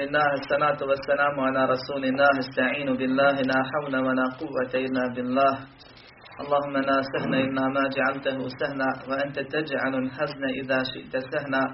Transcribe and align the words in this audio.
لله 0.00 0.28
الصلاة 0.40 0.80
والسلام 0.90 1.34
على 1.46 1.62
رسول 1.74 2.02
الله. 2.04 2.32
استعين 2.44 2.88
بالله 3.00 3.34
لا 3.50 3.60
حول 3.70 3.94
ولا 4.06 4.26
قوة 4.40 4.72
إلا 4.74 5.04
بالله. 5.14 5.54
اللهم 6.42 6.74
لا 6.90 6.98
سهل 7.12 7.34
إلا 7.34 7.64
ما 7.76 7.84
جعلته 7.96 8.38
سهلا 8.60 8.90
وأنت 9.08 9.36
تجعل 9.54 9.94
الحزن 10.02 10.42
إذا 10.60 10.78
شئت 10.92 11.14
سهلا. 11.32 11.64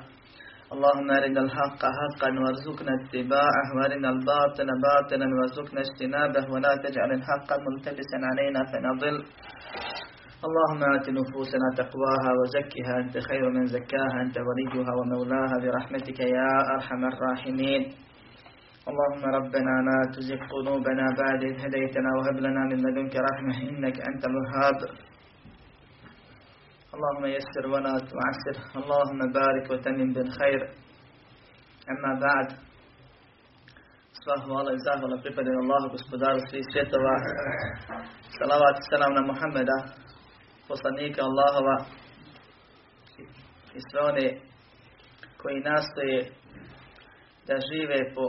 اللهم 0.74 1.08
أرنا 1.10 1.40
الحق 1.46 1.82
حقا 1.98 2.30
وارزقنا 2.42 2.92
اتباعه 3.00 3.68
وأرنا 3.76 4.08
الباطل 4.16 4.68
باطلا 4.88 5.26
وارزقنا 5.36 5.80
اجتنابه. 5.86 6.44
ولا 6.52 6.72
تجعل 6.84 7.10
الحق 7.18 7.48
ملتبسا 7.66 8.18
علينا 8.30 8.60
فنضل. 8.70 9.16
اللهم 10.46 10.82
آت 10.96 11.06
نفوسنا 11.18 11.68
تقواها 11.80 12.30
وزكها 12.40 12.94
أنت 13.02 13.14
خير 13.28 13.44
من 13.56 13.64
زكاها. 13.66 14.16
أنت 14.24 14.36
وليها 14.48 14.92
ومولاها 14.98 15.56
برحمتك 15.62 16.20
يا 16.20 16.52
أرحم 16.74 17.02
الراحمين. 17.12 17.82
اللهم 18.90 19.24
ربنا 19.38 19.74
لا 19.88 19.98
تزغ 20.14 20.40
قلوبنا 20.54 21.06
بعد 21.22 21.40
إذ 21.50 21.56
هديتنا 21.64 22.10
وهب 22.18 22.36
لنا 22.46 22.62
من 22.70 22.78
لدنك 22.84 23.14
رحمة 23.28 23.54
إنك 23.70 23.96
أنت 24.10 24.22
الوهاب 24.30 24.78
اللهم 26.94 27.24
يسر 27.36 27.64
ولا 27.74 27.94
تعسر 28.12 28.56
اللهم 28.80 29.20
بارك 29.38 29.70
وتمم 29.70 30.12
بالخير 30.12 30.60
أما 31.92 32.12
بعد 32.26 32.48
Sva 34.20 34.34
hvala 34.44 34.72
i 34.72 34.82
zahvala 34.86 35.16
pripadaju 35.22 35.58
Allahu 35.62 35.86
gospodaru 35.96 36.40
svih 36.48 36.64
svjetova. 36.72 37.14
Salavat 38.38 38.76
i 38.78 38.88
salam 38.90 39.12
na 39.18 39.22
Muhammeda, 39.30 39.78
poslanika 40.68 41.20
Allahova 41.28 41.76
i 43.76 43.80
sve 43.88 44.00
one 44.10 44.26
koji 45.40 45.60
nastoje 45.70 46.18
da 47.46 47.54
žive 47.68 48.14
po 48.14 48.24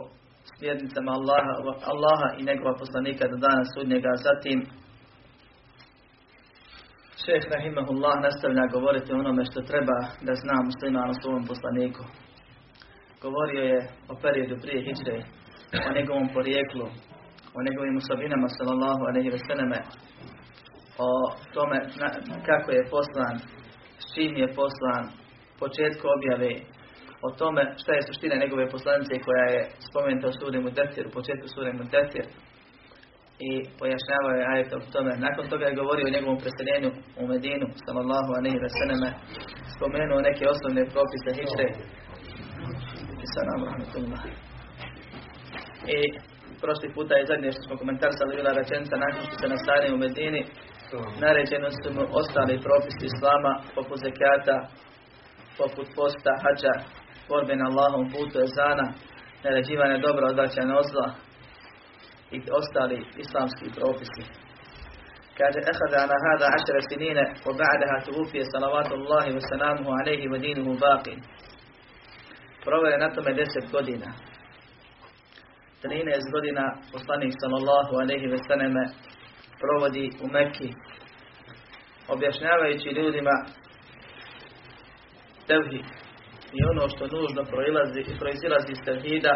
smjernicama 0.61 1.11
Allaha, 1.19 1.53
Allaha 1.93 2.27
i 2.39 2.45
njegova 2.49 2.73
poslanika 2.83 3.23
do 3.31 3.37
dana 3.45 3.63
sudnjega. 3.73 4.11
Zatim 4.27 4.59
šeh 7.23 7.43
Rahimahullah 7.55 8.15
nastavlja 8.27 8.73
govoriti 8.75 9.09
o 9.11 9.19
onome 9.23 9.43
što 9.49 9.59
treba 9.71 9.97
da 10.27 10.33
zna 10.43 10.57
musliman 10.69 11.09
o 11.09 11.19
svom 11.21 11.43
poslaniku. 11.51 12.03
Govorio 13.23 13.63
je 13.71 13.79
o 14.11 14.13
periodu 14.23 14.55
prije 14.63 14.79
hijdže, 14.85 15.17
o 15.87 15.89
njegovom 15.97 16.27
porijeklu, 16.37 16.85
o 17.57 17.59
njegovim 17.67 17.95
osobinama 18.01 18.47
sallallahu 18.57 19.01
alaihi 19.09 19.33
ve 19.35 19.39
selleme, 19.47 19.79
o 21.07 21.09
tome 21.55 21.77
kako 22.49 22.69
je 22.77 22.89
poslan, 22.93 23.35
s 24.01 24.05
čim 24.13 24.31
je 24.41 24.47
poslan, 24.59 25.03
početku 25.61 26.05
objave, 26.17 26.49
o 27.27 27.29
tome 27.39 27.63
šta 27.81 27.91
je 27.93 28.07
suština 28.07 28.35
njegove 28.43 28.73
poslanice 28.75 29.13
koja 29.25 29.45
je 29.55 29.61
spomenuta 29.89 30.27
u 30.27 30.37
suri 30.39 30.57
u 31.09 31.15
početku 31.17 31.47
suri 31.53 31.71
Mudetir 31.79 32.25
i 33.49 33.51
pojašnjavao 33.79 34.33
je 34.37 34.49
ajet 34.53 34.69
o 34.73 34.79
tome. 34.93 35.11
Nakon 35.27 35.45
toga 35.51 35.65
je 35.67 35.79
govorio 35.81 36.05
o 36.07 36.15
njegovom 36.15 36.39
preseljenju 36.43 36.91
u 37.21 37.23
Medinu, 37.31 37.67
sallallahu 37.85 38.31
alaihi 38.37 38.63
ve 38.65 38.69
selleme, 38.77 39.09
spomenuo 39.75 40.25
neke 40.29 40.43
osnovne 40.53 40.83
propise 40.93 41.29
hičre 41.37 41.67
i 45.97 45.99
prošli 46.63 46.87
puta 46.95 47.13
je 47.15 47.29
zadnje 47.31 47.49
što 47.51 47.61
smo 47.65 47.75
komentarsali 47.81 48.37
bila 48.39 48.51
rečenica 48.59 48.95
nakon 49.05 49.21
što 49.25 49.35
se 49.37 49.53
nastane 49.53 49.87
u 49.93 49.97
Medini, 50.03 50.41
naređeno 51.25 51.67
su 51.77 51.87
mu 51.95 52.03
ostali 52.21 52.63
propisi 52.67 53.03
Islama, 53.11 53.53
poput 53.75 53.97
zekata, 54.05 54.57
poput 55.59 55.87
posta, 55.97 56.31
hađa, 56.43 56.73
borbe 57.29 57.55
na 57.55 57.65
Allahom 57.71 58.05
putu, 58.13 58.37
ezana, 58.47 58.87
naređivanje 59.43 59.97
dobra, 59.97 60.25
odvraćanje 60.27 60.73
od 60.81 60.85
zla 60.91 61.07
i 62.35 62.37
ostali 62.59 62.97
islamski 63.23 63.67
propisi. 63.77 64.23
Kaže, 65.37 65.59
ehada 65.71 65.97
ala 66.03 66.17
hada 66.25 66.47
ašara 66.57 66.81
sinine, 66.89 67.23
wa 67.45 67.53
ba'daha 67.61 67.97
tuvufije 68.05 68.43
salavatu 68.53 68.93
Allahi 68.99 69.29
wa 69.37 69.43
salamuhu 69.49 69.91
alaihi 69.99 70.27
wa 70.33 70.37
dinuhu 70.45 70.73
baqin. 70.85 71.19
Proveo 72.65 72.91
je 72.91 72.97
na 73.03 73.09
tome 73.15 73.31
deset 73.33 73.65
godina. 73.71 74.09
13 75.83 76.31
godina 76.35 76.63
poslanik 76.91 77.33
sallallahu 77.41 77.93
alaihi 78.01 78.27
ve 78.33 78.39
selleme 78.47 78.83
provodi 79.61 80.11
u 80.23 80.27
Mekki 80.27 80.69
objašnjavajući 82.07 82.89
ljudima 82.89 83.35
tevhid 85.47 85.85
i 86.57 86.59
ono 86.71 86.83
što 86.93 87.03
nužno 87.15 87.41
proilazi, 87.51 88.01
proizilazi 88.19 88.71
iz 88.73 88.81
tevhida 88.85 89.33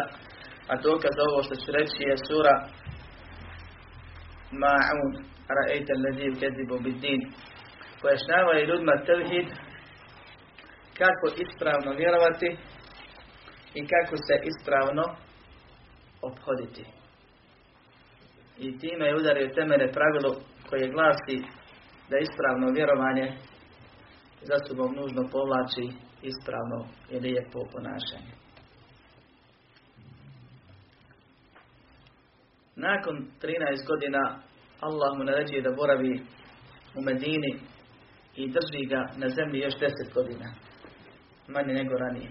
a 0.70 0.72
dokaz 0.88 1.14
ovo 1.28 1.42
što 1.42 1.54
ću 1.62 1.68
reći 1.78 2.00
je 2.10 2.16
sura 2.28 2.54
Ma'un 4.62 5.12
Ra'ejte 5.56 5.90
alladhi 5.96 6.24
yukadzibu 6.30 6.76
bid-din 6.84 7.20
pojašnjavaju 8.02 8.66
ljudima 8.68 9.04
tevhid 9.06 9.48
kako 10.98 11.26
ispravno 11.44 11.90
vjerovati 12.00 12.48
i 13.74 13.80
kako 13.92 14.16
se 14.16 14.34
ispravno 14.50 15.04
obhoditi. 16.22 16.84
I 18.58 18.78
time 18.78 19.06
je 19.06 19.16
udario 19.16 19.54
temene 19.54 19.92
pravilo 19.92 20.30
koje 20.68 20.92
glasi 20.94 21.36
da 22.10 22.16
ispravno 22.18 22.70
vjerovanje 22.70 23.32
za 24.42 24.56
sobom 24.68 24.94
nužno 24.94 25.22
povlači 25.32 26.05
ispravno 26.22 26.86
i 27.10 27.18
lijepo 27.18 27.58
ponašanje. 27.72 28.32
Nakon 32.76 33.16
13 33.42 33.86
godina 33.86 34.40
Allah 34.80 35.18
mu 35.18 35.24
naređuje 35.24 35.62
da 35.62 35.76
boravi 35.76 36.20
u 36.96 37.00
Medini 37.02 37.52
i 38.36 38.48
drži 38.48 38.86
ga 38.88 39.02
na 39.16 39.28
zemlji 39.28 39.60
još 39.60 39.74
10 39.74 40.14
godina. 40.14 40.46
Manje 41.48 41.74
nego 41.74 41.94
ranije. 41.94 42.30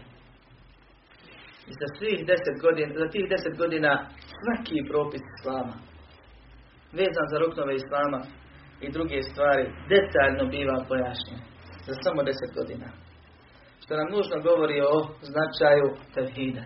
I 1.67 1.71
za 1.81 1.87
svih 1.97 2.19
10 2.25 2.61
godina, 2.61 2.93
za 2.99 3.07
tih 3.09 3.25
10 3.29 3.57
godina 3.57 4.09
svaki 4.41 4.89
propis 4.89 5.21
Islama 5.39 5.73
vezan 6.99 7.27
za 7.31 7.37
ruknove 7.43 7.75
Islama 7.75 8.21
i 8.81 8.91
druge 8.91 9.21
stvari 9.21 9.65
detaljno 9.93 10.43
biva 10.53 10.85
pojašnjen 10.89 11.39
za 11.87 11.93
samo 12.03 12.21
10 12.21 12.33
godina. 12.57 12.87
Što 13.85 13.97
nam 13.97 14.09
nužno 14.15 14.37
govori 14.49 14.77
o 14.81 14.97
značaju 15.31 15.87
tevhida. 16.15 16.63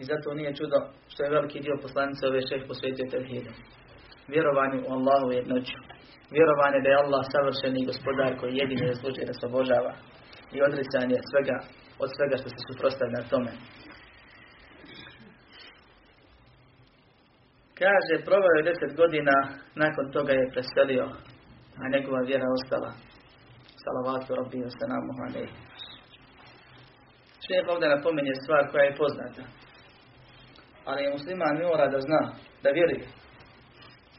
I 0.00 0.02
zato 0.10 0.34
nije 0.34 0.56
čudo 0.58 0.78
što 1.10 1.20
je 1.22 1.34
veliki 1.36 1.60
dio 1.60 1.82
poslanice 1.84 2.22
ove 2.26 2.40
šeh 2.48 2.62
posvetio 2.68 3.12
tevhidu. 3.14 3.52
Vjerovanju 4.32 4.78
u 4.88 4.92
Allahu 4.96 5.28
jednoću. 5.40 5.78
Vjerovanje 6.36 6.78
da 6.82 6.88
je 6.90 7.00
Allah 7.02 7.22
savršeni 7.32 7.88
gospodar 7.90 8.30
koji 8.40 8.60
jedini 8.62 8.90
zaslužuje 8.92 9.28
da 9.30 9.34
se 9.36 9.44
obožava. 9.50 9.92
I 10.54 10.56
odricanje 10.68 11.18
svega 11.30 11.56
od 12.02 12.08
svega 12.16 12.36
što 12.40 12.48
se 12.52 12.60
suprostavlja 12.68 13.30
tome. 13.32 13.52
Kaže, 17.80 18.14
provao 18.28 18.52
je 18.56 18.66
deset 18.68 18.92
godina, 19.02 19.36
nakon 19.82 20.04
toga 20.16 20.32
je 20.32 20.52
preselio, 20.54 21.06
a 21.80 21.82
njegova 21.94 22.20
vjera 22.28 22.48
ostala. 22.58 23.13
Salavatu 23.84 24.34
rabbi 24.34 24.58
wa 24.66 24.70
salamu 24.80 25.12
alaihi. 25.26 25.54
Šlijep 27.44 27.66
ovdje 27.68 27.88
napominje 27.88 28.34
stvar 28.42 28.70
koja 28.70 28.84
je 28.84 28.96
poznata. 28.96 29.42
Ali 30.84 31.02
je 31.02 31.10
musliman 31.16 31.56
mora 31.62 31.86
da 31.94 32.00
zna, 32.06 32.22
da 32.62 32.68
vjeruje. 32.70 33.06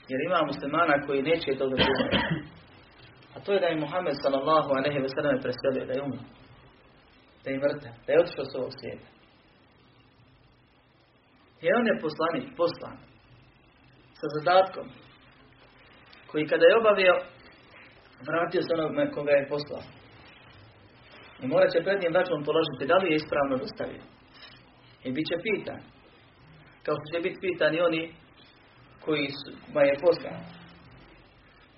Jer 0.09 0.19
ima 0.21 0.39
muslimana 0.51 1.05
koji 1.05 1.27
neće 1.29 1.57
to 1.57 1.69
da 1.69 1.75
A 3.35 3.39
to 3.43 3.53
je 3.53 3.59
da 3.59 3.67
je 3.67 3.81
Muhammed 3.83 4.15
sallallahu 4.23 4.69
alaihi 4.77 4.99
wa 5.05 5.11
sallam 5.15 5.37
preselio, 5.45 5.85
da 5.87 5.93
je 5.93 6.03
umro. 6.07 6.23
Da 7.43 7.47
je 7.51 7.57
mrtav, 7.63 7.93
da 8.05 8.09
je 8.13 8.19
otišao 8.19 8.45
s 8.45 8.55
ovog 8.55 8.71
svijeta. 8.79 9.07
Jer 11.61 11.75
on 11.79 11.87
je 11.87 12.01
poslanik, 12.05 12.47
poslan 12.57 12.97
sa 14.19 14.27
zadatkom 14.35 14.87
koji 16.29 16.47
kada 16.47 16.65
je 16.65 16.77
obavio 16.81 17.15
vratio 18.27 18.61
se 18.61 18.71
onog 18.73 19.13
koga 19.13 19.31
je 19.31 19.47
poslao. 19.53 19.83
I 21.43 21.47
morat 21.47 21.71
će 21.73 21.83
pred 21.83 21.97
njim 22.01 22.13
račun 22.17 22.43
položiti 22.49 22.89
da 22.91 22.95
li 22.97 23.11
je 23.11 23.15
ispravno 23.15 23.55
dostavio. 23.57 24.03
I 25.07 25.11
bit 25.15 25.25
će 25.29 25.37
pitan. 25.47 25.79
Kao 26.83 26.95
što 26.97 27.07
će 27.13 27.19
biti 27.25 27.43
pitani 27.47 27.77
oni 27.81 28.01
koji 29.05 29.27
su, 29.39 29.51
ma 29.73 29.81
je 29.81 29.99
poslan. 30.03 30.39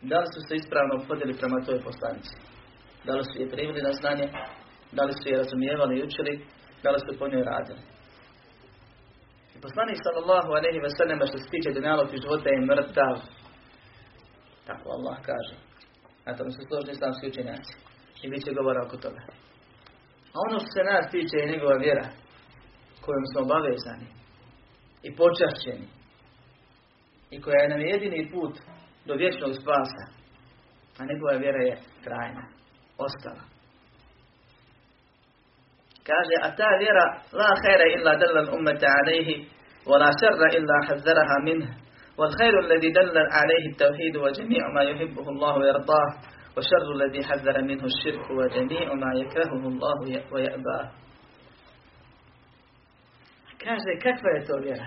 Da 0.01 0.17
li 0.19 0.27
su 0.33 0.39
se 0.47 0.53
ispravno 0.55 0.93
obhodili 0.99 1.39
prema 1.39 1.57
toj 1.65 1.79
poslanici? 1.87 2.35
Da 3.05 3.13
li 3.15 3.23
su 3.29 3.35
je 3.41 3.51
primili 3.53 3.81
na 3.87 3.93
znanje? 3.99 4.27
Da 4.97 5.03
li 5.07 5.13
su 5.19 5.25
je 5.29 5.39
razumijevali 5.41 5.93
i 5.95 6.03
učili? 6.07 6.33
Da 6.83 6.89
li 6.91 6.99
su 7.05 7.19
po 7.19 7.25
njoj 7.27 7.43
radili? 7.53 7.81
I 9.55 9.57
poslanik 9.65 9.99
sallallahu 10.05 10.49
alaihi 10.57 10.79
ve 10.85 10.91
sellem 10.97 11.19
što 11.29 11.37
se 11.37 11.51
tiče 11.53 11.69
dunjalog 11.75 12.07
i 12.13 12.21
života 12.23 12.49
je 12.49 12.65
mrtav. 12.69 13.15
Tako 14.67 14.87
Allah 14.97 15.17
kaže. 15.29 15.66
Na 16.27 16.31
tom 16.37 16.51
su 16.51 16.61
složni 16.67 16.91
islamski 16.91 17.27
učenjaci. 17.27 17.73
I 18.23 18.29
bit 18.29 18.41
će 18.45 18.57
govora 18.59 18.79
oko 18.85 18.97
toga. 19.05 19.21
A 20.33 20.37
ono 20.47 20.57
što 20.59 20.69
se 20.75 20.83
nas 20.91 21.11
tiče 21.11 21.35
je 21.39 21.51
njegova 21.53 21.75
vjera. 21.85 22.07
kojom 23.05 23.25
smo 23.31 23.39
obavezani 23.41 24.09
i 25.07 25.09
počašćeni 25.21 25.87
i 27.33 27.41
koja 27.41 27.59
je 27.61 27.69
nam 27.73 27.81
jedini 27.81 28.29
put 28.33 28.53
do 29.07 29.13
vječnog 29.21 29.51
spasa, 29.61 30.03
a 30.99 31.01
njegova 31.11 31.33
vjera 31.43 31.61
je 31.69 31.75
trajna, 32.05 32.43
ostala. 33.05 33.43
Kaže, 36.09 36.35
a 36.47 36.49
ta 36.59 36.69
vjera, 36.83 37.05
la 37.39 37.51
hajra 37.61 37.85
illa 37.95 38.13
dalla 38.21 38.41
ummeta 38.57 38.89
alaihi, 38.99 39.35
wa 39.89 39.95
la 40.01 40.09
šarra 40.19 40.47
illa 40.57 40.77
hazzaraha 40.87 41.37
minh, 41.47 41.65
والخير 42.18 42.60
الذي 42.60 42.90
دل 42.90 43.16
عليه 43.18 43.64
التوحيد 43.72 44.16
وجميع 44.16 44.68
ما 44.74 44.82
يحبه 44.82 45.28
الله 45.28 45.58
ويرضاه 45.58 46.10
وشر 46.56 46.92
الذي 46.94 47.24
حذر 47.24 47.62
منه 47.62 47.84
الشرك 47.84 48.30
وجميع 48.30 48.94
ما 48.94 49.10
يكرهه 49.20 49.68
الله 49.68 50.22
ويأباه 50.32 50.90
Kaže, 53.64 53.92
kakva 54.02 54.30
je 54.30 54.44
to 54.46 54.56
vjera? 54.62 54.86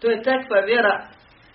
To 0.00 0.10
je 0.10 0.22
takva 0.22 0.60
vjera, 0.60 1.08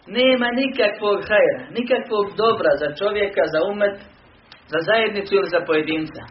nema 0.07 0.47
nikakvog 0.51 1.19
hajra, 1.29 1.69
nikakvog 1.77 2.25
dobra 2.37 2.71
za 2.81 2.95
čovjeka, 2.95 3.41
za 3.53 3.59
umet, 3.71 3.97
za 4.67 4.79
zajednicu 4.89 5.35
ili 5.35 5.49
za 5.49 5.61
pojedinca. 5.67 6.23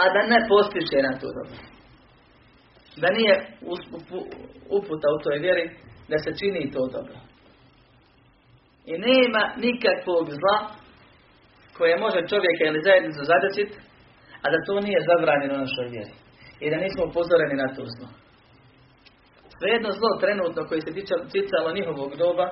A 0.00 0.04
da 0.14 0.20
ne 0.32 0.40
postiče 0.48 0.98
na 1.02 1.12
to 1.20 1.26
dobro. 1.38 1.58
Da 3.02 3.08
nije 3.18 3.34
uputa 4.78 5.08
u 5.16 5.22
toj 5.24 5.38
vjeri 5.38 5.70
da 6.08 6.18
se 6.18 6.30
čini 6.38 6.70
to 6.72 6.86
dobro. 6.86 7.16
I 8.91 8.93
nema 9.09 9.43
nikakvog 9.65 10.25
zla 10.39 10.57
koje 11.77 12.03
može 12.05 12.19
čovjeka 12.31 12.63
ili 12.65 12.85
zajednicu 12.87 13.21
zadesiti, 13.31 13.75
a 14.43 14.45
da 14.53 14.65
to 14.67 14.73
nije 14.87 15.07
zabranjeno 15.09 15.55
našoj 15.57 15.87
vjeri. 15.93 16.13
I 16.63 16.69
da 16.71 16.77
nismo 16.77 17.03
upozoreni 17.05 17.55
na 17.63 17.67
to 17.75 17.83
zlo. 17.95 18.07
Svejedno 19.57 19.89
zlo 19.99 20.09
trenutno 20.23 20.61
koje 20.67 20.81
se 20.81 20.91
ticalo 21.35 21.75
njihovog 21.77 22.11
doba 22.23 22.47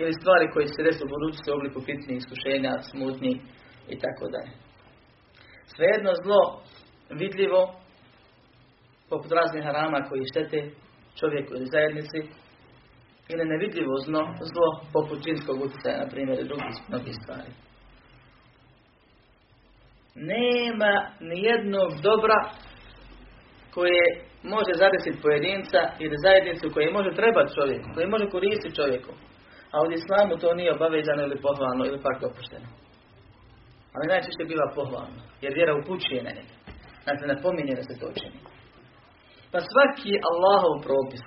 ili 0.00 0.18
stvari 0.20 0.50
koje 0.52 0.66
se 0.66 0.86
desu 0.86 1.02
u 1.04 1.12
budućnosti 1.14 1.50
u 1.50 1.56
obliku 1.58 1.80
fitni, 1.86 2.14
iskušenja, 2.16 2.72
smutni 2.90 3.32
i 3.94 3.96
tako 4.04 4.24
dalje. 4.34 4.52
Svejedno 5.74 6.12
zlo 6.24 6.42
vidljivo 7.20 7.60
poput 9.10 9.30
raznih 9.32 9.64
harama 9.64 9.98
koji 10.08 10.30
štete 10.32 10.58
čovjeku 11.18 11.50
ili 11.54 11.72
zajednici 11.74 12.18
ili 13.28 13.44
nevidljivo 13.44 13.94
zlo, 14.06 14.22
zlo 14.52 14.66
poput 14.92 15.18
džinskog 15.24 15.56
utjecaja, 15.64 16.02
na 16.04 16.08
primjer, 16.12 16.38
i 16.40 16.48
drugih 16.48 16.74
mnogih 16.88 17.14
stvari. 17.22 17.50
Nema 20.14 20.92
nijednog 21.20 21.90
dobra 22.02 22.38
koje 23.74 24.04
može 24.42 24.72
zadesiti 24.82 25.22
pojedinca 25.22 25.80
ili 26.04 26.22
zajednicu 26.24 26.74
koje 26.74 26.96
može 26.98 27.10
trebati 27.20 27.54
čovjeku, 27.58 27.88
koje 27.94 28.06
može 28.06 28.26
koristiti 28.34 28.76
čovjeku. 28.80 29.12
A 29.74 29.76
u 29.82 29.92
islamu 29.98 30.32
to 30.42 30.54
nije 30.54 30.74
obavezano 30.74 31.22
ili 31.22 31.42
pohvalno 31.46 31.82
ili 31.86 32.02
pak 32.06 32.16
dopušteno. 32.20 32.68
Ali 33.94 34.10
najčešće 34.12 34.44
biva 34.50 34.68
pohvalno, 34.78 35.20
jer 35.42 35.52
vjera 35.54 35.72
upućuje 35.74 36.20
na 36.22 36.32
njega. 36.36 36.54
Znači, 37.04 37.22
napominje 37.32 37.74
da 37.78 37.82
se 37.82 37.94
to 38.00 38.08
čini. 38.18 38.38
Pa 39.52 39.58
svaki 39.72 40.12
Allahov 40.30 40.74
propis, 40.86 41.24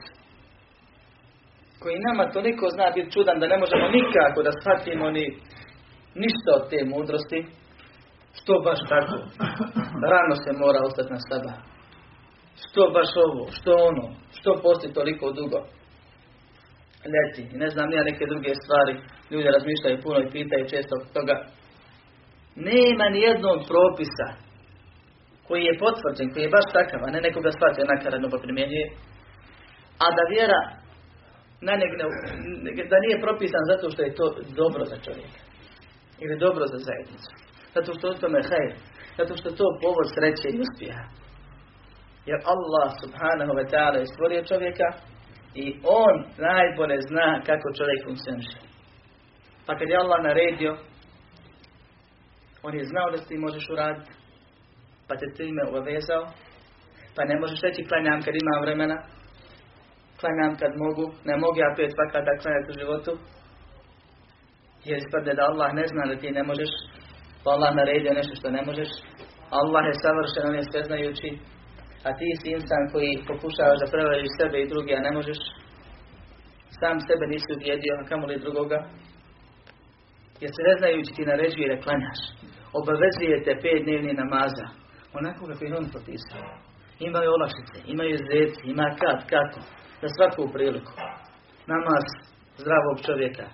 koji 1.82 2.06
nama 2.08 2.32
toliko 2.36 2.66
zna 2.76 2.88
biti 2.96 3.12
čudan 3.12 3.40
da 3.40 3.48
ne 3.48 3.58
možemo 3.64 3.86
nikako 3.98 4.40
da 4.44 4.52
shvatimo 4.60 5.06
ni 5.18 5.26
ništa 6.24 6.50
od 6.58 6.64
te 6.70 6.80
mudrosti, 6.94 7.40
što 8.38 8.54
baš 8.66 8.80
tako? 8.94 9.16
Rano 10.12 10.36
se 10.44 10.52
mora 10.62 10.80
ostati 10.88 11.14
na 11.16 11.20
sada. 11.30 11.54
Što 12.66 12.82
baš 12.96 13.12
ovo? 13.26 13.44
Što 13.58 13.72
ono? 13.90 14.06
Što 14.38 14.50
posti 14.64 14.94
toliko 14.98 15.26
dugo? 15.40 15.60
Ljeti. 17.14 17.44
I 17.54 17.58
ne 17.64 17.70
znam 17.74 17.88
ja 17.92 18.04
neke 18.10 18.24
druge 18.32 18.52
stvari. 18.64 18.94
Ljudi 19.32 19.56
razmišljaju 19.58 20.04
puno 20.04 20.20
i 20.20 20.32
pitaju 20.36 20.72
često 20.74 20.96
toga. 21.18 21.36
Nema 22.56 23.06
ni 23.10 23.20
jednog 23.30 23.60
propisa 23.72 24.28
koji 25.48 25.64
je 25.70 25.80
potvrđen, 25.84 26.28
koji 26.34 26.44
je 26.44 26.56
baš 26.58 26.68
takav, 26.78 27.00
a 27.04 27.12
ne 27.14 27.20
nekoga 27.28 27.52
shvatio 27.52 27.92
nakaradno 27.94 28.28
pa 28.32 28.38
a 30.04 30.08
da 30.18 30.24
vjera 30.34 30.62
na 31.68 31.74
njeg 31.80 31.92
da 32.92 32.98
nije 33.06 33.24
propisan 33.26 33.64
zato 33.72 33.86
što 33.92 34.02
je 34.04 34.16
to 34.20 34.26
dobro 34.62 34.84
za 34.86 34.98
čovjeka. 35.06 35.42
Ili 36.24 36.40
dobro 36.46 36.64
za 36.74 36.78
zajednicu. 36.88 37.32
Zato 37.76 37.90
što 37.94 38.10
u 38.10 38.20
tome 38.22 38.40
hajr. 38.50 38.74
Zato 39.18 39.34
što 39.38 39.50
to 39.60 39.66
povod 39.82 40.08
sreće 40.16 40.48
i 40.52 40.62
uspjeha. 40.66 41.06
Jer 42.30 42.40
Allah 42.54 42.90
subhanahu 43.02 43.54
wa 43.60 43.66
ta'ala 43.72 43.98
je 44.00 44.12
stvorio 44.14 44.50
čovjeka 44.52 44.88
i 45.64 45.66
on 46.04 46.16
najbolje 46.50 46.98
zna 47.10 47.42
kako 47.48 47.68
čovjek 47.78 48.00
funkcioniše. 48.06 48.60
Pa 49.66 49.78
kad 49.78 49.90
je 49.90 50.02
Allah 50.04 50.20
naredio, 50.24 50.74
on 52.64 52.74
je 52.78 52.84
znao 52.92 53.12
da 53.12 53.18
ti 53.18 53.38
možeš 53.38 53.70
uraditi, 53.70 54.12
pa 55.08 55.16
te 55.16 55.26
time 55.38 55.62
obavezao, 55.70 56.24
pa 57.16 57.22
ne 57.26 57.40
možeš 57.40 57.60
reći 57.62 57.88
klanjam 57.90 58.22
kad 58.22 58.34
imam 58.36 58.62
vremena, 58.62 58.98
klanjam 60.20 60.54
kad 60.62 60.72
mogu, 60.84 61.06
ne 61.30 61.36
mogu 61.44 61.58
ja 61.60 61.70
pet 61.78 61.92
vakata 62.02 62.34
klanjati 62.42 62.72
u 62.72 62.80
životu, 62.80 63.12
jer 64.88 64.98
ispadne 64.98 65.34
da 65.38 65.44
Allah 65.50 65.70
ne 65.80 65.86
zna 65.92 66.04
da 66.12 66.16
ti 66.22 66.30
ne 66.40 66.44
možeš, 66.50 66.72
pa 67.44 67.50
Allah 67.56 67.72
naredio 67.76 68.14
nešto 68.20 68.34
što 68.40 68.48
ne 68.58 68.62
možeš, 68.70 68.92
Allah 69.60 69.84
je 69.90 70.02
savršen, 70.04 70.44
on 70.50 70.56
je 70.60 70.70
sveznajući, 70.72 71.30
a 72.08 72.10
ti 72.18 72.28
si 72.40 72.48
insan 72.58 72.84
koji 72.94 73.24
pokušavaš 73.30 73.78
da 73.82 73.92
prevariš 73.94 74.32
sebe 74.40 74.58
i 74.62 74.70
druge, 74.74 74.94
a 74.96 75.06
ne 75.08 75.12
možeš, 75.18 75.40
sam 76.80 76.98
sebe 77.08 77.26
nisi 77.34 77.50
ubjedio, 77.58 77.94
a 77.98 78.08
kamoli 78.10 78.44
drugoga, 78.46 78.80
jer 80.42 80.50
se 80.56 80.62
ne 80.68 80.74
znajući 80.80 81.16
ti 81.16 81.30
naređuje 81.32 81.68
da 81.72 81.82
klanjaš. 81.84 82.22
Obavezuje 82.80 83.44
te 83.46 83.54
pet 83.64 83.80
dnevni 83.86 84.14
namaza, 84.22 84.68
onako 85.18 85.42
kako 85.50 85.66
je 85.66 85.78
on 85.80 85.88
popisao. 85.96 86.48
Imaju 87.08 87.30
olakšice, 87.38 87.78
imaju 87.94 88.16
zeci, 88.32 88.62
ima 88.74 88.88
kad, 89.02 89.20
kako, 89.34 89.60
za 90.02 90.08
svaku 90.16 90.54
priliku. 90.54 90.94
Namaz 91.74 92.06
zdravog 92.62 92.98
čovjeka, 93.08 93.46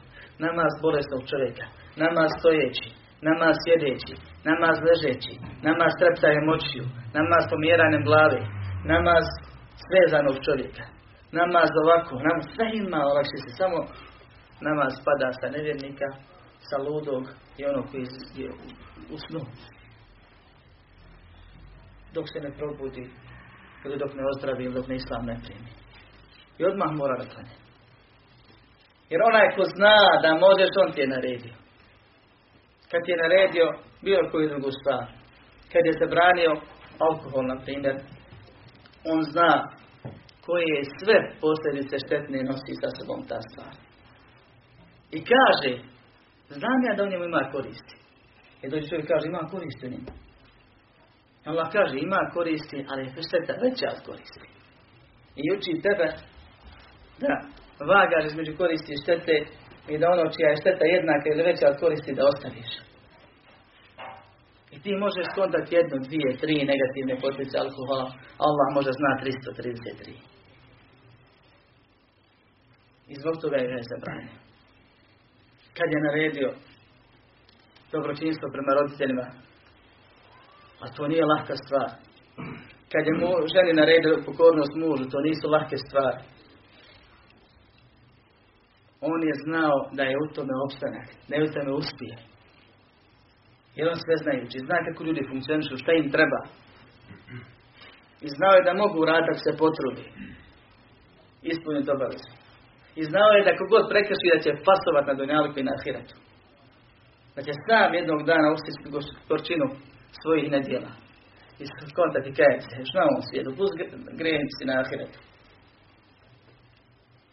namaz 0.45 0.71
bolesnog 0.85 1.21
čovjeka, 1.31 1.65
namaz 2.03 2.29
stojeći, 2.39 2.87
namaz 3.27 3.55
sjedeći, 3.63 4.13
namaz 4.49 4.75
ležeći, 4.87 5.33
namaz 5.67 5.91
treptajem 5.99 6.45
očiju, 6.57 6.85
namaz 7.17 7.43
pomjeranjem 7.51 8.03
glave, 8.09 8.41
namaz 8.93 9.25
svezanog 9.85 10.37
čovjeka, 10.45 10.85
namaz 11.39 11.69
ovako, 11.83 12.13
namaz 12.27 12.45
sve 12.55 12.67
ima 12.83 12.99
olakšice, 13.11 13.49
samo 13.59 13.77
namaz 14.67 14.91
spada 15.01 15.27
sa 15.39 15.47
nevjernika, 15.55 16.07
sa 16.69 16.77
ludog 16.87 17.23
i 17.57 17.61
onog 17.71 17.85
koji 17.91 18.05
je 18.41 18.49
u 19.13 19.17
snu. 19.25 19.41
Dok 22.13 22.25
se 22.33 22.39
ne 22.45 22.51
probudi 22.57 23.05
ili 23.85 23.97
dok 23.97 24.11
ne 24.13 24.23
ozdravi 24.31 24.63
ili 24.63 24.73
dok 24.73 24.87
ne 24.87 24.95
islam 24.95 25.25
ne 25.25 25.37
primi. 25.43 25.84
I 26.59 26.65
odmah 26.65 26.91
mora 26.91 27.17
da 27.17 27.29
klanje. 27.31 27.55
Jer 29.09 29.19
onaj 29.29 29.47
ko 29.55 29.63
zna 29.75 29.97
da 30.23 30.29
možeš, 30.45 30.71
on 30.83 30.91
ti 30.93 31.01
je 31.01 31.07
naredio. 31.07 31.55
Kad 32.91 32.99
ti 33.03 33.11
je 33.11 33.23
naredio 33.25 33.67
bilo 34.01 34.29
koju 34.31 34.49
drugu 34.49 34.69
stvar. 34.79 35.05
Kad 35.71 35.81
je 35.85 35.99
zabranio 36.01 36.51
alkohol, 37.07 37.45
na 37.47 37.57
primjer, 37.65 37.95
on 39.11 39.19
zna 39.31 39.51
koje 40.45 40.79
sve 40.99 41.17
posljedice 41.41 41.95
štetne 42.05 42.39
nosi 42.49 42.73
sa 42.81 42.89
sobom 42.97 43.19
ta 43.29 43.39
stvar. 43.49 43.73
I 45.17 45.19
kaže, 45.31 45.71
znam 46.49 46.79
ja 46.87 46.93
da 46.95 47.03
u 47.03 47.11
njemu 47.11 47.25
ima 47.25 47.49
koristi. 47.51 47.95
I 48.61 48.69
dođe 48.69 48.87
čovjek 48.89 49.07
kaže, 49.07 49.25
ima 49.27 49.49
koristi 49.53 49.85
u 49.85 49.89
njemu. 49.89 50.11
Allah 51.45 51.67
kaže, 51.71 51.95
ima 51.97 52.21
koristi, 52.33 52.85
ali 52.89 53.01
je 53.03 53.25
šteta 53.27 53.53
veća 53.63 53.87
od 53.95 53.99
koristi. 54.07 54.47
I 55.41 55.43
uči 55.55 55.81
tebe 55.87 56.07
da 57.21 57.33
vagaš 57.91 58.25
između 58.25 58.53
koristi 58.57 58.91
i 58.93 59.01
štete 59.03 59.35
i 59.93 59.97
da 59.97 60.05
ono 60.15 60.25
čija 60.35 60.47
je 60.49 60.61
šteta 60.61 60.85
jednaka 60.85 61.25
ili 61.29 61.47
veća 61.49 61.65
od 61.69 61.77
koristi 61.83 62.17
da 62.17 62.27
ostaviš. 62.31 62.69
I 64.73 64.81
ti 64.83 64.91
možeš 65.05 65.25
skontati 65.31 65.75
jednu, 65.75 65.97
dvije, 66.07 66.29
tri 66.41 66.55
negativne 66.71 67.15
posljedice 67.23 67.57
alkohola, 67.57 68.05
Allah 68.47 68.67
može 68.77 68.91
zna 68.99 69.11
333. 69.21 70.35
I 73.11 73.13
zbog 73.21 73.35
toga 73.41 73.57
je 73.57 73.89
zabranio. 73.91 74.37
Kad 75.77 75.87
je 75.91 76.05
naredio 76.07 76.49
dobročinstvo 77.91 78.47
prema 78.55 78.71
roditeljima, 78.79 79.27
a 80.83 80.85
to 80.95 81.07
nije 81.07 81.25
lahka 81.25 81.55
stvar. 81.63 81.89
Kad 82.91 83.03
je 83.07 83.13
mu, 83.21 83.31
ženi 83.53 83.73
naredio 83.81 84.23
pokornost 84.25 84.73
mužu, 84.81 85.05
to 85.09 85.19
nisu 85.27 85.47
lahke 85.55 85.77
stvari. 85.87 86.34
On 89.11 89.19
je 89.29 89.35
znao 89.45 89.75
da 89.97 90.03
je 90.03 90.15
u 90.23 90.27
tome 90.35 90.53
opstanak, 90.65 91.07
da 91.27 91.33
je 91.35 91.43
u 91.47 91.53
tome 91.55 91.71
uspije. 91.81 92.15
Jer 93.75 93.85
on 93.87 93.99
sve 94.05 94.15
znajući, 94.23 94.65
zna 94.65 94.77
kako 94.85 95.03
ljudi 95.03 95.29
funkcionišu, 95.31 95.81
šta 95.83 95.91
im 95.93 96.07
treba. 96.15 96.41
I 98.25 98.27
znao 98.37 98.53
je 98.57 98.67
da 98.67 98.81
mogu 98.83 98.97
uraditi 98.99 99.31
ako 99.31 99.43
se 99.45 99.59
potrudi. 99.63 100.05
Ispuniti 101.51 101.91
obavezu. 101.95 102.31
I 102.99 103.01
znao 103.11 103.31
je 103.35 103.45
da 103.47 103.59
kogod 103.59 103.85
prekrši 103.91 104.33
da 104.33 104.39
će 104.45 104.51
pasovat 104.69 105.05
na 105.07 105.13
Dunjalku 105.19 105.57
i 105.59 105.67
na 105.67 105.73
Ahiretu. 105.77 106.15
Da 107.35 107.41
će 107.47 107.53
sam 107.65 107.93
jednog 107.99 108.19
dana 108.31 108.47
ustisiti 108.55 108.93
gorčinu 109.29 109.67
svojih 110.21 110.47
nedjela. 110.55 110.91
I 111.61 111.63
skontati 111.91 112.35
kajati 112.37 112.65
se, 112.69 112.75
što 112.87 112.95
na 112.99 113.07
ovom 113.09 113.23
svijetu, 113.27 113.49
plus 113.57 113.71
grehnici 114.19 114.63
na 114.69 114.75
Ahiretu. 114.83 115.19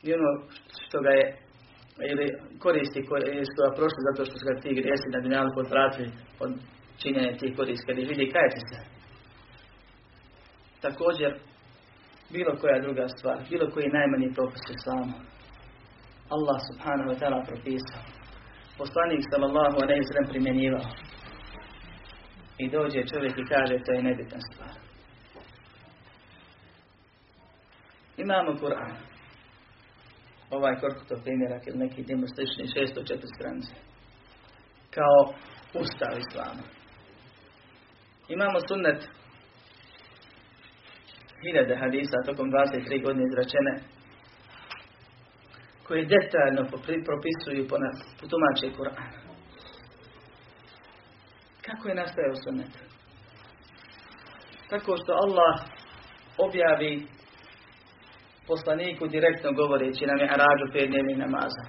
I 0.06 0.08
ono 0.18 0.30
što 0.84 0.98
ga 1.04 1.10
je 1.18 1.26
ili 2.10 2.26
koristi 2.64 3.06
koje 3.08 3.44
su 3.50 3.56
ga 3.62 3.76
prošli 3.78 4.00
zato 4.08 4.20
što 4.26 4.34
su 4.38 4.44
ga 4.48 4.54
ti 4.62 4.78
grijesi 4.80 5.12
na 5.14 5.20
Dunjalku 5.20 5.58
odvratili 5.60 6.10
od 6.44 6.50
činjenja 7.02 7.36
tih 7.40 7.52
koristi. 7.56 7.86
Kad 7.86 7.98
ih 7.98 8.08
vidi 8.08 8.32
kajati 8.34 8.60
se. 8.68 8.78
Također, 10.84 11.30
bilo 12.34 12.52
koja 12.60 12.84
druga 12.86 13.08
stvar, 13.08 13.38
bilo 13.50 13.66
koji 13.70 13.96
najmanji 13.98 14.34
propis 14.36 14.64
islamu. 14.76 15.16
Allah 16.34 16.58
subhanahu 16.68 17.08
wa 17.12 17.18
ta'ala 17.20 17.46
propisao. 17.50 18.02
Poslanik 18.80 19.22
sallallahu 19.32 19.76
alaihi 19.82 20.08
sallam 20.08 20.30
primjenjivao. 20.32 20.86
I 22.58 22.70
dođe 22.70 23.00
čovjek 23.12 23.34
i 23.38 23.48
kaže 23.52 23.74
to 23.84 23.92
je 23.92 24.02
nebitna 24.02 24.38
stvar. 24.48 24.74
Imamo 28.16 28.52
Kur'an. 28.52 29.11
Ovaj 30.56 30.74
korkutov 30.80 31.18
primjerak 31.24 31.66
ili 31.66 31.78
neki 31.78 32.04
njemu 32.08 32.26
slični 32.34 32.64
604 32.64 33.34
stranice. 33.36 33.74
Kao 34.96 35.18
ustav 35.82 36.12
islama. 36.18 36.64
Imamo 38.28 38.58
sunnet 38.68 39.00
hiljade 41.42 41.74
hadisa 41.76 42.16
tokom 42.26 42.46
23 42.50 43.04
godine 43.04 43.24
izračene 43.26 43.74
koji 45.86 46.06
detaljno 46.14 46.62
propisuju 47.08 47.68
po, 47.68 47.76
po 48.20 48.24
tumače 48.30 48.76
Kur'ana. 48.76 49.22
Kako 51.66 51.88
je 51.88 51.94
nastajao 51.94 52.34
sunnet? 52.44 52.72
Tako 54.70 54.96
što 54.96 55.12
Allah 55.12 55.54
objavi 56.38 57.06
poslaniku 58.46 59.04
direktno 59.06 59.52
govoreći 59.52 60.06
nam 60.06 60.18
je 60.18 60.32
arađu 60.34 60.66
pet 60.72 60.88
dnevnih 60.90 61.18
namaza. 61.18 61.64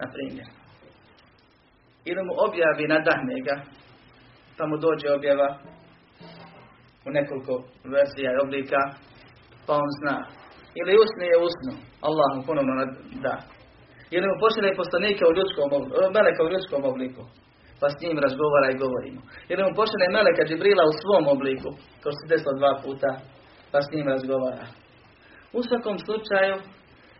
Na 0.00 0.06
primjer. 0.14 0.48
Ili 2.10 2.22
mu 2.26 2.32
objavi 2.46 2.92
nadahne 2.94 3.36
ga, 3.46 3.56
pa 4.56 4.62
mu 4.66 4.76
dođe 4.76 5.08
objava 5.18 5.48
u 7.06 7.08
nekoliko 7.16 7.54
versija 7.94 8.30
i 8.32 8.42
oblika, 8.44 8.80
pa 9.66 9.72
on 9.82 9.90
zna. 10.00 10.16
Ili 10.80 11.00
usne 11.04 11.24
je 11.32 11.42
usnu, 11.48 11.72
Allah 12.06 12.28
mu 12.36 12.42
ponovno 12.48 12.72
da. 13.26 13.36
Ili 14.14 14.26
mu 14.28 14.34
pošalje 14.44 14.80
poslanika 14.82 15.22
u 15.26 15.36
ljudskom 15.38 15.68
obliku, 15.78 15.96
meleka 16.16 16.40
u 16.44 16.52
ljudskom 16.52 16.82
obliku, 16.92 17.22
pa 17.80 17.86
s 17.90 17.96
njim 18.02 18.18
razgovara 18.26 18.68
i 18.70 18.80
govorimo. 18.84 19.20
Ili 19.52 19.62
mu 19.66 19.70
pošalje 19.80 20.14
meleka 20.16 20.42
Džibrila 20.48 20.84
u 20.86 20.98
svom 21.00 21.24
obliku, 21.34 21.70
kao 22.02 22.12
se 22.16 22.30
desilo 22.32 22.52
dva 22.60 22.72
puta, 22.84 23.10
pa 23.72 23.78
s 23.84 23.88
njim 23.92 24.06
razgovara. 24.14 24.66
U 25.58 25.60
svakom 25.68 25.96
slučaju, 26.06 26.54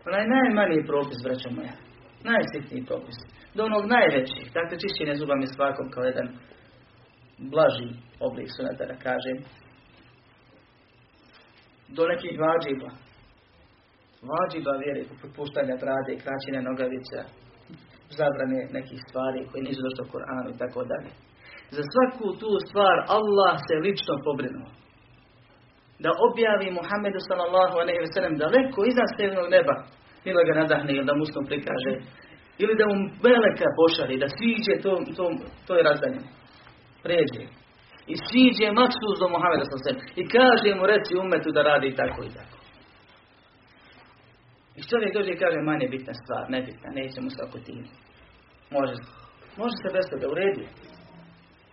onaj 0.07 0.23
najmaniji 0.35 0.87
propis, 0.91 1.19
braćo 1.25 1.49
moja, 1.57 1.75
najsitniji 2.29 2.87
propis, 2.89 3.17
do 3.55 3.61
onog 3.69 3.83
najvećih, 3.95 4.45
dakle 4.57 4.75
čišćenje 4.81 5.15
zubami 5.21 5.47
svakom 5.55 5.87
kao 5.93 6.03
jedan 6.03 6.27
blaži 7.53 7.89
oblik 8.27 8.49
sunata 8.55 8.83
da 8.91 8.97
kažem, 9.07 9.37
do 11.95 12.03
nekih 12.11 12.33
vađiba. 12.43 12.91
Vađiba 14.29 14.73
vjere, 14.83 15.01
popuštanja 15.21 15.75
brade, 15.83 16.13
kraćine 16.23 16.59
nogavica, 16.69 17.19
zabrane 18.19 18.59
nekih 18.77 18.99
stvari 19.07 19.39
koje 19.49 19.61
nisu 19.63 19.81
došlo 19.85 20.03
u 20.05 20.11
Koranu 20.13 20.49
i 20.51 20.59
tako 20.61 20.81
dalje. 20.91 21.11
Za 21.75 21.83
svaku 21.91 22.27
tu 22.41 22.51
stvar 22.67 22.97
Allah 23.17 23.53
se 23.67 23.75
lično 23.85 24.13
pobrinuo. 24.27 24.69
Da 26.03 26.09
objavi 26.27 26.77
Muhammedu 26.79 27.19
sallallahu 27.27 27.75
alaihi 27.81 28.01
ve 28.05 28.09
sellem 28.13 28.35
daleko 28.43 28.79
iznad 28.89 29.09
stevnog 29.13 29.47
neba. 29.55 29.75
Ili 30.27 30.41
ga 30.47 30.53
nadahne 30.59 30.91
ili 30.93 31.05
da 31.09 31.13
mu 31.15 31.23
usno 31.27 31.41
prikaže. 31.49 31.93
Ili 32.63 32.73
da 32.79 32.85
mu 32.89 32.95
meleka 33.25 33.67
pošali, 33.79 34.21
da 34.23 34.27
sviđe 34.35 34.73
to, 34.83 34.91
to, 35.17 35.23
to 35.67 35.71
je 35.77 35.83
razdanjeno. 35.89 36.29
Pređe. 37.03 37.43
I 38.13 38.15
siđe 38.27 38.67
maksus 38.81 39.15
do 39.21 39.27
Muhameda 39.35 39.63
sallallahu 39.65 40.11
I 40.21 40.23
kaže 40.35 40.69
mu 40.77 40.83
reci 40.93 41.13
umetu 41.23 41.49
da 41.57 41.61
radi 41.69 41.95
tako 42.01 42.19
i 42.23 42.31
tako. 42.37 42.57
I 44.77 44.81
čovjek 44.89 45.11
dođe 45.13 45.31
i 45.33 45.41
kaže 45.43 45.59
manje 45.69 45.87
bitna 45.93 46.13
stvar, 46.21 46.43
nebitna, 46.55 46.89
neće 46.99 47.19
mu 47.21 47.29
se 47.29 47.39
oko. 47.45 47.57
Može, 48.75 48.95
može 49.61 49.75
se 49.81 49.89
bez 49.95 50.05
toga, 50.11 50.25
uredi. 50.33 50.65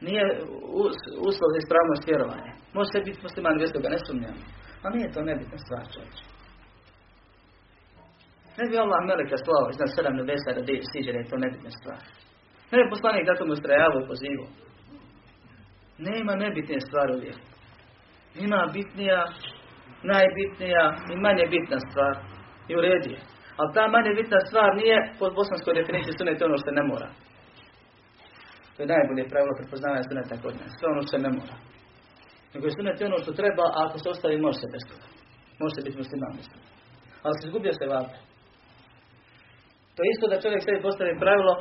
Nije 0.09 0.25
uslov 1.29 1.49
za 1.53 1.59
ispravnost 1.63 2.05
vjerovanja. 2.11 2.53
Može 2.77 2.89
se 2.93 3.07
biti 3.07 3.25
musliman 3.27 3.57
bez 3.63 3.71
toga, 3.75 3.89
ne 3.95 3.99
sumnjam. 4.07 4.37
A 4.85 4.87
nije 4.95 5.13
to 5.15 5.21
nebitna 5.31 5.59
stvar, 5.65 5.85
čovječ. 5.95 6.17
Ne 8.59 8.65
bi 8.69 8.75
Allah 8.79 9.01
meleka 9.11 9.37
slao 9.45 9.71
iznad 9.73 9.91
sedam 9.95 10.15
nebesa 10.19 10.51
da 10.57 10.63
siđe 10.91 11.11
je 11.19 11.31
to 11.31 11.37
nebitna 11.45 11.71
stvar. 11.79 12.01
Ne 12.71 12.77
bi 12.79 12.93
poslanik 12.95 13.25
zato 13.31 13.43
mu 13.47 13.53
ustrajavao 13.57 14.01
i 14.03 14.09
pozivao. 14.11 14.51
Nema 16.09 16.33
nebitne 16.45 16.79
stvari 16.87 17.11
u 17.15 17.21
vjeru. 17.25 17.43
Ima 18.47 18.61
bitnija, 18.77 19.21
najbitnija 20.13 20.85
i 21.13 21.15
manje 21.25 21.45
bitna 21.55 21.79
stvar. 21.89 22.15
I 22.71 22.73
u 22.77 22.81
redu. 22.87 23.15
Ali 23.59 23.75
ta 23.77 23.85
manje 23.95 24.13
bitna 24.21 24.39
stvar 24.49 24.71
nije 24.83 24.97
pod 25.19 25.31
bosanskoj 25.39 25.75
definiciji 25.75 26.15
sunet 26.19 26.43
ono 26.43 26.57
što 26.63 26.71
ne 26.79 26.83
mora. 26.91 27.09
To 28.75 28.79
je 28.83 28.93
najbolje 28.95 29.31
pravilo 29.33 29.59
prepoznavanja 29.61 30.03
suneta 30.09 30.35
kod 30.43 30.55
nas. 30.61 30.73
Sve 30.79 30.87
ono 30.95 31.03
što 31.07 31.17
ne 31.25 31.31
mora. 31.39 31.57
Nego 32.53 32.65
je 32.67 32.77
sunet 32.77 32.99
ono 33.03 33.19
što 33.23 33.39
treba, 33.41 33.65
a 33.75 33.79
ako 33.85 33.97
se 33.99 34.09
ostavi 34.15 34.45
može 34.47 34.59
se 34.61 34.69
bez 34.75 34.83
toga. 34.91 35.07
Može 35.61 35.73
se 35.75 35.85
biti 35.87 36.01
musliman 36.03 36.33
bez 36.39 36.47
toga. 36.53 36.67
Ali 37.25 37.35
se 37.37 37.47
izgubio 37.47 37.73
se 37.79 37.93
vape. 37.95 38.19
To 39.95 40.01
je 40.03 40.13
isto 40.15 40.27
da 40.31 40.43
čovjek 40.45 40.63
sebi 40.63 40.87
postavi 40.89 41.23
pravilo 41.25 41.55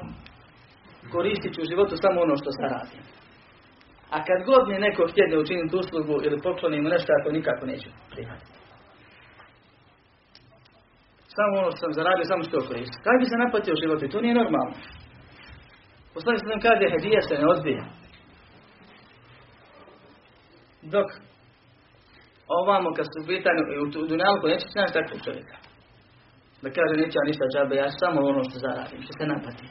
koristit 1.16 1.54
u 1.58 1.68
životu 1.72 1.94
samo 2.04 2.18
ono 2.26 2.36
što 2.42 2.50
se 2.58 2.64
radi. 2.74 2.98
A 4.16 4.18
kad 4.28 4.40
god 4.50 4.64
mi 4.68 4.86
neko 4.88 5.04
htjede 5.12 5.36
učiniti 5.38 5.76
uslugu 5.82 6.16
ili 6.26 6.44
pokloni 6.46 6.82
mu 6.82 6.90
nešto, 6.96 7.10
ako 7.20 7.30
nikako 7.38 7.64
neću 7.72 7.90
prihvatiti. 8.14 8.58
Samo 11.38 11.54
ono 11.62 11.70
što 11.72 11.80
sam 11.84 11.94
zaradio, 12.00 12.26
samo 12.26 12.44
što 12.44 12.68
koristi. 12.70 12.98
Kaj 13.06 13.16
bi 13.20 13.26
se 13.32 13.44
napatio 13.44 13.74
u 13.74 13.82
životu? 13.84 14.04
To 14.14 14.22
nije 14.22 14.36
normalno. 14.42 14.76
Poslanik 16.14 16.42
se 16.42 16.54
nam 16.54 16.62
kaže, 16.68 16.94
hedija 16.94 17.22
se 17.22 17.36
ne 17.42 17.48
odbija. 17.54 17.84
Dok 20.94 21.08
ovamo 22.60 22.90
kad 22.98 23.06
su 23.12 23.20
pitanju, 23.32 23.62
u 24.02 24.06
Dunjalku 24.10 24.46
neće 24.48 24.66
se 24.70 24.80
naći 24.80 24.98
takvog 24.98 25.20
čovjeka. 25.26 25.56
Da 26.64 26.68
kaže, 26.78 26.94
neće 27.02 27.16
ja 27.20 27.30
ništa 27.30 27.46
džabe, 27.54 27.76
ja 27.76 27.90
samo 28.02 28.20
ono 28.32 28.42
što 28.48 28.56
zaradim, 28.66 29.02
što 29.06 29.14
se 29.18 29.26
napati. 29.34 29.66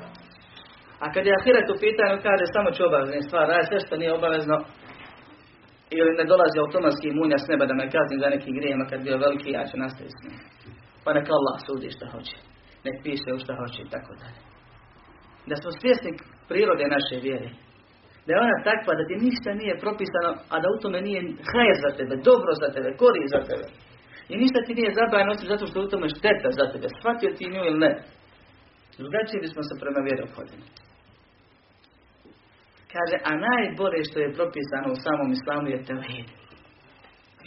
A 1.02 1.06
kad 1.14 1.22
je 1.26 1.36
ahiret 1.38 1.68
u 1.70 1.80
pitanju, 1.84 2.24
kaže, 2.26 2.44
samo 2.56 2.68
ću 2.74 2.80
obavezne 2.88 3.22
stvari, 3.26 3.50
radi 3.50 3.66
sve 3.68 3.78
što 3.84 3.94
nije 4.00 4.12
obavezno, 4.18 4.56
ili 5.98 6.12
ne 6.18 6.24
dolazi 6.32 6.56
automatski 6.58 7.16
munja 7.18 7.38
s 7.38 7.46
neba 7.50 7.64
da 7.66 7.74
me 7.74 7.92
kaznim 7.94 8.20
za 8.22 8.28
nekim 8.34 8.54
grijema 8.58 8.84
kad 8.90 8.98
bio 9.06 9.22
veliki, 9.24 9.56
ja 9.58 9.62
ću 9.70 9.76
nastaviti 9.84 10.16
s 10.18 10.22
njim. 10.24 10.38
Pa 11.04 11.10
neka 11.18 11.32
Allah 11.38 11.56
sudi 11.66 11.88
što 11.96 12.04
hoće. 12.12 12.36
Nek 12.86 12.96
piše 13.04 13.28
u 13.34 13.38
što 13.42 13.52
hoće 13.60 13.80
i 13.82 13.90
tako 13.94 14.12
dalje. 14.20 14.40
Da 15.48 15.54
smo 15.60 15.70
svjesni 15.80 16.12
prirode 16.48 16.84
naše 16.96 17.16
vjere. 17.26 17.48
Da 18.24 18.30
je 18.32 18.42
ona 18.46 18.56
takva 18.70 18.92
da 18.98 19.04
ti 19.08 19.24
ništa 19.26 19.50
nije 19.60 19.82
propisano, 19.84 20.30
a 20.52 20.54
da 20.62 20.66
u 20.74 20.80
tome 20.82 20.98
nije 21.08 21.20
hajer 21.50 21.76
za 21.84 21.90
tebe, 21.98 22.14
dobro 22.28 22.52
za 22.62 22.68
tebe, 22.74 22.88
korist 23.02 23.30
za 23.36 23.42
tebe. 23.50 23.66
I 24.32 24.34
ništa 24.42 24.58
ti 24.66 24.72
nije 24.78 24.96
zabranjeno 24.98 25.32
osim 25.34 25.48
zato 25.52 25.64
što 25.70 25.78
u 25.80 25.90
tome 25.92 26.06
šteta 26.16 26.48
za 26.58 26.64
tebe. 26.72 26.86
Shvatio 26.90 27.30
ti 27.38 27.44
nju 27.52 27.62
ili 27.68 27.78
ne. 27.84 27.92
Drugačije 29.00 29.44
bismo 29.46 29.62
se 29.68 29.74
prema 29.82 30.00
vjeri 30.06 30.22
obhodili. 30.28 30.66
Kaže, 32.94 33.16
a 33.30 33.32
najbolje 33.48 34.00
što 34.08 34.18
je 34.20 34.36
propisano 34.38 34.88
u 34.92 35.02
samom 35.04 35.28
islamu 35.38 35.66
je 35.74 35.84
tevhid. 35.88 36.28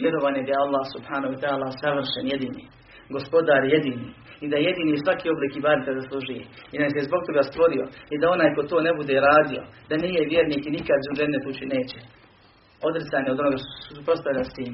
Vjerovanje 0.02 0.42
da 0.46 0.50
je 0.52 0.64
Allah 0.64 0.84
subhanahu 0.94 1.32
wa 1.34 1.40
ta'ala 1.42 1.68
savršen 1.82 2.26
jedini 2.34 2.64
gospodar 3.10 3.64
jedini 3.64 4.08
i 4.44 4.46
da 4.52 4.56
jedini 4.56 5.02
svaki 5.04 5.26
oblik 5.34 5.52
ibadeta 5.56 5.98
zaslužuje 6.00 6.42
i 6.72 6.76
da 6.80 6.86
se 6.88 7.08
zbog 7.08 7.22
toga 7.28 7.42
stvorio 7.50 7.84
i 8.12 8.16
da 8.20 8.26
onaj 8.36 8.50
ko 8.54 8.62
to 8.70 8.76
ne 8.86 8.92
bude 8.98 9.14
radio, 9.30 9.60
da 9.88 9.94
nije 10.04 10.30
vjernik 10.32 10.62
i 10.66 10.74
nikad 10.78 11.00
u 11.10 11.16
džennet 11.16 11.44
ući 11.50 11.64
neće. 11.74 11.98
Odricanje 12.88 13.28
od 13.30 13.40
onoga 13.40 13.58
što 13.90 14.00
postavlja 14.10 14.44
s 14.44 14.52
tim. 14.58 14.72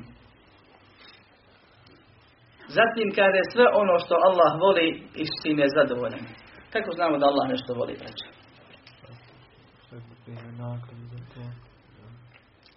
Zatim 2.78 3.08
kaže 3.18 3.40
sve 3.52 3.66
ono 3.82 3.94
što 4.04 4.14
Allah 4.28 4.50
voli 4.64 4.88
i 5.22 5.24
s 5.32 5.34
tim 5.42 5.56
je 5.62 5.74
zadovoljan. 5.76 6.24
Kako 6.72 6.90
znamo 6.98 7.14
da 7.18 7.26
Allah 7.30 7.46
nešto 7.54 7.70
voli, 7.80 7.94
braće? 8.00 8.26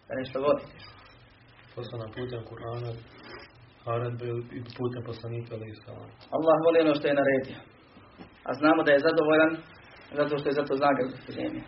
Da 0.08 0.14
nešto 0.22 0.38
voli. 0.46 0.64
poslana 1.76 2.06
putem 2.16 2.42
Kur'ana, 2.50 2.92
naredbe 3.86 4.26
i 4.58 4.60
putem 4.78 5.02
poslanika 5.10 5.50
ali 5.56 5.76
salam. 5.86 6.10
Allah 6.36 6.56
voli 6.66 6.78
ono 6.86 6.94
što 6.98 7.08
je 7.08 7.20
naredio. 7.22 7.60
A 8.48 8.52
znamo 8.60 8.80
da 8.86 8.92
je 8.92 9.06
zadovoljan 9.08 9.52
zato 10.20 10.34
što 10.40 10.48
je 10.50 10.58
zato 10.60 10.74
nagradu 10.86 11.16
pripremio. 11.26 11.66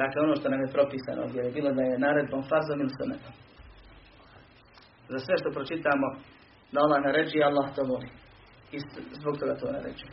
Dakle, 0.00 0.18
ono 0.26 0.34
što 0.38 0.46
nam 0.52 0.60
je 0.64 0.74
propisano 0.76 1.22
je 1.36 1.52
bilo 1.56 1.70
da 1.78 1.82
je 1.82 2.02
naredbom 2.06 2.42
farzom 2.50 2.78
ili 2.80 2.96
sunetom. 2.98 3.34
Za 5.12 5.18
sve 5.24 5.34
što 5.40 5.48
pročitamo 5.56 6.06
da 6.72 6.78
Allah 6.84 6.98
naređuje, 7.08 7.48
Allah 7.50 7.66
to 7.76 7.82
voli. 7.90 8.08
I 8.74 8.78
zbog 9.20 9.34
toga 9.40 9.54
to 9.60 9.66
naređuje. 9.76 10.12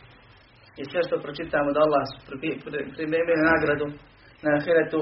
I 0.80 0.82
sve 0.90 1.00
što 1.06 1.24
pročitamo 1.24 1.68
da 1.74 1.80
Allah 1.86 2.04
primjeri 2.96 3.34
nagradu 3.52 3.86
na 4.44 4.50
ahiretu, 4.58 5.00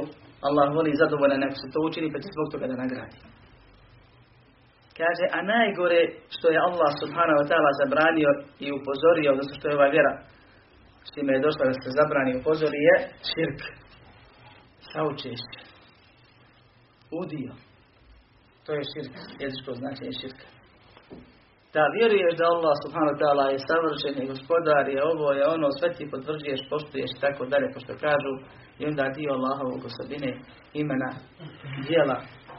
Allah 0.48 0.66
voli 0.76 0.90
i 0.92 1.00
zadovoljan 1.02 1.44
ako 1.44 1.56
se 1.62 1.72
to 1.74 1.78
učini, 1.88 2.12
pa 2.12 2.18
će 2.22 2.28
zbog 2.34 2.46
toga 2.52 2.66
da 2.70 2.76
nagradi. 2.84 3.16
Kaže, 5.02 5.24
a 5.38 5.40
najgore 5.54 6.00
što 6.34 6.46
je 6.54 6.64
Allah 6.68 6.90
subhanahu 7.02 7.38
wa 7.40 7.46
ta'ala 7.50 7.70
zabranio 7.82 8.30
i 8.64 8.66
upozorio, 8.78 9.38
zato 9.40 9.52
što 9.56 9.64
je 9.68 9.76
ova 9.78 9.88
vjera 9.96 10.14
s 11.06 11.10
time 11.14 11.30
je 11.32 11.44
došla 11.46 11.64
da 11.70 11.74
se 11.82 11.90
zabrani 11.98 12.30
i 12.32 12.38
upozori, 12.40 12.78
je 12.88 12.96
širk. 13.30 13.60
Saučešće. 14.90 15.60
Udio. 17.22 17.52
To 18.64 18.70
je 18.76 18.82
širk, 18.92 19.14
jezičko 19.42 19.70
značenje 19.80 20.12
širka. 20.20 20.46
Da 21.74 21.82
vjeruješ 21.96 22.34
da 22.38 22.52
Allah 22.54 22.74
subhanahu 22.84 23.14
wa 23.14 23.20
ta'ala 23.22 23.44
je 23.52 23.66
savršen 23.68 24.16
i 24.18 24.30
gospodar 24.32 24.84
je 24.94 25.00
ovo 25.12 25.26
je 25.38 25.42
ono, 25.54 25.68
sve 25.78 25.88
ti 25.96 26.10
potvrđuješ, 26.12 26.60
poštuješ 26.70 27.10
i 27.14 27.22
tako 27.24 27.42
dalje, 27.52 27.66
pošto 27.74 27.92
kažu 28.06 28.32
i 28.80 28.82
onda 28.90 29.04
dio 29.16 29.30
Allahovog 29.36 29.80
osobine, 29.90 30.30
imena, 30.82 31.10
dijela 31.86 32.16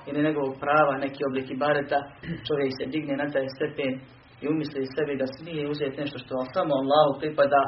ili 0.08 0.24
njegovog 0.28 0.56
prava, 0.64 1.04
neki 1.06 1.22
oblik 1.30 1.48
ibareta, 1.52 2.00
čovjek 2.48 2.72
se 2.78 2.92
digne 2.94 3.16
na 3.18 3.28
taj 3.34 3.48
stepen 3.56 3.94
i 4.42 4.48
umisli 4.54 4.94
sebi 4.96 5.22
da 5.22 5.28
smije 5.28 5.70
uzeti 5.74 6.02
nešto 6.02 6.18
što 6.24 6.36
samo 6.56 6.74
Allahu 6.82 7.20
pripada 7.20 7.62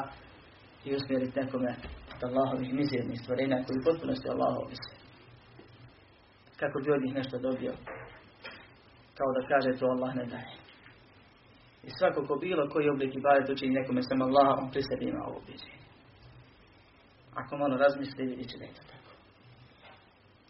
i 0.86 0.94
usmjeriti 0.98 1.40
nekome 1.40 1.70
od 2.14 2.20
Allahovih 2.28 2.70
mizernih 2.80 3.18
stvorenja 3.22 3.64
koji 3.64 3.76
u 3.78 3.86
potpunosti 3.88 4.28
Allahu. 4.34 4.60
Kako 6.60 6.76
bi 6.82 6.90
od 6.90 7.02
njih 7.04 7.14
nešto 7.20 7.36
dobio. 7.38 7.72
Kao 9.16 9.30
da 9.36 9.48
kaže 9.52 9.78
to 9.78 9.86
Allah 9.86 10.12
ne 10.20 10.26
daje. 10.34 10.54
I 11.86 11.90
svako 11.98 12.26
ko 12.26 12.34
bilo 12.36 12.68
koji 12.68 12.88
oblik 12.88 13.12
ibadet 13.16 13.50
učini 13.50 13.78
nekome 13.80 14.02
samo 14.02 14.24
Allah, 14.24 14.58
on 14.58 14.70
pri 14.70 14.82
sebi 14.82 15.04
ima 15.04 15.22
ovo 15.26 15.38
ubjeđenje. 15.42 15.80
Ako 17.34 17.56
malo 17.56 17.76
razmisli, 17.76 18.26
vidjet 18.26 18.48
će 18.50 18.58
da 18.58 18.64
je 18.64 18.74
to 18.74 18.82
tako. 18.92 19.12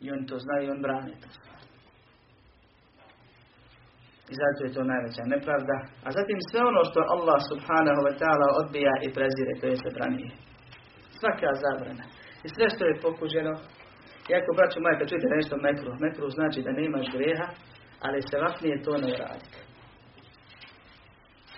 I 0.00 0.11
on 0.11 0.26
to 0.26 0.38
zna 0.38 0.57
i 0.62 0.71
on 0.71 0.83
brane 0.83 1.12
to. 1.23 1.46
I 4.33 4.35
zato 4.42 4.61
je 4.64 4.75
to 4.76 4.83
najveća 4.92 5.25
nepravda. 5.35 5.76
A 6.06 6.09
zatim 6.18 6.38
sve 6.49 6.61
ono 6.71 6.83
što 6.88 7.11
Allah 7.14 7.38
subhanahu 7.50 8.00
wa 8.06 8.14
ta'ala 8.21 8.49
odbija 8.61 8.95
i 9.06 9.09
prezire, 9.16 9.52
to 9.61 9.66
je 9.71 9.83
zabranije. 9.85 10.30
Svaka 11.21 11.50
zabrana. 11.64 12.04
I 12.47 12.49
sve 12.54 12.66
što 12.75 12.83
je 12.87 13.00
pokuđeno, 13.06 13.52
jako 14.35 14.50
braću 14.59 14.78
moje, 14.80 14.99
kad 14.99 15.09
čujete 15.09 15.28
nešto 15.38 15.54
mekru, 15.66 15.90
mekru 16.06 16.26
znači 16.38 16.59
da 16.66 16.78
nemaš 16.80 17.06
greha, 17.14 17.49
ali 18.06 18.28
se 18.28 18.37
vapnije 18.45 18.83
to 18.87 18.92
ne 19.02 19.09
uraditi. 19.14 19.59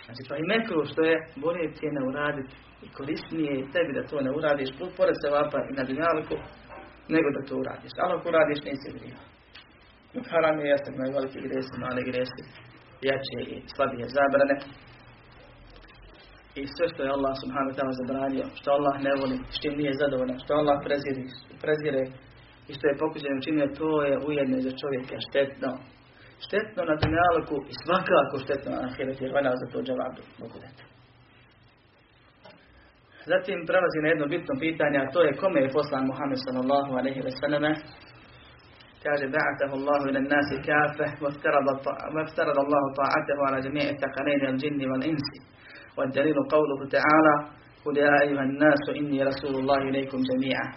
Znači 0.04 0.22
pa 0.28 0.34
i 0.36 0.48
mekru 0.54 0.78
što 0.90 1.00
je, 1.10 1.16
bolje 1.44 1.64
ti 1.74 1.82
je 1.86 1.92
ne 1.98 2.02
uraditi 2.10 2.54
i 2.84 2.86
korisnije 2.96 3.52
je 3.56 3.70
tebi 3.74 3.92
da 3.98 4.08
to 4.10 4.16
ne 4.26 4.30
uradiš, 4.38 4.70
pored 4.98 5.16
se 5.22 5.28
vapa 5.36 5.58
i 5.70 5.72
na 5.78 5.84
dinaliku, 5.90 6.36
nego 7.14 7.28
da 7.36 7.46
to 7.48 7.54
uradiš. 7.62 7.92
Ali 8.02 8.12
ako 8.14 8.28
uradiš, 8.28 8.60
nisi 8.68 8.98
grijao. 8.98 9.37
Haram 10.30 10.56
je 10.60 10.68
jasno, 10.74 10.88
imaju 10.94 11.12
veliki 11.18 11.40
gresi, 11.46 11.74
mali 11.84 12.02
gresi, 12.10 12.42
jače 13.08 13.38
i 13.52 13.56
slabije 13.74 14.06
zabrane. 14.16 14.56
I 16.60 16.62
sve 16.74 16.86
što 16.92 17.00
je 17.02 17.14
Allah 17.16 17.34
subhanahu 17.42 17.74
ta'ala 17.76 17.94
zabranio, 18.00 18.46
što 18.58 18.68
Allah 18.78 18.94
ne 19.06 19.12
voli, 19.20 19.36
s 19.54 19.56
čim 19.62 19.74
nije 19.80 20.00
zadovoljan, 20.02 20.38
što 20.44 20.52
Allah 20.60 20.76
prezire, 20.86 21.22
prezire 21.64 22.02
i 22.68 22.72
što 22.76 22.84
je 22.88 23.00
pokuđeno 23.02 23.38
učinio, 23.40 23.76
to 23.80 23.88
je 24.08 24.14
ujedno 24.28 24.56
za 24.66 24.72
čovjeka 24.80 25.16
štetno. 25.26 25.70
Štetno 26.46 26.80
na 26.90 26.94
dunjaluku 27.00 27.56
i 27.72 27.74
svakako 27.82 28.34
štetno 28.44 28.70
na 28.74 28.80
ahiretu, 28.88 29.20
jer 29.24 29.32
valja 29.36 29.52
za 29.62 29.66
to 29.72 29.78
džavabu 29.86 30.22
mogu 30.42 30.58
dati. 30.64 30.82
Zatim 33.32 33.58
prelazi 33.68 33.98
na 34.02 34.08
jedno 34.12 34.26
bitno 34.34 34.52
pitanje, 34.66 34.98
a 35.00 35.10
to 35.14 35.20
je 35.26 35.38
kome 35.42 35.58
je 35.60 35.74
poslan 35.76 36.04
Muhammed 36.10 36.40
sallallahu 36.46 36.90
alaihi 37.00 37.20
wa 37.26 37.32
sallam. 37.40 37.64
كان 39.04 39.30
بعثه 39.30 39.74
الله 39.74 40.04
إلى 40.10 40.18
الناس 40.18 40.48
كافة 40.66 41.24
وافترض 41.24 41.66
وافترض 42.16 42.58
الله 42.58 42.82
طاعته 43.00 43.38
على 43.46 43.60
جميع 43.60 43.90
الثقلين 43.90 44.46
الجن 44.48 44.90
والإنس. 44.90 45.28
والدليل 45.96 46.34
قوله 46.34 46.88
تعالى 46.90 47.34
قل 47.84 47.96
يا 47.96 48.20
أيها 48.22 48.42
الناس 48.42 48.82
إني 48.96 49.22
رسول 49.22 49.54
الله 49.60 49.78
إليكم 49.78 50.18
جميعا. 50.30 50.72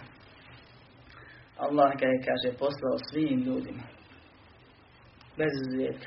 الله 1.68 1.90
كان 1.90 2.20
كاشي 2.26 2.56
بوصلة 2.58 2.88
وصلين 2.94 3.44
لودما 3.44 3.84
بزيك 5.38 6.02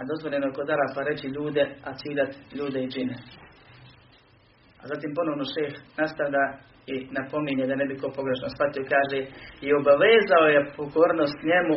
أدوزمنا 0.00 0.38
نقدر 0.46 0.76
أفرجي 0.90 1.28
لودة 1.28 1.66
لودا 2.06 2.30
لودة 2.54 2.80
جنة. 2.80 3.16
A 4.82 4.86
zatim 4.86 5.14
ponovno 5.14 5.44
šef 5.44 5.74
nastavlja 5.98 6.44
i 6.86 6.94
napominje 7.18 7.66
da 7.66 7.74
ne 7.76 7.86
bi 7.86 7.94
ko 8.00 8.06
pogrešno 8.18 8.48
shvatio, 8.54 8.90
kaže 8.94 9.18
i 9.66 9.68
obavezao 9.80 10.44
je 10.54 10.70
pokornost 10.76 11.38
njemu, 11.50 11.76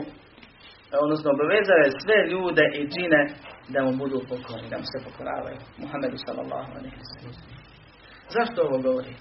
odnosno 1.06 1.28
obavezao 1.36 1.80
je 1.84 1.98
sve 2.04 2.18
ljude 2.32 2.65
i 2.80 2.82
džine 2.91 3.22
da 3.74 3.80
mu 3.86 3.91
budu 4.02 4.18
pokorni, 4.32 4.68
da 4.72 4.78
mu 4.82 4.88
se 4.91 5.00
pokoravaju. 5.08 5.60
Muhammedu 5.82 6.18
sallallahu 6.26 6.72
Zašto 8.36 8.58
ovo 8.68 8.78
govori? 8.88 9.13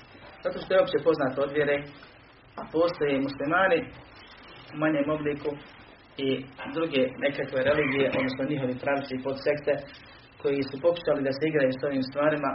Zato 0.44 0.56
što 0.62 0.70
je 0.74 0.82
opće 0.82 0.98
poznato 1.06 1.38
od 1.46 1.52
vjere, 1.56 1.76
a 2.60 2.62
postoje 2.72 3.24
muslimani 3.26 3.80
u 4.74 4.76
manjem 4.82 5.08
obliku 5.16 5.50
i 6.26 6.28
druge 6.76 7.02
nekakve 7.24 7.60
religije, 7.70 8.06
odnosno 8.18 8.50
njihovi 8.52 8.74
pravci 8.84 9.12
i 9.14 9.22
podsekte, 9.26 9.72
koji 10.42 10.68
su 10.70 10.76
pokušali 10.84 11.20
da 11.26 11.32
se 11.32 11.44
igraju 11.46 11.72
s 11.72 11.82
ovim 11.88 12.04
stvarima, 12.10 12.50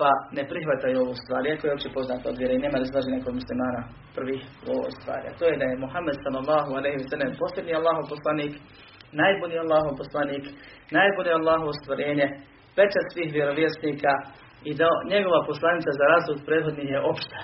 pa 0.00 0.10
ne 0.36 0.42
prihvataju 0.50 0.96
ovu 1.00 1.14
stvar, 1.22 1.42
iako 1.44 1.64
je 1.66 1.74
opće 1.76 1.88
poznato 1.98 2.24
od 2.28 2.38
vjere 2.40 2.54
i 2.54 2.64
nema 2.64 2.82
razlaženja 2.84 3.24
kod 3.24 3.34
muslimana 3.40 3.80
prvih 4.16 4.42
u 4.66 4.68
ovoj 4.76 4.92
stvari. 4.98 5.24
A 5.28 5.36
to 5.38 5.44
je 5.48 5.60
da 5.60 5.66
je 5.68 5.82
Muhammed 5.84 6.18
sallallahu 6.24 6.70
alaihi 6.78 6.98
wa 7.02 7.08
sallam 7.10 7.32
posljednji 7.42 7.78
Allahov 7.80 8.04
poslanik, 8.14 8.52
najbolji 9.22 9.56
Allahov 9.64 9.92
poslanik, 10.02 10.44
najbolje 10.98 11.32
Allahov 11.38 11.70
stvorenje, 11.80 12.26
pečat 12.76 13.06
svih 13.12 13.28
vjerovjesnika 13.36 14.12
i 14.68 14.70
da 14.80 14.88
njegova 15.12 15.40
poslanica 15.50 15.90
za 16.00 16.04
razvod 16.12 16.38
prethodnih 16.46 16.88
je 16.94 17.00
opšta. 17.12 17.40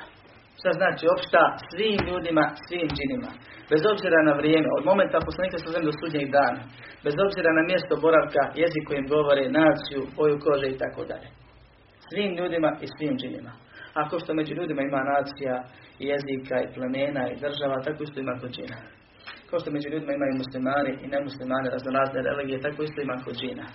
Šta 0.58 0.70
znači 0.80 1.04
opšta 1.14 1.42
svim 1.68 1.98
ljudima, 2.08 2.44
svim 2.66 2.88
džinima. 2.96 3.30
Bez 3.72 3.82
obzira 3.92 4.18
na 4.28 4.34
vrijeme, 4.40 4.68
od 4.78 4.84
momenta 4.90 5.26
poslanika 5.28 5.56
sa 5.58 5.86
do 5.88 5.92
sudnjeg 6.00 6.28
dana. 6.38 6.62
Bez 7.04 7.14
obzira 7.26 7.50
na 7.58 7.62
mjesto 7.70 7.94
boravka, 8.04 8.42
jezik 8.62 8.84
kojim 8.88 9.06
govore, 9.14 9.44
naciju, 9.60 10.00
boju 10.16 10.36
kože 10.44 10.68
i 10.70 10.80
tako 10.82 11.02
dalje. 11.10 11.28
Svim 12.12 12.30
ljudima 12.38 12.70
i 12.84 12.86
svim 12.94 13.14
džinima. 13.20 13.52
Ako 14.02 14.14
što 14.18 14.34
među 14.34 14.52
ljudima 14.54 14.82
ima 14.82 15.02
nacija, 15.14 15.54
jezika 15.98 16.56
i 16.62 16.70
plemena 16.74 17.22
i 17.28 17.40
država, 17.44 17.84
tako 17.86 18.00
isto 18.02 18.20
ima 18.20 18.34
kod 18.40 18.50
džina. 18.56 18.78
Kao 19.48 19.58
što 19.60 19.70
među 19.70 19.88
ljudima 19.88 20.12
imaju 20.14 20.34
muslimani 20.42 20.92
i 21.02 21.06
nemuslimani 21.14 21.68
raznorazne 21.74 22.20
religije, 22.28 22.64
tako 22.66 22.80
isto 22.82 22.98
ima 23.02 23.16
kod 23.24 23.34
džina. 23.40 23.66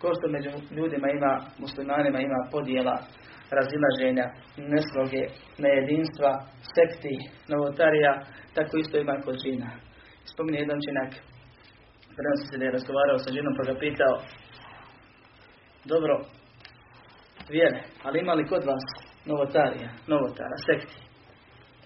Kao 0.00 0.12
što 0.16 0.26
među 0.34 0.50
ljudima 0.78 1.08
ima, 1.10 1.32
muslimanima 1.64 2.18
ima 2.20 2.40
podjela, 2.54 2.96
razilaženja, 3.58 4.26
nesloge, 4.72 5.24
nejedinstva, 5.64 6.30
sekti, 6.74 7.16
novotarija, 7.52 8.12
tako 8.56 8.74
isto 8.76 8.96
ima 8.98 9.14
kod 9.24 9.36
džina. 9.42 9.70
Spominje 10.32 10.58
jedan 10.58 10.80
činak, 10.86 11.10
prenosi 12.16 12.44
se 12.48 12.58
da 12.58 12.64
je 12.64 12.76
razgovarao 12.76 13.18
sa 13.18 13.30
ženom 13.36 13.54
pa 13.58 13.62
ga 13.68 13.74
pitao, 13.84 14.14
dobro, 15.92 16.14
vjere, 17.52 17.82
ali 18.02 18.20
ima 18.20 18.34
li 18.34 18.46
kod 18.46 18.64
vas 18.64 18.84
novotarija, 19.26 19.90
novotara, 20.06 20.56
sekti? 20.66 20.96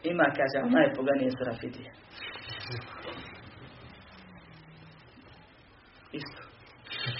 Ima, 0.02 0.24
kaže, 0.24 0.56
ali 0.62 0.70
najpoganije 0.70 1.30
serafidije. 1.38 1.92
Isto. 6.12 6.42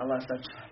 Allah 0.00 0.18
sačuva. 0.28 0.62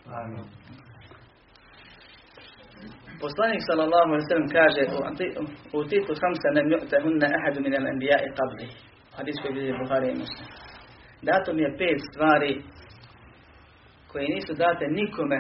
Poslanik 3.21 3.63
sallallahu 3.69 4.09
alejhi 4.09 4.25
ve 4.25 4.31
sellem 4.31 4.49
kaže 4.59 4.83
u 5.79 5.81
titu 5.91 6.13
hamsa 6.23 6.49
nem 6.57 6.67
yu'tahunna 6.75 7.27
ahadu 7.39 7.59
min 7.67 7.75
al-anbiya'i 7.81 8.29
qabli. 8.39 8.67
Hadis 9.17 9.37
koji 9.43 9.55
bilježi 9.55 9.79
Buhari 9.83 10.09
i 10.11 10.19
Muslim. 10.23 10.47
Dato 11.23 11.53
mi 11.53 11.63
je 11.63 11.77
pet 11.79 12.01
stvari 12.11 12.53
koje 14.12 14.36
nisu 14.36 14.54
date 14.54 14.86
nikome 14.88 15.40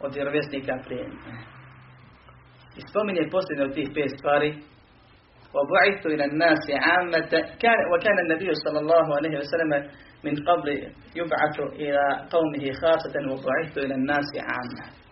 od 0.00 0.14
vjerovjesnika 0.14 0.74
prije. 0.86 1.06
I 2.78 2.80
spominje 2.90 3.30
posljednje 3.30 3.64
od 3.64 3.74
tih 3.74 3.88
pet 3.94 4.10
stvari, 4.18 4.50
وبعثت 5.56 6.06
إلى 6.06 6.24
الناس 6.24 6.64
عامة 6.86 7.30
كان 7.62 7.78
وكان 7.92 8.18
النبي 8.24 8.50
صلى 8.64 8.78
الله 8.78 9.16
عليه 9.16 9.38
وسلم 9.38 9.70
من 10.24 10.34
قبل 10.48 10.68
يبعث 11.20 11.56
إلى 11.82 12.04
قومه 12.34 12.64
خاصة 12.82 13.14
وبعثت 13.32 13.78
إلى 13.78 13.94
الناس 13.94 14.28
عامة 14.50 15.04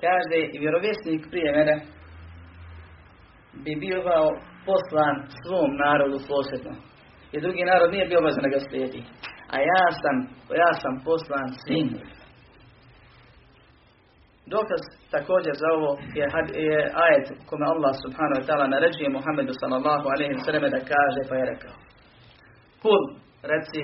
kaže 0.00 0.38
i 0.52 0.58
vjerovjesnik 0.58 1.30
prije 1.30 1.52
mene 1.52 1.74
bi 3.64 3.76
bio 3.76 4.02
poslan 4.66 5.16
svom 5.42 5.70
narodu 5.84 6.18
posebno. 6.28 6.74
I 7.32 7.40
drugi 7.40 7.64
narod 7.64 7.90
nije 7.92 8.06
bio 8.06 8.18
obavezan 8.18 8.42
da 8.42 8.48
ga 8.48 8.60
slijedi. 8.68 9.02
A 9.54 9.56
ja 9.72 9.84
sam, 10.02 10.16
ja 10.62 10.72
sam 10.82 10.94
poslan 11.04 11.48
svim 11.62 11.88
Dokaz 14.46 14.82
također 15.10 15.54
za 15.62 15.68
ovo 15.76 15.90
je, 16.18 16.26
je 16.68 16.78
ajet 17.04 17.26
kome 17.48 17.66
Allah 17.74 17.92
subhanahu 18.04 18.40
wa 18.40 18.46
ta'ala 18.48 18.66
naređuje 18.74 19.08
Muhammedu 19.18 19.52
sallallahu 19.60 20.06
alaihi 20.14 20.34
wa 20.38 20.44
sallam 20.44 20.70
da 20.76 20.80
kaže 20.92 21.20
pa 21.28 21.34
je 21.36 21.44
rekao 21.52 21.74
Kul, 22.82 23.02
reci 23.52 23.82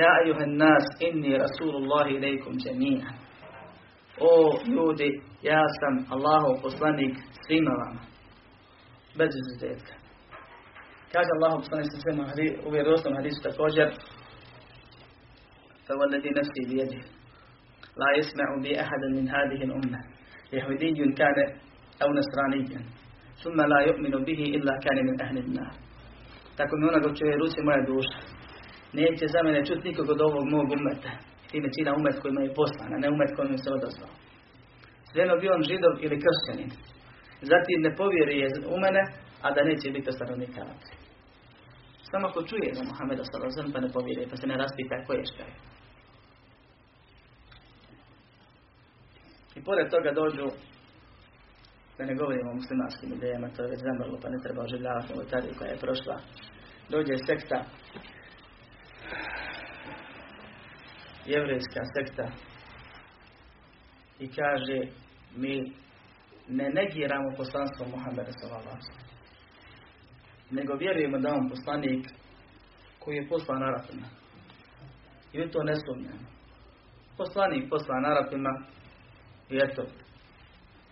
Ja 0.00 0.10
ayuhan 0.20 0.56
nas 0.56 0.86
inni 1.00 1.38
rasulullahi 1.44 2.10
ilaikum 2.18 2.52
jami'an 2.66 3.14
O 4.20 4.58
ljudi, 4.74 5.10
ja 5.42 5.62
sam 5.80 5.94
Allahov 6.14 6.62
poslanik 6.62 7.14
svima 7.46 7.70
vama. 7.70 8.00
Bez 9.18 9.30
izuzetka. 9.40 9.94
Kaže 11.12 11.30
Allah 11.36 11.52
poslanik 11.62 11.86
svima 12.02 12.24
u 12.66 12.70
vjerovostnom 12.70 13.14
hadisu 13.14 13.42
također 13.42 13.88
فوالذي 15.88 16.30
نفسي 16.30 16.62
بيده 16.68 17.02
لا 17.96 18.18
يسمع 18.18 18.48
بي 18.62 18.80
أحد 18.80 19.02
من 19.16 19.28
هذه 19.28 19.60
الأمة 19.64 20.00
يهودي 20.52 21.12
كان 21.18 21.38
أو 22.02 22.08
نصراني 22.18 22.84
ثم 23.44 23.60
لا 23.60 23.80
يؤمن 23.80 24.24
به 24.24 24.40
إلا 24.56 24.72
كان 24.84 25.06
من 25.06 25.20
أهل 25.20 25.38
النار 25.38 25.86
tako 26.56 26.76
mi 26.76 26.88
onoga 26.88 27.14
čuje 27.18 27.36
ruci 27.36 27.60
moja 27.62 27.80
duša. 27.90 28.20
Neće 28.98 29.24
za 29.34 29.40
mene 29.46 29.60
čuti 29.66 29.88
nikog 29.88 30.08
od 30.14 30.20
ovog 30.20 30.44
mog 30.54 30.68
umeta. 30.76 31.12
Time 31.50 31.68
čina 31.74 31.90
umet 31.98 32.16
kojima 32.22 32.40
je 32.42 32.54
poslan, 32.58 32.90
a 32.94 32.98
ne 33.02 33.08
umet 33.14 33.30
kojim 33.36 33.58
se 33.58 33.70
odazvao. 33.78 34.14
Svejedno 35.08 35.34
bio 35.42 35.54
on 35.54 35.62
židov 35.70 35.94
ili 36.04 36.22
kršćanin. 36.24 36.70
Zatim 37.50 37.78
ne 37.86 37.90
povjeruje 38.00 38.46
u 38.74 38.76
mene, 38.84 39.02
a 39.44 39.46
da 39.54 39.68
neće 39.68 39.90
biti 39.96 40.12
stanovnika 40.12 40.62
Samo 42.10 42.26
ako 42.28 42.40
čuje 42.50 42.70
za 42.78 42.82
Muhammeda 42.90 43.22
sallallahu 43.24 43.72
pa 43.74 43.80
ne 43.80 43.90
povjeruje, 43.96 44.26
pa 44.30 44.36
se 44.36 44.46
ne 44.46 44.56
raspita 44.62 45.04
ko 45.06 45.12
je 45.12 45.24
šta 45.30 45.42
je. 45.48 45.54
I 49.55 49.63
pored 49.63 49.89
toga 49.89 50.11
dođu, 50.11 50.47
da 51.97 52.05
ne 52.05 52.15
govorimo 52.15 52.51
o 52.51 52.55
muslimanskim 52.55 53.13
idejama, 53.13 53.49
to 53.49 53.63
je 53.63 53.69
već 53.69 53.79
zamrlo, 53.79 54.19
pa 54.21 54.29
ne 54.29 54.37
treba 54.43 54.63
oživljavati 54.63 55.13
novotariju 55.13 55.53
koja 55.57 55.71
je 55.71 55.83
prošla. 55.85 56.17
Dođe 56.89 57.13
sekta, 57.27 57.63
jevrejska 61.25 61.81
sekta, 61.95 62.27
i 64.19 64.27
kaže, 64.27 64.79
mi 65.35 65.73
ne 66.47 66.69
negiramo 66.69 67.29
poslanstvo 67.37 67.85
Muhammeda 67.85 68.31
sallallahu 68.31 68.77
nego 70.51 70.75
vjerujemo 70.75 71.17
da 71.17 71.33
on 71.33 71.49
poslanik 71.49 72.07
koji 72.99 73.15
je 73.15 73.27
poslan 73.29 73.63
Arapima. 73.63 74.07
I 75.33 75.41
u 75.41 75.49
to 75.49 75.63
ne 75.63 75.75
sumnjamo. 75.75 76.27
Poslanik 77.17 77.69
poslan 77.69 78.05
Arapima 78.05 78.49
i 79.51 79.57
eto, 79.65 79.81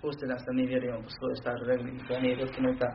pusti 0.02 0.26
nas 0.32 0.41
da 0.45 0.52
mi 0.54 0.72
vjerujemo 0.72 1.02
po 1.06 1.12
svojoj 1.17 1.41
staru 1.41 1.63
religiji 1.72 2.06
koja 2.08 2.19
nije 2.19 2.41
dokinuta, 2.43 2.88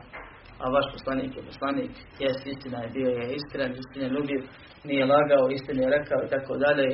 a 0.61 0.65
vaš 0.75 0.85
poslanik 0.95 1.31
je 1.37 1.47
poslanik, 1.49 1.91
jes 2.23 2.39
istina 2.45 2.77
je 2.83 2.89
bio 2.97 3.09
je 3.19 3.25
iskren, 3.39 3.71
istina 3.81 4.05
je 4.05 4.15
ljubiv, 4.15 4.41
nije 4.89 5.11
lagao, 5.13 5.49
istinu 5.57 5.79
je 5.83 5.95
rekao 5.97 6.19
i 6.23 6.31
tako 6.35 6.53
dalje. 6.65 6.87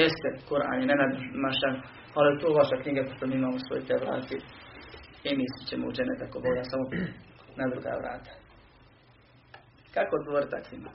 Jeste, 0.00 0.28
Kur'an 0.48 0.78
je 0.80 0.86
nenadmašan, 0.90 1.74
ali 2.18 2.38
tu 2.40 2.46
vaša 2.60 2.76
knjiga, 2.82 3.02
pošto 3.08 3.26
mi 3.26 3.34
imamo 3.36 3.58
svoje 3.66 3.82
te 3.88 3.94
vrati 4.02 4.36
i 5.28 5.30
mi 5.36 5.44
ćemo 5.68 5.84
učene 5.88 6.14
tako 6.22 6.36
bolja, 6.44 6.64
samo 6.64 6.84
na 7.58 7.64
druga 7.72 7.92
vrata. 8.00 8.32
Kako 9.94 10.16
odgovoriti 10.16 10.54
takvima? 10.56 10.90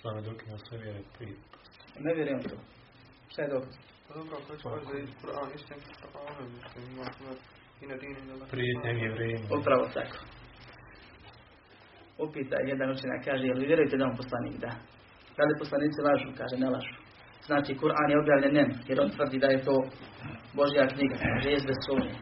Slame 0.00 0.20
dokinuo 0.20 0.58
sve 0.58 0.78
vjere 0.78 1.00
prije. 1.18 1.36
Ne 1.98 2.14
vjerujem 2.14 2.42
to. 2.42 2.56
Šta 3.32 3.42
je 3.42 3.48
dokaz? 3.48 3.74
Pa 4.06 4.10
dobro, 4.18 4.34
ako 4.40 4.52
će 4.56 4.68
da 4.88 4.98
je 4.98 5.06
Kur'an 5.22 5.48
istim 5.56 5.78
Kur'anom, 6.00 6.46
mislim, 6.56 6.82
ima 6.92 7.06
i 7.82 7.86
na 7.90 7.96
dini 8.00 8.20
na 8.40 8.46
Prije 8.54 8.72
tem 8.82 8.96
je 9.04 9.10
vrijeme. 9.16 9.44
Upravo 9.58 9.84
tako. 9.96 10.18
Upita 12.24 12.56
jedan 12.72 12.88
učenjak, 12.94 13.20
kaže, 13.28 13.44
jel 13.46 13.58
vi 13.60 13.66
vjerujete 13.70 13.96
da 13.96 14.04
on 14.04 14.16
poslanik? 14.22 14.56
Da. 14.64 14.72
Da 15.36 15.42
li 15.44 15.60
poslanici 15.62 15.98
lažu? 16.08 16.28
Kaže, 16.40 16.56
ne 16.64 16.68
lažu. 16.74 16.94
Znači, 17.48 17.70
Kur'an 17.82 18.08
je 18.10 18.20
objavljen 18.22 18.54
nem, 18.58 18.70
jer 18.88 18.96
on 19.00 19.10
tvrdi 19.14 19.38
da 19.44 19.48
je 19.50 19.64
to 19.68 19.76
Božja 20.58 20.92
knjiga, 20.92 21.16
kaže, 21.26 21.48
je 21.54 21.66
bez 21.68 21.78
sumnje. 21.86 22.14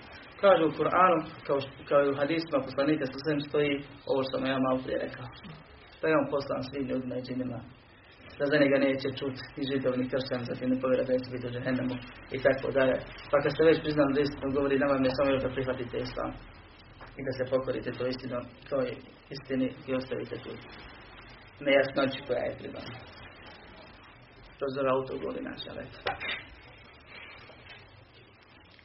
Kaže 0.43 0.63
u 0.65 0.77
Kur'anu, 0.79 1.19
kao, 1.47 1.59
kao 1.89 2.01
i 2.03 2.11
u 2.11 2.19
hadisma 2.21 2.67
poslanika 2.69 3.05
sa 3.07 3.19
svem 3.25 3.41
stoji 3.49 3.73
ovo 4.11 4.21
što 4.23 4.33
sam 4.33 4.47
ja 4.53 4.59
malo 4.67 4.79
prije 4.85 4.99
rekao. 5.07 5.27
Da 6.01 6.05
je 6.09 6.19
on 6.21 6.27
poslan 6.33 6.63
svim 6.63 6.85
ljudima 6.91 7.15
i 7.17 7.25
džinima 7.27 7.61
da 8.41 8.47
za 8.53 8.57
njega 8.63 8.77
neće 8.87 9.09
čuti 9.19 9.43
i 9.61 9.63
židov 9.71 9.95
ni 9.99 10.11
kršćan, 10.11 10.43
zatim 10.51 10.69
ne 10.71 10.81
povjera 10.83 11.05
da 11.05 11.23
će 11.25 11.31
biti 11.33 11.47
u 11.47 11.55
džehennemu 11.55 11.97
i 12.37 12.39
tako 12.45 12.67
dalje. 12.79 12.97
Pa 13.31 13.37
kad 13.43 13.51
ste 13.53 13.69
već 13.71 13.79
priznali 13.85 14.15
da 14.15 14.21
istinu 14.21 14.55
govori, 14.57 14.83
nama 14.83 14.95
je 14.95 15.17
samo 15.19 15.31
još 15.31 15.43
da 15.43 15.55
prihvatite 15.55 15.97
islam 15.99 16.33
i 17.19 17.21
da 17.27 17.33
se 17.33 17.51
pokorite 17.53 17.91
to 17.99 18.05
istinu, 18.07 18.39
to 18.69 18.77
je 18.87 18.93
istini 19.35 19.69
i 19.89 19.95
ostavite 19.99 20.37
tu 20.45 20.53
nejasnoću 21.65 22.21
koja 22.27 22.43
je 22.45 22.59
pred 22.59 22.73
vama. 22.77 22.97
Zove 24.75 24.91
auto 24.91 25.13
goli 25.23 25.41
naša 25.51 25.73
leta. 25.79 26.01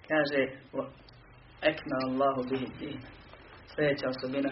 Kaže, 0.09 0.41
ekna 1.71 1.97
Allahu 2.07 2.41
bihi 2.49 2.67
din. 2.79 2.99
Sljedeća 3.75 4.07
osobina 4.09 4.51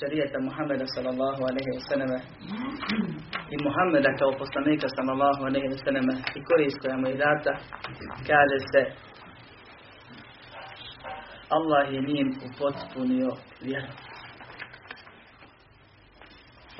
šarijeta 0.00 0.38
Muhammeda 0.48 0.86
sallallahu 0.94 1.40
alaihi 1.50 1.70
wa 1.78 1.82
sallam 1.90 2.10
i 3.54 3.56
Muhammeda 3.66 4.10
kao 4.20 4.32
poslanika 4.42 4.86
sallallahu 4.96 5.40
alaihi 5.48 5.68
wa 5.74 5.80
sallam 5.86 6.06
i 6.38 6.40
korist 6.48 6.76
koja 6.82 6.96
mu 7.00 7.06
je 7.10 7.16
data 7.26 7.52
kaže 8.28 8.58
se 8.72 8.82
Allah 11.56 11.82
je 11.94 12.00
njim 12.10 12.28
upotpunio 12.48 13.30
vjeru. 13.66 13.92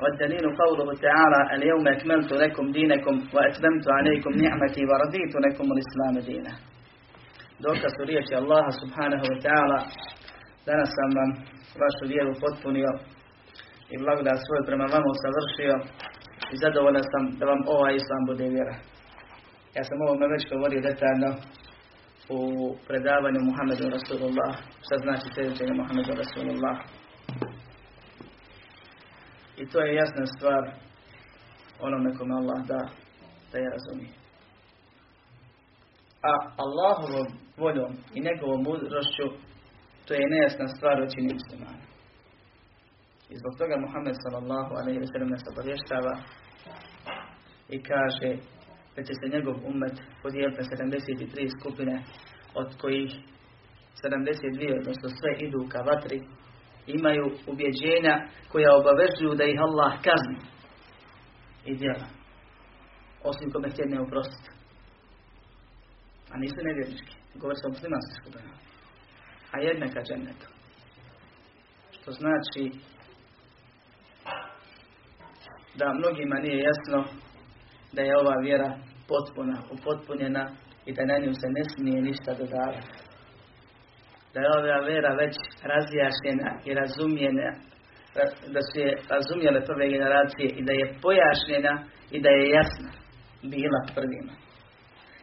والدليل 0.01 0.45
قوله 0.61 0.87
تعالى 1.07 1.39
اليوم 1.55 1.87
أكملت 1.87 2.31
لكم 2.43 2.71
دينكم 2.71 3.15
وأتممت 3.33 3.85
عليكم 3.97 4.31
نعمتي 4.45 4.81
ورضيت 4.89 5.33
لكم 5.45 5.67
الإسلام 5.75 6.15
دينا 6.29 6.53
riječi 8.05 8.35
Allaha 8.35 8.71
subhanahu 8.81 9.25
wa 9.31 9.39
ta'ala 9.45 9.79
danas 10.69 10.89
sam 10.97 11.09
vam 11.19 11.31
vašu 11.81 12.03
vjeru 12.13 12.31
potpunio 12.43 12.91
i 13.93 13.95
blagodat 14.03 14.39
svoj 14.45 14.61
prema 14.67 14.85
vama 14.93 15.07
usavršio 15.15 15.75
i 16.53 16.55
zadovoljan 16.63 17.05
sam 17.11 17.23
da 17.39 17.45
vam 17.51 17.61
ovaj 17.75 17.93
islam 17.95 18.23
bude 18.29 18.45
vjera. 18.55 18.75
Ja 19.75 19.83
sam 19.87 19.97
ovome 20.05 20.25
već 20.33 20.43
govorio 20.53 20.81
detaljno 20.89 21.29
u 22.37 22.39
predavanju 22.87 23.39
Muhammedu 23.49 23.85
Rasulullah, 23.97 24.53
šta 24.85 24.95
znači 25.03 25.25
sljedećenje 25.33 25.73
Muhammedu 25.81 26.11
Rasulullah. 26.23 26.77
I 29.61 29.63
to 29.71 29.77
je 29.81 29.95
jasna 29.95 30.25
stvar 30.25 30.63
onome 31.79 32.09
kome 32.17 32.33
Allah 32.35 32.59
da, 32.71 32.81
da 33.51 33.57
je 33.57 33.69
razumije. 33.75 34.13
A 36.29 36.33
Allahovom 36.63 37.27
voljom 37.57 37.91
i 38.15 38.19
njegovom 38.27 38.61
mudrošću 38.63 39.44
to 40.05 40.13
je 40.13 40.29
nejasna 40.29 40.67
stvar 40.67 41.01
u 41.01 41.11
čini 41.13 41.33
muslimana. 41.33 41.83
I 43.29 43.35
zbog 43.41 43.53
toga 43.61 43.75
Muhammed 43.85 44.15
sallallahu 44.23 44.71
alaihi 44.79 44.99
wa 45.03 45.09
sallam 45.11 45.29
nas 45.29 45.43
obavještava 45.51 46.13
i 47.75 47.77
kaže 47.89 48.31
da 48.95 49.01
će 49.07 49.13
se 49.19 49.33
njegov 49.33 49.55
umet 49.71 49.95
podijeliti 50.23 50.61
na 50.61 50.65
73 50.67 51.59
skupine 51.59 52.03
od 52.61 52.69
kojih 52.81 53.11
72, 54.03 54.79
odnosno 54.79 55.09
sve 55.09 55.31
idu 55.47 55.59
ka 55.71 55.79
vatri, 55.89 56.19
imaju 56.87 57.25
ubjeđenja 57.47 58.15
koja 58.51 58.77
obavezuju 58.79 59.31
da 59.35 59.43
ih 59.43 59.59
Allah 59.67 59.91
kazni 60.07 60.39
i 61.65 61.75
djela. 61.75 62.07
Osim 63.23 63.51
kome 63.51 63.69
htjedne. 63.69 63.97
A 66.31 66.37
nisu 66.37 66.55
nevjernički. 66.63 67.15
Govori 67.35 67.55
se 67.55 67.67
o 67.67 67.73
skupinama. 68.21 68.64
A 69.55 69.61
jedna 69.61 69.87
ka 69.93 70.01
džennetu. 70.01 70.47
Što 71.91 72.11
znači 72.11 72.71
da 75.75 75.93
mnogima 75.93 76.35
nije 76.35 76.63
jasno 76.69 77.19
da 77.91 78.01
je 78.01 78.17
ova 78.17 78.35
vjera 78.43 78.77
potpuna, 79.07 79.57
upotpunjena 79.71 80.49
i 80.85 80.93
da 80.93 81.05
na 81.05 81.17
nju 81.17 81.33
se 81.33 81.47
ne 81.57 81.63
smije 81.73 82.01
ništa 82.01 82.33
dodavati. 82.33 83.05
da 84.33 84.39
je 84.41 84.47
ova 84.57 84.85
vera 84.85 85.11
već 85.23 85.35
razjašnjena 85.71 86.49
i 86.65 86.73
razumijena, 86.73 87.49
da 88.53 88.61
su 88.67 88.79
je 88.79 88.97
razumjele 89.09 89.65
prve 89.65 89.89
generacije 89.89 90.47
i 90.59 90.61
da 90.67 90.73
je 90.73 90.93
pojašnjena 91.01 91.73
i 92.11 92.21
da 92.21 92.29
je 92.29 92.49
jasna 92.49 92.91
bila 93.43 93.81
prvima. 93.95 94.44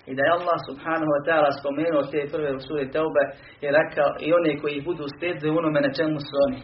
I 0.10 0.12
da 0.16 0.22
je 0.24 0.36
Allah 0.38 0.58
subhanahu 0.70 1.12
wa 1.16 1.22
ta'ala 1.28 1.50
spomenuo 1.60 2.04
te 2.12 2.20
prve 2.34 2.52
u 2.56 2.60
suri 2.68 2.92
Teube 2.96 3.24
i 3.64 3.68
rekao 3.80 4.10
i 4.26 4.28
one 4.40 4.52
koji 4.62 4.86
budu 4.90 5.04
slijedili 5.16 5.58
onome 5.60 5.80
na 5.82 5.92
čemu 5.98 6.20
su 6.28 6.34
oni. 6.46 6.62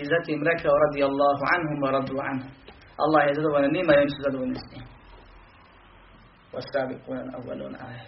I 0.00 0.02
zatim 0.12 0.38
rekao 0.50 0.74
radi 0.84 1.00
Allahu 1.10 1.44
anhum 1.54 1.78
wa 1.84 1.90
radu 1.96 2.16
anhum. 2.30 2.50
Allah 3.04 3.22
je 3.26 3.36
zadovoljan 3.38 3.72
njima 3.76 3.92
i 3.94 4.00
oni 4.02 4.12
su 4.14 4.20
zadovoljni 4.26 4.58
s 4.64 4.66
njim. 4.72 4.86
وَسَابِقُونَ 6.54 7.18
الْأَوَّلُونَ 7.26 7.74
آيَةً 7.90 8.06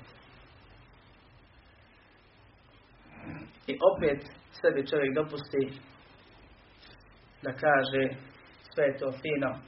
I 3.66 3.78
opet 3.90 4.20
sebi 4.60 4.86
čovjek 4.86 5.14
dopusti 5.14 5.80
da 7.42 7.52
kaže 7.52 8.02
sve 8.74 8.84
je 8.84 8.96
to 8.98 9.12
fino, 9.12 9.58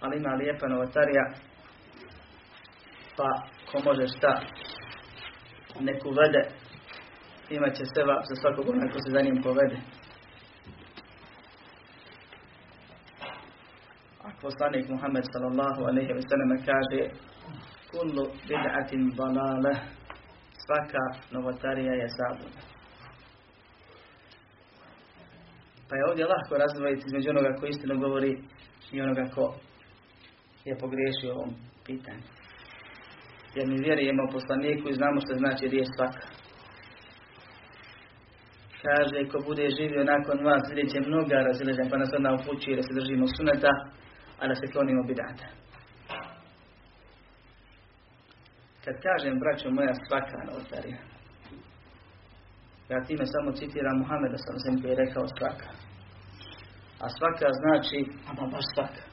ali 0.00 0.16
ima 0.16 0.34
lijepa 0.34 0.66
novotarija, 0.68 1.24
pa 3.16 3.28
ko 3.71 3.79
može 3.85 4.07
šta, 4.07 4.41
neku 5.79 6.09
vede, 6.09 6.43
imat 7.49 7.73
će 7.77 7.83
seba 7.95 8.15
za 8.29 8.35
svakog 8.41 8.69
onog 8.69 8.91
ko 8.93 8.99
se 9.03 9.09
za 9.15 9.21
njim 9.21 9.41
povede. 9.43 9.77
A 14.25 14.27
poslanik 14.41 14.89
Muhammed 14.89 15.25
sallallahu 15.33 15.81
alaihi 15.89 16.13
wa 16.17 16.23
sallam 16.29 16.51
kaže 16.69 17.01
kullu 17.91 18.25
bid'atin 18.47 19.03
dalale 19.17 19.73
svaka 20.63 21.03
novotarija 21.31 21.93
je 21.93 22.07
zabuna. 22.17 22.61
Pa 25.87 25.95
je 25.95 26.07
ovdje 26.09 26.25
lahko 26.25 26.57
razdvojiti 26.57 27.03
između 27.05 27.29
onoga 27.29 27.55
koji 27.59 27.69
istinu 27.69 27.99
govori 27.99 28.31
i 28.91 29.01
onoga 29.01 29.25
ko 29.35 29.55
je 30.65 30.77
pogriješio 30.77 31.33
ovom 31.33 31.53
pitanju. 31.85 32.40
Jer 33.55 33.67
mi 33.67 33.83
vjerujemo 33.85 34.31
poslaniku 34.31 34.89
i 34.89 34.97
znamo 34.99 35.17
što 35.23 35.33
znači 35.41 35.65
riječ 35.67 35.87
svaka. 35.95 36.25
Kaže, 38.83 39.29
ko 39.31 39.37
bude 39.47 39.65
živio 39.77 40.03
nakon 40.13 40.37
vas, 40.47 40.63
vidjet 40.69 40.89
će 40.93 40.99
mnoga 40.99 41.37
razileđenja, 41.49 41.89
pa 41.91 41.97
nas 41.97 42.11
onda 42.17 42.37
upućuje 42.39 42.77
da 42.77 42.83
se 42.83 42.97
držimo 42.99 43.25
suneta, 43.37 43.73
a 44.39 44.47
da 44.47 44.55
se 44.55 44.71
klonimo 44.71 45.03
bidata. 45.09 45.47
Kad 48.83 48.95
kažem, 49.07 49.39
braćo 49.43 49.67
moja, 49.69 49.93
svaka 50.07 50.37
novotarija, 50.47 51.01
ja 52.91 52.99
time 53.07 53.25
samo 53.25 53.49
citiram 53.59 53.97
Muhameda 53.99 54.37
sam 54.37 54.81
koji 54.81 54.91
je 54.91 55.01
rekao 55.03 55.25
svaka. 55.37 55.69
A 57.03 57.05
svaka 57.17 57.47
znači, 57.61 57.97
ama 58.29 58.45
baš 58.53 58.65
svaka. 58.73 59.03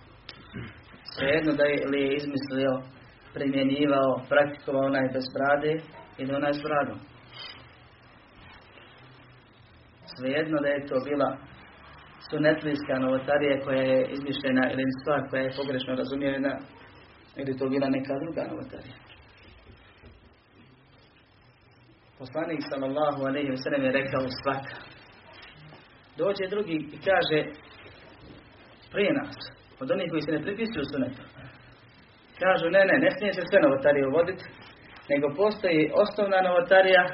Svejedno 1.13 1.53
da 1.59 1.65
je, 1.65 1.87
li 1.91 2.01
je 2.05 2.17
izmislio, 2.17 2.73
primjenjivao, 3.39 4.11
praktikovao 4.29 4.89
onaj 4.91 5.07
bez 5.15 5.27
brade 5.37 5.73
ili 6.21 6.35
onaj 6.35 6.53
s 6.53 6.63
bradom. 6.67 6.99
Svejedno 10.15 10.57
da 10.65 10.69
je 10.69 10.87
to 10.87 10.97
bila 11.09 11.31
sunetlijska 12.31 12.95
novotarija 12.99 13.61
koja 13.65 13.83
je 13.93 14.09
izmišljena 14.17 14.65
ili 14.73 14.85
stvar 15.01 15.21
koja 15.31 15.43
je 15.43 15.57
pogrešno 15.61 15.93
razumijena 15.95 16.53
ili 17.41 17.59
to 17.59 17.69
bila 17.69 17.89
neka 17.89 18.15
druga 18.23 18.43
novotarija. 18.51 18.97
Poslanik 22.19 22.63
sallallahu 22.71 23.21
alaihi 23.29 23.51
wa 23.55 23.61
sallam 23.63 23.83
je 23.85 23.93
rekao 24.01 24.25
svaka. 24.43 24.77
Dođe 26.17 26.45
drugi 26.51 26.77
i 26.93 26.99
kaže 27.09 27.41
prije 28.93 29.13
nas, 29.13 29.37
od 29.81 29.91
onih 29.91 30.11
koji 30.11 30.23
se 30.23 30.33
ne 30.33 30.43
pripisuju 30.43 30.85
sunetu. 30.85 31.38
Kažu, 32.43 32.67
ne, 32.77 32.83
ne, 32.91 32.97
ne 33.05 33.11
smije 33.17 33.33
se 33.33 33.43
sve 33.51 33.59
novotarije 33.67 34.05
uvoditi, 34.07 34.45
nego 35.13 35.27
postoji 35.43 35.93
osnovna 36.03 36.39
novotarija 36.49 37.05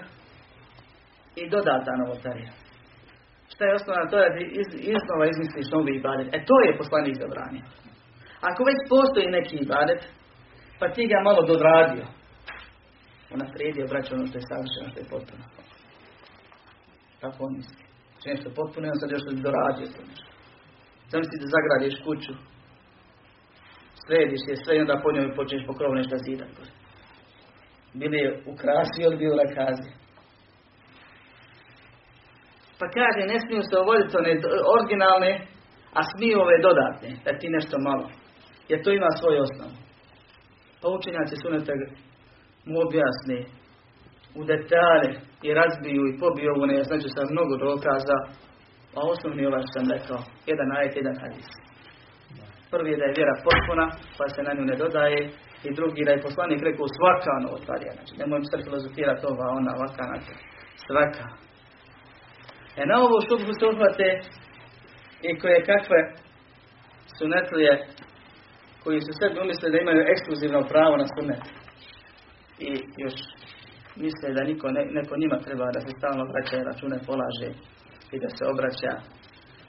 i 1.41 1.43
dodata 1.55 1.93
novotarija. 2.03 2.51
Šta 3.53 3.63
je 3.65 3.77
osnovna? 3.79 4.11
To 4.11 4.17
je 4.23 4.29
da 4.35 4.41
iz, 4.61 4.69
iznova 4.97 5.25
izmisliš 5.27 5.67
novi 5.75 5.93
ibadet. 5.97 6.29
E 6.37 6.39
to 6.49 6.57
je 6.65 6.79
poslanik 6.81 7.17
zabranio. 7.23 7.65
Ako 8.49 8.61
već 8.69 8.79
postoji 8.95 9.35
neki 9.39 9.57
ibadet, 9.57 10.01
pa 10.79 10.87
ti 10.95 11.03
ga 11.13 11.19
malo 11.29 11.41
dodradio, 11.53 12.07
unaprijedio, 13.35 13.91
braćo, 13.93 14.11
ono 14.15 14.27
što 14.27 14.39
je 14.39 14.49
savršeno, 14.51 14.87
što 14.91 15.01
je 15.01 15.13
potpuno. 15.15 15.45
Tako 17.21 17.39
on 17.47 17.53
misli. 17.59 17.85
Če 18.21 18.27
nešto 18.35 18.51
potpuno, 18.59 18.85
on 18.89 19.01
sad 19.01 19.11
još 19.11 19.25
doradio 19.47 19.87
to 19.95 20.01
nešto. 20.11 20.31
Zamisli 21.11 21.43
da 21.43 21.49
zagradiš 21.57 21.97
kuću, 22.07 22.33
središ 24.07 24.43
je 24.49 24.57
sve 24.57 24.77
i 24.77 24.81
onda 24.85 25.01
po 25.03 25.13
njoj 25.13 25.35
počneš 25.37 25.63
po 25.67 25.75
krovu 25.79 25.95
nešto 25.95 26.17
zidat. 26.27 26.55
Bili 28.01 28.17
je 28.25 28.43
ukrasio 28.53 29.05
ili 29.07 29.17
bio 29.17 29.35
lakazi. 29.41 29.91
Pa 32.79 32.87
kaže, 32.97 33.21
ne 33.33 33.39
smiju 33.45 33.63
se 33.63 33.77
uvoditi 33.83 34.17
one 34.21 34.33
originalne, 34.75 35.33
a 35.99 36.01
smiju 36.11 36.37
ove 36.41 36.57
dodatne, 36.67 37.11
da 37.25 37.39
ti 37.39 37.49
nešto 37.57 37.77
malo. 37.89 38.07
Jer 38.69 38.79
to 38.83 38.91
ima 38.91 39.11
svoju 39.11 39.39
osnovu. 39.47 39.75
Pa 40.81 40.87
učenjaci 40.89 41.35
suneta 41.43 41.73
mu 42.69 42.77
objasni 42.87 43.39
u 44.41 44.45
detalje 44.45 45.11
i 45.47 45.55
razbiju 45.61 46.03
i 46.07 46.19
pobiju 46.21 46.49
ovo 46.57 46.67
ne 46.67 46.85
sa 46.85 47.23
mnogo 47.35 47.55
dokaza, 47.57 48.19
a 48.97 48.99
osnovni 49.13 49.47
ovaj 49.47 49.63
što 49.63 49.73
sam 49.75 49.87
rekao, 49.97 50.19
jedan 50.51 50.69
ajet, 50.77 50.97
jedan 50.97 51.17
hadis. 51.23 51.64
Prvi 52.75 52.91
je 52.91 53.01
da 53.01 53.07
je 53.07 53.17
vjera 53.19 53.35
potpuna, 53.47 53.87
pa 54.19 54.25
se 54.35 54.41
na 54.47 54.53
nju 54.57 54.65
ne 54.71 54.77
dodaje, 54.83 55.21
i 55.67 55.75
drugi 55.79 56.05
da 56.07 56.13
je 56.13 56.27
poslanik 56.29 56.61
rekao 56.69 56.87
svaka 56.99 57.33
novotarija, 57.45 57.93
znači 57.97 58.13
nemojmo 58.21 58.47
sad 58.51 58.61
filozofirati 58.67 59.27
ova, 59.33 59.47
ona, 59.59 59.71
ovaka, 59.79 60.05
naka, 60.13 60.35
svaka. 60.87 61.27
E 62.81 62.83
na 62.91 62.95
ovo 63.05 63.17
šubhu 63.27 63.53
se 63.59 63.65
uhvate 63.73 64.09
i 65.29 65.31
koje 65.41 65.69
kakve 65.71 66.01
sunetlije 67.19 67.73
koji 68.83 69.01
su 69.01 69.13
sebi 69.21 69.37
umislili 69.45 69.73
da 69.75 69.83
imaju 69.83 70.01
ekskluzivno 70.13 70.61
pravo 70.73 70.95
na 71.03 71.07
sunet. 71.15 71.45
I 72.69 72.71
još 73.05 73.17
misle 74.03 74.29
da 74.37 74.43
niko, 74.51 74.67
ne, 74.77 74.83
neko 74.99 75.15
njima 75.23 75.39
treba 75.47 75.67
da 75.77 75.81
se 75.81 75.91
stalno 75.99 76.25
vraća 76.31 76.69
račune 76.71 76.99
polaže 77.09 77.51
i 78.15 78.17
da 78.23 78.29
se 78.37 78.43
obraća. 78.53 78.93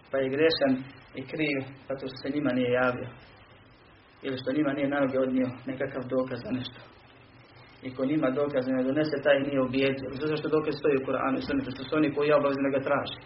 Pa 0.09 0.15
je 0.17 0.33
grešan 0.35 0.73
i 1.19 1.21
kriv, 1.31 1.59
pa 1.87 1.93
to 1.95 2.07
se 2.07 2.35
njima 2.35 2.51
nije 2.53 2.71
javio. 2.71 3.09
Ili 4.25 4.37
što 4.37 4.57
njima 4.57 4.71
nije 4.73 4.87
na 4.87 4.99
noge 4.99 5.19
odnio 5.19 5.49
nekakav 5.65 6.03
dokaz 6.15 6.39
za 6.45 6.51
nešto. 6.51 6.79
I 7.85 7.95
ko 7.95 8.05
njima 8.05 8.29
dokaz 8.29 8.63
ne 8.67 8.83
donese, 8.83 9.17
taj 9.23 9.39
nije 9.39 9.61
ubijedio. 9.61 10.09
Zato 10.21 10.35
što 10.37 10.55
dokaz 10.57 10.73
stoji 10.77 10.95
u 10.97 11.05
Koranu 11.05 11.37
i 11.37 11.71
što 11.75 11.83
su 11.83 11.95
oni 11.95 12.13
koji 12.15 12.31
obavezni 12.31 12.63
da 12.65 12.75
ga 12.77 12.85
traži. 12.87 13.19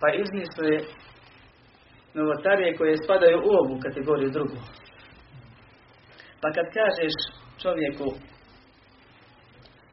Pa 0.00 0.06
izmisle 0.22 0.70
novotarije 2.14 2.76
koje 2.78 3.02
spadaju 3.04 3.38
u 3.38 3.50
ovu 3.60 3.74
kategoriju 3.84 4.30
drugu. 4.36 4.58
Pa 6.40 6.48
kad 6.56 6.66
kažeš 6.78 7.14
čovjeku 7.62 8.08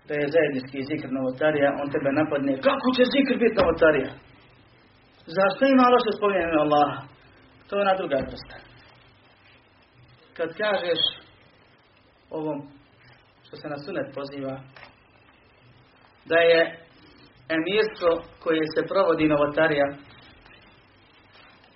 da 0.07 0.13
je 0.13 0.31
zajednički 0.35 0.87
zikr 0.89 1.09
novotarija, 1.17 1.69
on 1.81 1.87
tebe 1.93 2.09
napadne, 2.21 2.53
kako 2.67 2.87
će 2.95 3.03
zikr 3.15 3.33
biti 3.43 3.59
novotarija? 3.61 4.11
Zašto 5.25 5.65
ima 5.65 5.85
loše 5.93 6.11
spominjanje 6.17 6.57
Allaha? 6.65 7.01
To 7.67 7.75
je 7.75 7.81
ona 7.81 7.95
druga 7.95 8.17
vrsta. 8.17 8.57
Kad 10.37 10.49
kažeš 10.57 11.01
ovom 12.29 12.59
što 13.43 13.55
se 13.57 13.67
na 13.69 13.77
sunet 13.77 14.07
poziva, 14.15 14.55
da 16.25 16.37
je 16.51 16.59
emirstvo 17.57 18.09
koje 18.43 18.63
se 18.75 18.87
provodi 18.91 19.27
novotarija, 19.27 19.87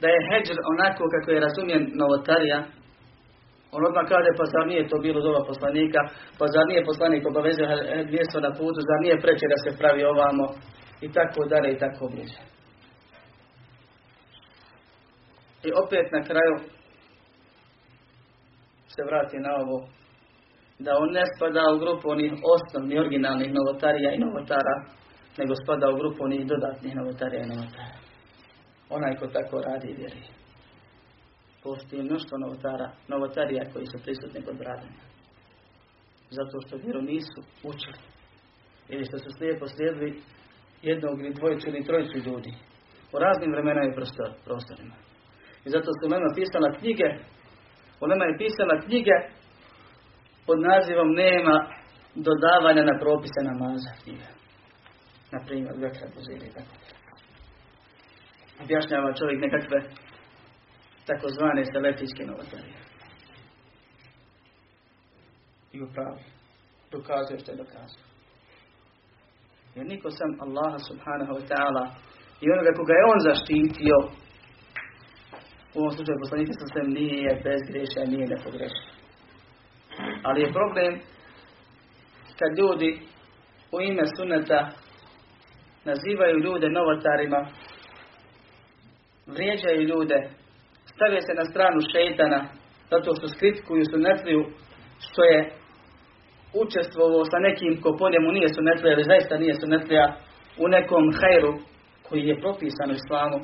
da 0.01 0.07
je 0.07 0.25
heđr 0.29 0.57
onako 0.73 1.03
kako 1.13 1.31
je 1.31 1.43
razumijen 1.47 1.83
novotarija, 2.01 2.59
on 3.71 3.81
odmah 3.89 4.05
kaže, 4.13 4.31
pa 4.37 4.45
zar 4.53 4.67
nije 4.67 4.89
to 4.89 4.97
bilo 5.05 5.19
doba 5.21 5.41
poslanika, 5.51 5.99
pa 6.39 6.45
zar 6.53 6.65
nije 6.67 6.89
poslanik 6.89 7.23
obavezio 7.25 7.67
mjesto 8.15 8.37
na 8.39 8.51
putu, 8.57 8.79
zar 8.89 8.99
nije 9.01 9.21
preče 9.23 9.45
da 9.53 9.57
se 9.63 9.77
pravi 9.79 10.03
ovamo, 10.03 10.45
i 11.01 11.11
tako 11.17 11.45
dalje 11.51 11.69
i 11.71 11.79
tako 11.83 12.07
bliže. 12.13 12.56
I 15.63 15.69
opet 15.83 16.11
na 16.11 16.21
kraju 16.23 16.55
se 18.87 19.01
vrati 19.03 19.37
na 19.37 19.51
ovo, 19.61 19.87
da 20.79 20.91
on 20.97 21.09
ne 21.11 21.23
spada 21.35 21.63
u 21.73 21.79
grupu 21.79 22.09
onih 22.09 22.31
osnovnih, 22.55 22.99
originalnih 22.99 23.53
novotarija 23.53 24.11
i 24.13 24.23
novotara, 24.25 24.75
nego 25.37 25.53
spada 25.63 25.85
u 25.89 25.97
grupu 25.99 26.19
onih 26.23 26.47
dodatnih 26.47 26.95
novotarija 26.95 27.43
i 27.43 27.51
novotara. 27.53 27.97
Onaj 28.89 29.15
ko 29.19 29.27
tako 29.27 29.61
radi 29.61 29.87
i 29.89 29.97
vjeri. 29.99 30.23
Postoji 31.63 32.03
mnoštvo 32.03 32.37
novotara, 32.37 32.87
novotarija 33.07 33.63
koji 33.73 33.85
su 33.85 33.97
prisutni 34.03 34.41
kod 34.45 34.61
radanja. 34.61 35.03
Zato 36.29 36.55
što 36.63 36.77
vjeru 36.77 37.01
nisu 37.01 37.39
učili. 37.71 38.01
Ili 38.89 39.05
što 39.05 39.17
su 39.17 39.29
slijepo 39.37 39.67
slijedili 39.67 40.21
jednog 40.81 41.19
ili 41.19 41.33
dvojicu 41.33 41.69
ili 41.69 41.85
trojicu 41.85 42.17
ljudi. 42.17 42.53
U 43.13 43.19
raznim 43.19 43.51
vremenima 43.51 43.85
i 43.85 43.95
prostor, 43.95 44.29
prostorima. 44.45 44.95
I 45.67 45.69
zato 45.69 45.89
su 45.93 46.05
Ulema 46.07 46.29
pisala 46.35 46.69
knjige, 46.79 47.09
Ulema 48.05 48.23
je 48.25 48.37
pisala 48.43 48.75
knjige 48.85 49.15
pod 50.45 50.57
nazivom 50.69 51.09
nema 51.23 51.55
dodavanja 52.27 52.83
na 52.83 52.95
propise 53.03 53.39
namaza 53.49 53.91
knjiga. 54.01 54.29
Na 55.33 55.39
primjer, 55.45 55.73
vekra 55.83 56.05
i 56.07 56.53
tako 56.57 56.73
Objašnjava 58.63 59.13
čovjek 59.19 59.39
nekakve 59.41 59.79
takozvane 61.07 61.63
selefijske 61.73 62.23
novotarije. 62.25 62.79
I 65.73 65.81
upravi. 65.81 66.23
Dokazuje 66.91 67.39
što 67.39 67.51
je 67.51 67.57
dokazuje. 67.57 68.05
Jer 69.75 69.85
niko 69.85 70.09
sam 70.11 70.29
Allaha 70.45 70.79
subhanahu 70.89 71.33
wa 71.37 71.43
ta'ala 71.49 71.85
i 72.41 72.51
onoga 72.53 72.71
koga 72.77 72.93
je 72.93 73.09
on 73.13 73.19
zaštitio 73.29 73.97
u 75.77 75.79
ovom 75.79 75.91
slučaju 75.91 76.23
poslanika 76.23 76.53
sa 76.53 76.65
sve 76.71 76.83
nije 76.99 77.31
bez 77.45 77.61
greša, 77.69 78.11
nije 78.11 78.25
nepogrešan. 78.33 78.87
Ali 80.27 80.41
je 80.41 80.55
problem 80.57 80.93
kad 82.39 82.51
ljudi 82.59 82.89
u 83.75 83.81
ime 83.81 84.03
suneta 84.17 84.59
nazivaju 85.85 86.43
ljude 86.45 86.67
novotarima, 86.69 87.41
vrijeđaju 89.27 89.81
ljude, 89.91 90.19
stave 90.93 91.21
se 91.21 91.33
na 91.39 91.45
stranu 91.51 91.79
šeitana, 91.91 92.39
zato 92.91 93.09
što 93.15 93.27
skritikuju 93.27 93.83
sunetliju, 93.91 94.41
što 95.05 95.21
je 95.23 95.39
učestvovao 96.63 97.23
sa 97.31 97.37
nekim 97.47 97.81
ko 97.81 97.89
po 97.99 98.09
njemu 98.13 98.29
nije 98.31 98.49
sunetlija, 98.57 98.93
ili 98.93 99.09
zaista 99.11 99.37
nije 99.37 99.53
sunetlija, 99.53 100.05
u 100.63 100.67
nekom 100.67 101.03
hajru 101.19 101.53
koji 102.05 102.21
je 102.27 102.41
propisan 102.43 102.89
u 102.91 102.99
islamu, 103.01 103.37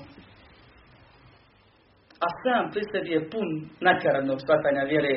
a 2.24 2.28
sam 2.42 2.64
pri 2.72 2.84
sebi 2.92 3.10
je 3.16 3.30
pun 3.32 3.48
nakaradnog 3.88 4.40
shvatanja 4.44 4.84
vjere, 4.92 5.16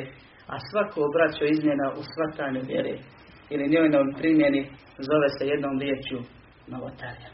a 0.53 0.55
svako 0.67 0.97
obraćo 1.09 1.43
izmjena 1.45 1.87
u 1.99 2.01
shvatanju 2.11 2.61
vjere 2.71 2.95
ili 3.53 3.71
njojnom 3.73 4.07
primjeni 4.19 4.61
zove 5.09 5.27
se 5.37 5.43
jednom 5.53 5.75
riječju 5.83 6.19
novotarija. 6.67 7.29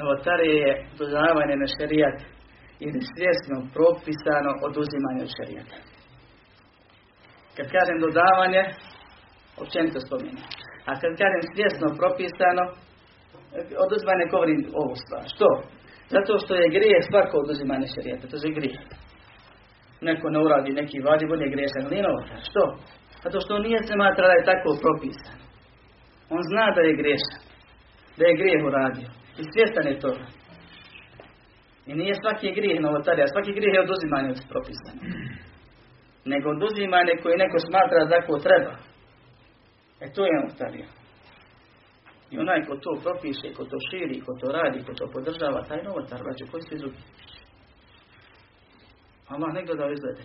Novotarije 0.00 0.56
je 0.66 0.72
dodavanje 0.98 1.54
na 1.62 1.68
šerijat 1.76 2.18
ili 2.86 3.00
svjesno 3.12 3.56
propisano 3.76 4.50
oduzimanje 4.68 5.20
od 5.26 5.32
šerijata. 5.38 5.78
Kad 7.56 7.66
kažem 7.76 7.98
dodavanje, 8.06 8.62
općenito 9.62 9.98
spominjem. 10.06 10.46
A 10.88 10.90
kad 11.00 11.12
kažem 11.22 11.42
svjesno 11.52 11.86
propisano, 12.00 12.64
oduzimanje 13.84 14.24
govorim 14.32 14.60
ovu 14.82 14.94
stvar. 15.04 15.24
Što? 15.34 15.48
Zato 16.14 16.32
što 16.42 16.52
je 16.54 16.74
grije 16.76 16.98
svako 17.08 17.34
oduzimanje 17.44 17.86
šerijata. 17.94 18.24
To 18.28 18.36
je 18.46 18.56
grije. 18.58 18.78
Neko 20.08 20.26
ne 20.30 20.38
uradi 20.46 20.70
neki 20.80 20.98
vadi, 21.08 21.24
bude 21.32 21.46
griješan. 21.54 21.90
Nije 21.90 22.02
novotar. 22.08 22.40
Što? 22.50 22.62
Zato 23.24 23.36
što 23.42 23.50
on 23.54 23.62
nije 23.68 23.80
smatra 23.90 24.24
da 24.30 24.34
je 24.36 24.48
tako 24.52 24.70
propisan. 24.82 25.38
On 26.34 26.40
zna 26.50 26.66
da 26.76 26.80
je 26.88 26.98
griješan. 27.00 27.42
Da 28.18 28.22
je 28.26 28.38
grijeh 28.40 28.60
uradio. 28.68 29.08
I 29.40 29.42
svjestan 29.52 29.86
je 29.90 30.00
toga. 30.04 30.26
I 31.90 31.92
nije 32.00 32.14
svaki 32.22 32.56
grijeh 32.58 32.78
novotarija. 32.86 33.26
Svaki 33.34 33.52
grijeh 33.58 33.74
je 33.74 33.84
oduzimanje 33.86 34.28
od 34.30 34.40
propisane. 34.52 35.00
Nego 36.32 36.46
oduzimanje 36.50 37.12
koje 37.22 37.42
neko 37.44 37.58
smatra 37.68 37.98
da 38.04 38.14
tako 38.14 38.34
treba. 38.46 38.74
E 40.04 40.06
to 40.14 40.20
je 40.26 40.32
novotarija. 40.38 40.88
I 42.30 42.38
onaj 42.38 42.66
ko 42.66 42.76
to 42.76 42.90
propiše, 43.02 43.54
ko 43.56 43.64
to 43.64 43.76
širi, 43.90 44.20
ko 44.20 44.32
to 44.40 44.52
radi, 44.52 44.84
ko 44.84 44.92
to 44.94 45.06
podržava, 45.12 45.62
taj 45.68 45.82
novotar, 45.82 46.22
braću, 46.22 46.44
koji 46.50 46.62
su 46.62 46.76
drugi? 46.76 47.02
Allah 49.28 49.50
ne 49.54 49.64
gleda 49.64 49.90
izglede. 49.90 50.24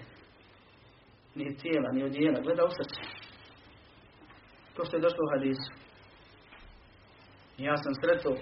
Ni 1.36 1.56
tijela, 1.56 1.92
ni 1.92 2.04
odijela, 2.04 2.40
gleda 2.42 2.64
u 2.66 2.70
srce. 2.70 3.02
To 4.76 4.86
što 4.86 4.98
je 4.98 5.02
došlo 5.02 5.22
u 5.24 5.32
hadisu. 5.34 5.72
Ja 7.58 7.76
sam 7.78 7.94
sretao 7.94 8.36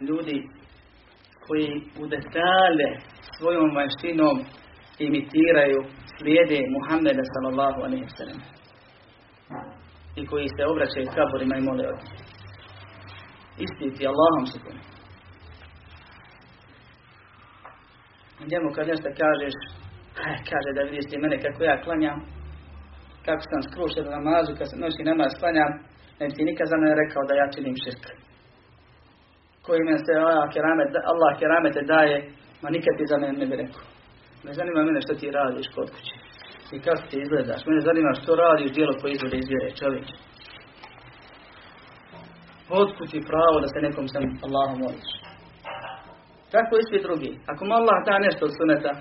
ljudi 0.00 0.48
koji 1.46 1.68
u 2.02 2.06
detalje 2.06 2.88
svojom 3.38 3.74
vanštinom 3.76 4.36
imitiraju, 4.98 5.80
slijede 6.18 6.58
Muhammeda 6.76 7.22
sallallahu 7.32 7.80
alaihi 7.86 8.08
sallam. 8.16 8.40
I 10.16 10.26
koji 10.26 10.48
se 10.48 10.62
obraćaju 10.72 11.06
kaborima 11.16 11.56
i 11.56 11.66
mole 11.68 11.84
od 11.88 11.98
Isti 13.64 14.06
Allahom 14.12 14.44
su 14.50 14.58
kuni. 14.64 14.82
Njemu 18.50 18.68
kad 18.76 18.84
nešto 18.92 19.08
kažeš, 19.22 19.54
kaže 20.50 20.70
da 20.76 20.82
vidiš 20.88 21.06
ti 21.10 21.22
mene 21.22 21.36
kako 21.44 21.60
ja 21.64 21.76
klanjam, 21.84 22.18
kako 23.26 23.42
sam 23.50 23.60
skrušen 23.62 24.04
na 24.04 24.12
namazu, 24.18 24.50
kad 24.58 24.66
sam 24.70 24.80
noći 24.80 25.08
namaz 25.10 25.32
klanjam, 25.40 25.72
ne 26.18 26.24
bi 26.26 26.32
ti 26.36 26.48
nikad 26.50 26.66
za 26.72 26.76
mene 26.80 26.94
rekao 27.02 27.22
da 27.28 27.34
ja 27.34 27.46
činim 27.54 27.76
širk. 27.82 28.04
Koji 29.64 29.80
mene 29.86 29.98
se 30.06 30.12
Allah 30.30 30.46
keramete, 30.54 30.98
Allah 31.12 31.30
keramete 31.40 31.80
daje, 31.92 32.16
ma 32.62 32.68
nikad 32.76 32.92
ti 32.98 33.04
za 33.10 33.16
mene 33.20 33.32
ne 33.40 33.46
bi 33.50 33.56
rekao. 33.62 33.84
Ne 34.46 34.52
zanima 34.58 34.80
mene 34.88 35.00
što 35.04 35.14
ti 35.20 35.36
radiš 35.38 35.66
kod 35.74 35.88
kuće. 35.94 36.16
I 36.74 36.78
kako 36.84 37.02
ti 37.10 37.16
izgledaš. 37.20 37.62
Mene 37.66 37.80
zanima 37.88 38.12
što 38.20 38.30
radiš 38.44 38.70
djelo 38.76 38.94
koje 39.00 39.12
izvode 39.12 39.36
iz 39.38 39.48
vjere 39.52 39.70
čovjek. 39.80 40.06
Otkud 42.70 43.10
ti 43.10 43.28
pravo 43.30 43.56
da 43.62 43.68
se 43.68 43.86
nekom 43.86 44.06
sam 44.08 44.24
Allahom 44.46 44.78
moliš? 44.84 45.10
Tako 46.52 46.72
i 46.76 46.86
svi 46.88 46.98
drugi. 47.06 47.30
Ako 47.50 47.60
mu 47.64 47.72
Allah 47.80 47.98
da 48.06 48.24
nešto 48.26 48.42
od 48.46 48.52
suneta, 48.58 48.92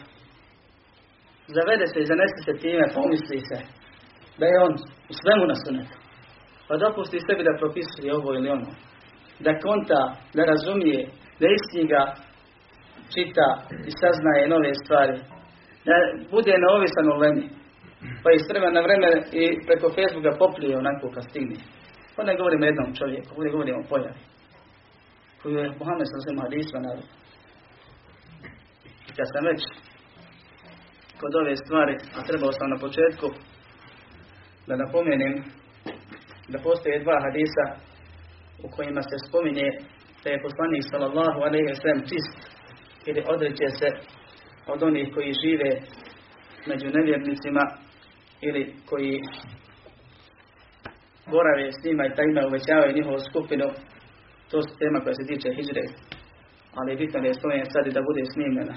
zavede 1.55 1.85
se 1.87 1.97
i 1.99 2.09
zanese 2.11 2.39
se 2.47 2.53
time, 2.63 2.85
pomisli 2.97 3.39
se 3.49 3.59
da 4.39 4.45
je 4.51 4.63
on 4.67 4.73
u 5.11 5.13
svemu 5.21 5.43
na 5.51 5.55
sunetu. 5.63 5.97
Pa 6.67 6.73
dopusti 6.83 7.25
sebi 7.27 7.43
da 7.47 7.59
propisuje 7.61 8.09
ovo 8.19 8.29
ili 8.33 8.49
ono. 8.57 8.69
Da 9.45 9.51
konta, 9.65 10.01
da 10.35 10.41
razumije, 10.51 10.99
da 11.39 11.47
istiga, 11.57 12.01
čita 13.13 13.47
i 13.89 13.91
saznaje 13.99 14.51
nove 14.53 14.71
stvari. 14.83 15.17
Da 15.87 15.95
bude 16.33 16.53
neovisan 16.63 17.07
u 17.13 17.15
lemi. 17.23 17.45
Pa 18.23 18.29
iz 18.31 18.43
vremena 18.49 18.75
na 18.77 18.85
vreme 18.87 19.07
i 19.41 19.43
preko 19.67 19.87
Facebooka 19.97 20.31
poplije 20.41 20.77
onako 20.77 21.05
kad 21.15 21.23
stigne. 21.29 21.57
Pa 22.19 22.25
ne 22.25 22.37
govorimo 22.37 22.65
jednom 22.65 22.95
čovjeku, 22.99 23.29
ovdje 23.37 23.51
govorimo 23.51 23.79
o 23.79 23.89
pojavi. 23.89 24.21
Koju 25.41 25.57
je 25.57 25.69
Muhammed 25.79 26.07
sam 26.09 26.21
svema 26.21 26.41
hadisma 26.45 26.79
kad 29.15 29.27
sam 29.31 29.43
već 29.49 29.61
kod 31.19 31.31
ove 31.41 31.55
stvari, 31.63 31.95
a 32.17 32.19
trebao 32.29 32.51
sam 32.51 32.67
na 32.69 32.77
početku 32.85 33.27
da 34.67 34.73
napomenem 34.83 35.33
da 36.51 36.57
postoje 36.67 37.03
dva 37.03 37.17
hadisa 37.25 37.65
u 38.65 38.67
kojima 38.75 39.01
se 39.09 39.15
spominje 39.27 39.67
da 40.23 40.27
je 40.29 40.43
poslanik 40.45 40.83
sallallahu 40.91 41.39
alaihi 41.47 41.75
sallam 41.81 42.01
čist 42.09 42.37
ili 43.09 43.21
odreće 43.33 43.67
se 43.79 43.89
od 44.73 44.83
onih 44.83 45.07
koji 45.15 45.39
žive 45.43 45.71
među 46.69 46.87
nevjernicima 46.97 47.63
ili 48.47 48.63
koji 48.89 49.13
borave 51.33 51.65
s 51.77 51.79
njima 51.85 52.03
i 52.05 52.15
tajima 52.17 52.41
uvećavaju 52.49 52.97
njihovu 52.97 53.19
skupinu, 53.29 53.67
to 54.49 54.57
su 54.65 54.71
tema 54.81 54.97
koja 55.03 55.15
se 55.17 55.29
tiče 55.29 55.49
hijre. 55.57 55.85
Ali 56.77 56.99
bitno 57.01 57.17
je 57.19 57.39
spomenuti 57.39 57.73
sad 57.75 57.83
i 57.87 57.95
da 57.97 58.07
bude 58.09 58.23
snimljena. 58.33 58.75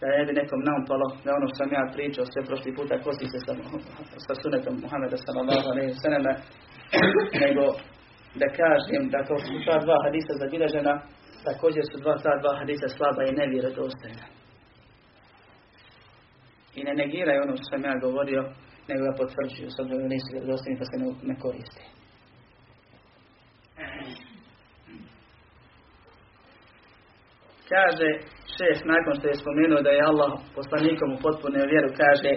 Da 0.00 0.06
ne 0.16 0.24
bi 0.26 0.32
nekom 0.40 0.60
naumpalo 0.68 1.06
da 1.24 1.30
ono 1.38 1.46
što 1.48 1.56
sam 1.58 1.70
ja 1.78 1.84
pričao 1.96 2.24
sve 2.32 2.40
prošli 2.48 2.70
puta 2.78 2.94
kosi 3.04 3.26
se 3.32 3.38
sa, 3.46 3.52
sa 4.26 4.34
sunetom 4.40 4.74
Muhammeda 4.84 5.18
sallallahu 5.26 5.66
alaihi 5.72 6.00
sallam, 6.04 6.24
nego 7.44 7.64
da 8.40 8.48
kažem 8.60 9.02
da 9.14 9.18
kao 9.28 9.38
su 9.44 9.52
ta 9.66 9.76
dva 9.84 9.96
hadisa 10.04 10.32
zabilježena, 10.42 10.94
također 11.48 11.82
su 11.90 11.96
dva 12.04 12.14
ta 12.24 12.32
dva 12.42 12.52
hadisa 12.60 12.88
slaba 12.96 13.22
i 13.24 13.36
nevjerodostojna. 13.40 14.24
I 16.78 16.80
ne 16.86 16.92
negiraju 17.02 17.42
ono 17.42 17.54
što 17.56 17.66
sam 17.70 17.80
ja 17.88 17.94
govorio, 18.06 18.42
nego 18.88 19.00
ga 19.04 19.18
potvrđuju, 19.20 19.70
s 19.70 19.80
obzirom 19.80 20.02
da 20.02 20.08
nisu 20.08 20.28
vjerodostojni 20.32 20.78
pa 20.78 20.84
se 20.84 20.96
ne, 21.00 21.06
ne 21.30 21.34
koriste. 21.44 21.82
Kaže 27.72 28.08
šef 28.54 28.78
nakon 28.92 29.12
što 29.18 29.26
je 29.28 29.40
spomenuo 29.42 29.80
da 29.86 29.90
je 29.90 30.08
Allah 30.10 30.32
poslanikom 30.56 31.08
u 31.12 31.22
potpunoj 31.24 31.66
vjeru 31.72 31.90
kaže 32.02 32.32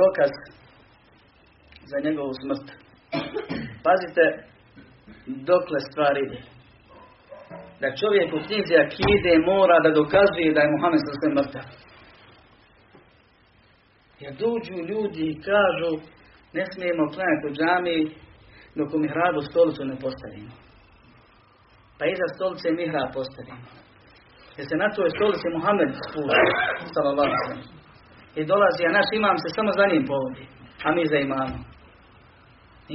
dokaz 0.00 0.32
za 1.90 1.98
njegovu 2.06 2.32
smrt. 2.42 2.66
Pazite 3.86 4.24
dokle 5.50 5.78
stvari 5.88 6.20
ide. 6.26 6.40
Da 7.80 7.96
čovjek 8.00 8.28
u 8.32 8.44
knjizi 8.46 8.74
akide 8.84 9.32
mora 9.52 9.76
da 9.84 9.98
dokazuje 10.00 10.54
da 10.54 10.60
je 10.62 10.72
Muhammed 10.74 11.02
sa 11.06 11.12
sve 11.18 11.28
mrtav. 11.38 11.66
Jer 14.20 14.32
dođu 14.44 14.76
ljudi 14.90 15.22
i 15.28 15.40
kažu 15.50 15.92
ne 16.56 16.64
smijemo 16.72 17.12
klanjati 17.14 17.46
u 17.48 17.54
džami 17.58 17.98
dok 18.78 18.88
u 18.94 18.98
mihrabu 19.04 19.40
stolicu 19.50 19.82
ne 19.84 19.96
postavimo. 20.04 20.52
Pa 21.98 22.04
iza 22.06 22.26
stolice 22.36 22.66
mihrab 22.70 23.08
postavimo. 23.18 23.64
Jer 24.56 24.64
se 24.68 24.76
na 24.82 24.88
toj 24.96 25.10
stolici 25.16 25.46
Muhammed 25.56 25.90
spušta, 26.06 26.42
sallallahu 26.94 27.52
I 28.38 28.42
dolazi, 28.52 28.82
a 28.84 28.96
naš 28.98 29.08
imam 29.12 29.36
se 29.42 29.48
samo 29.56 29.70
za 29.78 29.84
njim 29.90 30.04
povodi, 30.10 30.44
a 30.84 30.88
mi 30.94 31.12
za 31.12 31.18
imamom. 31.18 31.60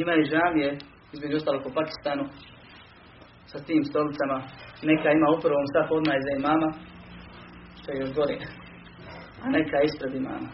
Ima 0.01 0.13
i 0.15 0.29
žamije, 0.33 0.69
između 1.13 1.35
ostalog 1.37 1.63
u 1.65 1.75
Pakistanu, 1.79 2.25
sa 3.51 3.57
tim 3.67 3.83
stolicama. 3.91 4.37
Neka 4.89 5.09
ima 5.11 5.27
u 5.29 5.41
prvom 5.43 5.65
safu 5.73 5.93
odmah 5.99 6.17
za 6.25 6.31
imama, 6.39 6.69
što 7.77 7.87
je 7.91 7.99
još 7.99 8.11
gore. 8.19 8.37
A 9.43 9.45
neka 9.57 9.77
ispred 9.81 10.13
imama. 10.15 10.49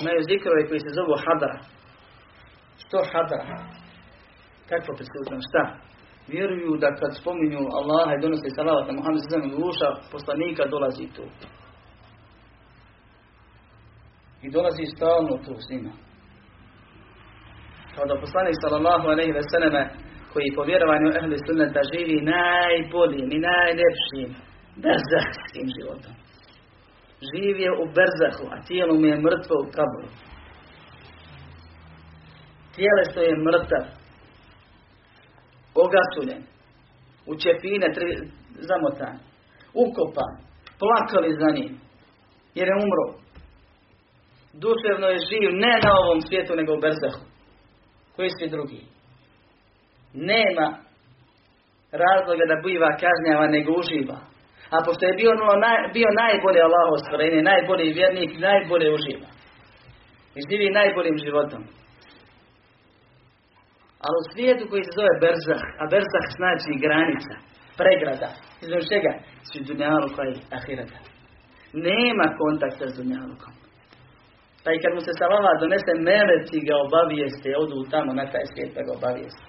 Imaju 0.00 0.20
zikrove 0.30 0.62
koji 0.68 0.80
se 0.80 0.96
zovu 0.98 1.14
hadara. 1.24 1.58
Što 2.82 2.98
hadara? 3.12 3.58
Kakvo 4.68 4.92
prisutno? 4.98 5.36
Šta? 5.48 5.62
Vjeruju 6.32 6.70
da 6.82 6.88
kad 7.00 7.10
spominju 7.20 7.62
Allaha 7.80 8.12
i 8.14 8.22
donose 8.22 8.48
salavat 8.56 8.86
na 8.86 8.92
Muhammed 8.98 9.22
sallam 9.22 9.52
uša 9.70 9.90
poslanika 10.12 10.62
dolazi 10.74 11.06
tu. 11.16 11.24
I 14.44 14.50
dolazi 14.56 14.84
stalno 14.96 15.34
tu 15.44 15.54
s 15.64 15.66
njima. 15.70 15.92
Kao 17.94 18.04
da 18.10 18.20
poslanik 18.24 18.56
sallallahu 18.62 19.06
alaihi 19.12 19.36
ve 19.38 19.44
selleme 19.52 19.82
koji 20.32 20.56
po 20.56 20.62
vjerovanju 20.70 21.08
ehli 21.18 21.36
sunneta 21.46 21.80
živi 21.92 22.28
najboljim 22.36 23.28
i 23.36 23.44
najljepšim 23.50 24.28
berzahskim 24.84 25.66
životom. 25.76 26.14
Živio 27.20 27.72
u 27.82 27.86
berzahu, 27.86 28.44
a 28.54 28.62
tijelo 28.66 28.94
mu 28.94 29.06
je 29.06 29.16
mrtvo 29.16 29.56
u 29.62 29.70
kaboru. 29.76 30.08
što 33.10 33.20
je 33.20 33.42
mrtav, 33.46 33.84
ogasuljen, 35.74 36.42
u 37.26 37.32
čepine 37.34 37.92
tri, 37.94 38.30
zamotan, 38.68 39.18
ukopan, 39.74 40.32
plakali 40.80 41.36
za 41.40 41.50
njim, 41.56 41.80
jer 42.54 42.68
je 42.68 42.80
umro. 42.84 43.06
Duševno 44.52 45.06
je 45.06 45.18
živ 45.28 45.50
ne 45.52 45.74
na 45.84 45.90
ovom 46.02 46.20
svijetu, 46.20 46.52
nego 46.56 46.74
u 46.74 46.80
berzahu. 46.80 47.22
Koji 48.16 48.30
svi 48.30 48.48
drugi? 48.48 48.82
Nema 50.14 50.68
razloga 51.92 52.44
da 52.48 52.62
biva 52.64 52.90
kažnjava, 53.04 53.46
nego 53.46 53.72
uživa. 53.80 54.18
A 54.74 54.76
pošto 54.86 55.02
je 55.06 55.18
bio, 55.20 55.32
no, 55.40 55.46
naj, 55.64 55.78
bio 55.96 56.10
najbolje 56.22 56.60
Allah 56.66 56.86
ostvarenje, 56.96 57.50
najbolji 57.52 57.96
vjernik, 57.98 58.30
najbolje 58.48 58.88
uživa. 58.96 59.28
I 60.36 60.40
živi 60.48 60.76
najboljim 60.80 61.18
životom. 61.24 61.62
Ali 64.04 64.16
u 64.20 64.28
svijetu 64.32 64.64
koji 64.70 64.82
se 64.84 64.96
zove 64.98 65.12
Berzah, 65.24 65.62
a 65.80 65.84
Berzah 65.92 66.26
znači 66.38 66.70
granica, 66.84 67.34
pregrada, 67.80 68.30
između 68.64 68.86
čega? 68.92 69.12
Svi 69.48 69.58
dunjaluka 69.68 70.22
i 70.32 70.34
ahirata. 70.58 70.98
Nema 71.88 72.26
kontakta 72.40 72.84
s 72.88 72.96
dunjalukom. 72.98 73.52
Pa 74.62 74.68
i 74.72 74.80
kad 74.82 74.92
mu 74.96 75.00
se 75.06 75.12
salava 75.20 75.60
donese 75.62 75.92
meleci 76.08 76.58
ga 76.68 76.74
obavijeste, 76.86 77.48
odu 77.62 77.78
tamo 77.94 78.10
na 78.20 78.24
taj 78.32 78.44
svijet 78.50 78.70
da 78.76 78.82
ga 78.86 78.92
obavijeste. 78.98 79.44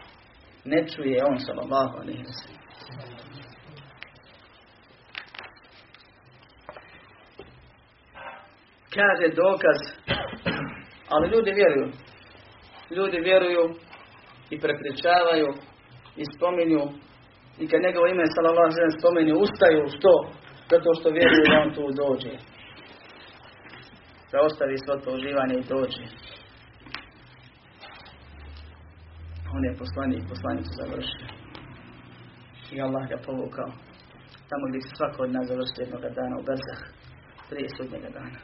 Ne 0.72 0.80
čuje 0.92 1.18
on 1.30 1.38
sallallahu 1.48 1.94
alaihi 2.02 2.26
Kaže 8.96 9.28
dokaz, 9.36 9.80
ali 11.10 11.32
ljudi 11.34 11.52
vjeruju. 11.62 11.90
Ljudi 12.96 13.18
vjeruju 13.20 13.64
i 14.50 14.60
prepričavaju 14.60 15.50
i 16.22 16.24
spominju. 16.36 16.84
I 17.62 17.68
kad 17.68 17.82
njegovo 17.82 18.08
ime 18.08 18.26
sallallahu 18.36 18.70
alejhi 18.70 19.00
spominju 19.00 19.36
ustaju 19.46 19.84
što 19.96 20.12
zato 20.72 20.90
što 20.98 21.08
vjeruju 21.10 21.44
da 21.50 21.58
on 21.64 21.72
tu 21.78 21.86
dođe. 22.02 22.34
Da 24.32 24.38
ostavi 24.48 24.78
svo 24.78 24.96
to 25.04 25.10
uživanje 25.18 25.56
i 25.60 25.68
dođe. 25.74 26.04
On 29.56 29.62
je 29.66 29.80
poslanik 29.82 30.24
poslanicu 30.32 30.72
završio 30.82 31.28
i 32.74 32.82
Allah 32.82 33.04
ga 33.10 33.18
povukao. 33.26 33.72
Tamo 34.50 34.64
gdje 34.70 34.82
svako 34.82 35.24
od 35.24 35.32
nas 35.36 35.48
završi 35.48 35.82
jednog 35.84 36.02
dana 36.20 36.36
u 36.40 36.46
Berzah 36.48 36.82
prije 37.50 37.70
sudnjega 37.78 38.10
dana 38.20 38.40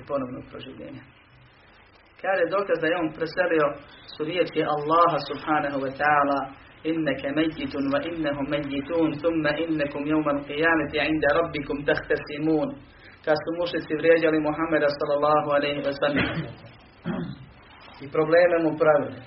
i 0.00 0.06
ponovnog 0.08 0.44
proživljenja. 0.50 1.02
Kaže 2.22 2.44
dokaz 2.56 2.76
da 2.80 2.86
je 2.88 3.00
on 3.02 3.08
preselio 3.18 3.66
su 4.14 4.20
riječi 4.30 4.60
Allaha 4.74 5.18
subhanahu 5.30 5.78
wa 5.84 5.92
ta'ala 6.00 6.40
inneke 6.92 7.28
mejitun 7.38 7.84
wa 7.92 8.00
innehum 8.10 8.46
mejitun 8.54 9.08
thumma 9.22 9.52
innekum 9.64 10.02
jevman 10.10 10.38
qiyameti 10.48 10.96
inda 11.10 11.28
rabbikum 11.38 11.76
tahtasimun. 11.88 12.68
Kad 13.24 13.36
su 13.42 13.50
mušici 13.58 13.92
vrijeđali 14.00 14.38
Muhammeda 14.48 14.88
sallallahu 14.98 15.48
alaihi 15.56 15.80
wa 15.88 15.94
sallam. 16.02 16.28
I 18.04 18.06
probleme 18.16 18.56
mu 18.64 18.70
pravili. 18.82 19.20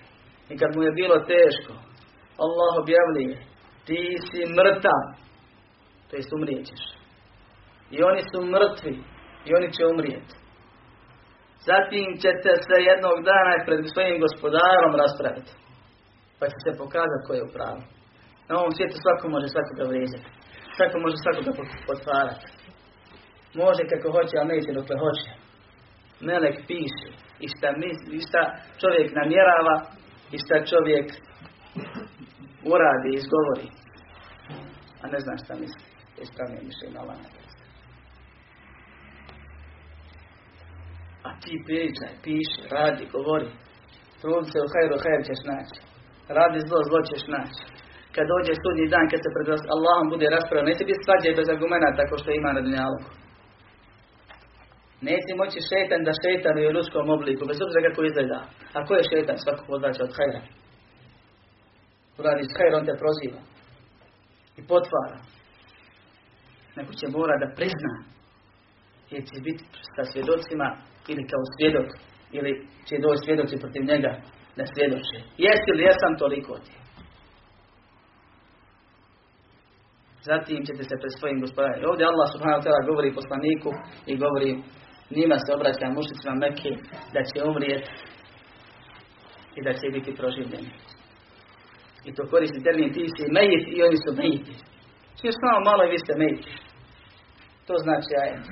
I 0.52 0.54
kad 0.62 0.70
mu 0.76 0.82
je 0.84 0.92
bilo 1.00 1.18
teško 1.34 1.74
Allah 2.46 2.72
objavljuje 2.82 3.38
ti 3.86 4.02
si 4.28 4.42
mrtav. 4.58 5.04
To 6.10 6.16
jest 6.16 6.34
umrijećeš. 6.34 6.84
I 7.92 8.04
oni 8.04 8.22
su 8.32 8.38
mrtvi 8.56 8.94
i 9.48 9.50
oni 9.58 9.68
će 9.76 9.86
umrijeti 9.86 10.43
Zatim 11.70 12.08
ćete 12.24 12.52
se 12.68 12.78
jednog 12.92 13.18
dana 13.32 13.54
pred 13.68 13.82
svojim 13.94 14.18
gospodarom 14.26 14.94
raspraviti. 15.02 15.52
Pa 16.40 16.46
će 16.52 16.58
se 16.66 16.80
pokazati 16.82 17.26
ko 17.26 17.32
je 17.38 17.46
u 17.48 17.54
pravu. 17.56 17.82
Na 18.48 18.54
ovom 18.60 18.72
svijetu 18.76 18.98
svako 19.04 19.26
može 19.36 19.48
svakoga 19.54 19.84
vrijeđati. 19.90 20.30
Svako 20.76 20.96
može 21.04 21.18
svakoga 21.24 21.52
potvarati. 21.90 22.46
Može 23.64 23.84
kako 23.92 24.08
hoće, 24.16 24.36
ali 24.38 24.52
neće 24.52 24.72
dok 24.78 24.88
hoće. 25.04 25.32
Melek 26.28 26.58
piše 26.70 27.10
i 27.44 27.46
šta, 27.54 27.68
misli, 27.84 28.14
i 28.18 28.26
šta 28.28 28.42
čovjek 28.82 29.10
namjerava 29.20 29.76
i 30.34 30.38
šta 30.44 30.56
čovjek 30.72 31.08
uradi, 32.74 33.10
izgovori. 33.20 33.68
A 35.02 35.06
ne 35.14 35.20
zna 35.24 35.34
šta 35.44 35.54
misli. 35.62 35.86
Ispravnije 36.24 36.62
mišljenje 36.70 36.98
Allah. 37.04 37.18
A 41.28 41.30
ti 41.42 41.54
pričaj, 41.68 42.12
piši, 42.24 42.62
radi, 42.76 43.04
govori. 43.16 43.50
Trudi 44.22 44.48
se 44.52 44.60
u 44.66 44.72
hajru, 44.74 44.96
hajr 45.04 45.22
ćeš 45.28 45.42
naći. 45.52 45.78
Radi 46.38 46.60
zlo, 46.68 46.80
zlo 46.90 47.00
ćeš 47.10 47.24
naći. 47.36 47.62
Kad 48.16 48.26
dođe 48.34 48.54
sudnji 48.64 48.86
dan, 48.94 49.06
kad 49.12 49.20
se 49.22 49.30
pred 49.36 49.48
Allahom 49.76 50.08
bude 50.14 50.28
raspravljeno, 50.36 50.70
neće 50.72 50.84
biti 50.90 51.06
svađe 51.06 51.38
bez 51.40 51.48
argumenta 51.54 52.00
tako 52.02 52.16
što 52.22 52.30
ima 52.32 52.50
na 52.56 52.62
dunjalku. 52.66 53.10
Neće 55.10 55.32
moći 55.42 55.68
šetan 55.70 56.02
da 56.08 56.20
šetan 56.24 56.56
u 56.58 56.76
ljudskom 56.76 57.06
obliku, 57.18 57.42
bez 57.50 57.58
obzira 57.66 57.82
kako 57.88 58.02
izgleda. 58.04 58.40
A 58.76 58.78
ko 58.86 58.92
je 58.98 59.10
šetan? 59.12 59.38
Svakog 59.44 59.68
odvaća 59.78 60.02
od 60.08 60.14
hajra. 60.18 60.42
Uradi 62.20 62.44
s 62.50 62.56
hajrom 62.58 62.84
te 62.88 62.94
proziva. 63.02 63.42
I 64.60 64.62
potvara. 64.72 65.20
Neko 66.76 66.92
će 67.00 67.06
mora 67.18 67.36
da 67.44 67.54
prizna. 67.58 67.94
Jer 69.12 69.24
će 69.30 69.38
biti 69.48 69.64
sa 69.96 70.04
svjedocima 70.12 70.68
ili 71.12 71.24
kao 71.32 71.44
svjedok, 71.56 71.90
ili 72.38 72.52
će 72.88 72.96
doći 73.06 73.26
svjedoci 73.26 73.62
protiv 73.64 73.84
njega 73.92 74.12
da 74.58 74.64
svjedoče. 74.74 75.18
Jesi 75.46 75.72
li 75.76 75.84
jesam 75.90 76.14
toliko 76.24 76.54
ti? 76.66 76.74
Zatim 80.30 80.66
ćete 80.68 80.84
se 80.84 80.96
pred 81.02 81.14
svojim 81.20 81.40
gospodarima. 81.44 81.90
Ovdje 81.92 82.06
Allah 82.06 82.28
subhanahu 82.34 82.60
wa 82.60 82.66
ta'ala 82.66 82.90
govori 82.90 83.18
poslaniku 83.20 83.72
i 84.12 84.14
govori 84.24 84.52
njima 85.18 85.38
se 85.44 85.50
obraća 85.58 85.96
mušicima 85.98 86.34
Mekke 86.44 86.72
da 87.14 87.22
će 87.30 87.38
umrijeti 87.50 87.92
i 89.58 89.60
da 89.66 89.72
će 89.80 89.86
biti 89.96 90.16
proživljeni. 90.20 90.72
I 92.08 92.10
to 92.16 92.24
koristi 92.34 92.64
termin 92.66 92.94
ti 92.94 93.04
si 93.16 93.24
mejit 93.38 93.64
i 93.68 93.84
oni 93.88 93.98
su 94.04 94.10
mejiti. 94.22 94.54
Još 95.26 95.36
samo 95.44 95.58
malo 95.70 95.82
i 95.84 95.92
vi 95.94 96.00
ste 96.04 96.14
mejiti. 96.24 96.52
To 97.68 97.74
znači 97.86 98.12
ajet. 98.22 98.44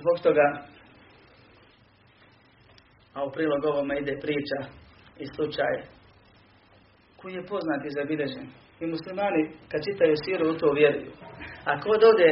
Zbog 0.00 0.16
toga, 0.22 0.46
a 3.14 3.24
u 3.24 3.32
prilog 3.32 3.64
ovome 3.64 3.98
ide 3.98 4.14
priča 4.20 4.58
i 5.18 5.26
slučaj 5.26 5.74
koji 7.16 7.34
je 7.34 7.46
poznat 7.46 7.84
i 7.84 7.94
zabilježen. 7.98 8.46
I 8.80 8.86
muslimani 8.86 9.42
kad 9.68 9.80
čitaju 9.84 10.14
siru 10.24 10.50
u 10.50 10.58
to 10.58 10.72
vjeruju. 10.72 11.12
Ako 11.64 11.88
dode 12.04 12.30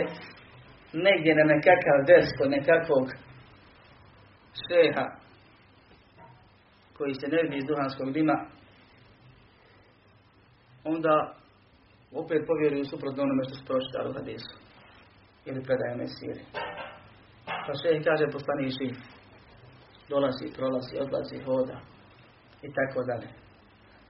negdje 0.93 1.35
na 1.35 1.45
nekakav 1.55 1.99
vers 2.09 2.29
kod 2.39 2.51
nekakvog 2.51 3.07
šeha 4.65 5.07
koji 6.97 7.15
se 7.15 7.27
ne 7.29 7.43
vidi 7.43 7.57
iz 7.57 7.65
duhanskog 7.65 8.13
dima, 8.13 8.47
onda 10.85 11.35
opet 12.13 12.43
povjeruju 12.47 12.85
suprotno 12.85 13.23
onome 13.23 13.45
što 13.45 13.55
su 13.55 13.65
pročitali 13.65 14.11
u 14.11 14.17
hadisu 14.19 14.55
ili 15.47 15.65
predaje 15.67 15.97
Mesiri. 15.97 16.45
Pa 17.67 17.73
šeh 17.81 17.99
kaže 18.09 18.27
poslanik 18.37 18.71
živ. 18.79 18.95
Dolazi, 20.11 20.47
prolazi, 20.57 20.95
odlazi, 21.05 21.37
hoda 21.47 21.79
i 22.67 22.69
tako 22.77 23.01
dalje. 23.09 23.29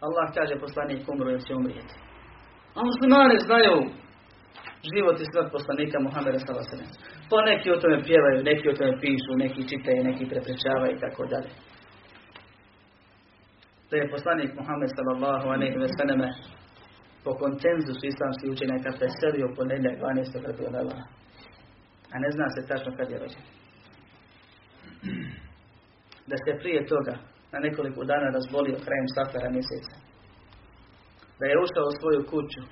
Allah 0.06 0.26
kaže 0.36 0.54
poslanik 0.64 1.08
umru 1.12 1.30
jer 1.30 1.42
će 1.46 1.52
umrijeti. 1.54 1.94
A 2.76 2.80
muslimani 2.90 3.36
znaju 3.46 3.74
život 4.92 5.16
i 5.20 5.30
smrt 5.30 5.48
poslanika 5.56 5.96
Muhammeda 6.06 6.38
s.a.v. 6.38 6.84
Pa 7.30 7.36
neki 7.50 7.66
o 7.70 7.80
tome 7.82 7.98
pjevaju, 8.08 8.46
neki 8.50 8.66
o 8.68 8.76
tome 8.78 8.94
pišu, 9.02 9.32
neki 9.44 9.60
čitaju, 9.70 10.08
neki 10.10 10.24
prepričavaju 10.32 10.90
i 10.92 11.02
tako 11.04 11.22
dalje. 11.32 11.50
Da 13.90 13.94
je 13.96 14.12
poslanik 14.14 14.50
Muhammed 14.60 14.90
sallallahu 14.96 15.46
alaihi 15.54 15.78
ve 15.82 15.88
po 17.24 17.30
koncenzusu 17.42 18.02
islamskih 18.06 18.48
učenjaka 18.54 18.90
preselio 18.98 19.54
ponedjeljak 19.56 19.96
12. 20.00 20.46
Rabiuleva. 20.46 20.96
A 22.14 22.18
ne 22.24 22.30
zna 22.34 22.46
se 22.54 22.68
tačno 22.68 22.90
kad 22.96 23.10
je 23.10 23.18
rođen. 23.18 23.44
Da 26.30 26.36
se 26.44 26.58
prije 26.60 26.80
toga 26.92 27.14
na 27.52 27.58
nekoliko 27.66 28.04
dana 28.10 28.28
razbolio 28.36 28.84
krajem 28.84 29.08
safara 29.16 29.48
mjeseca. 29.56 29.96
Da 31.38 31.44
je 31.46 31.62
ušao 31.64 31.86
u 31.90 31.96
svoju 32.00 32.20
kuću 32.32 32.62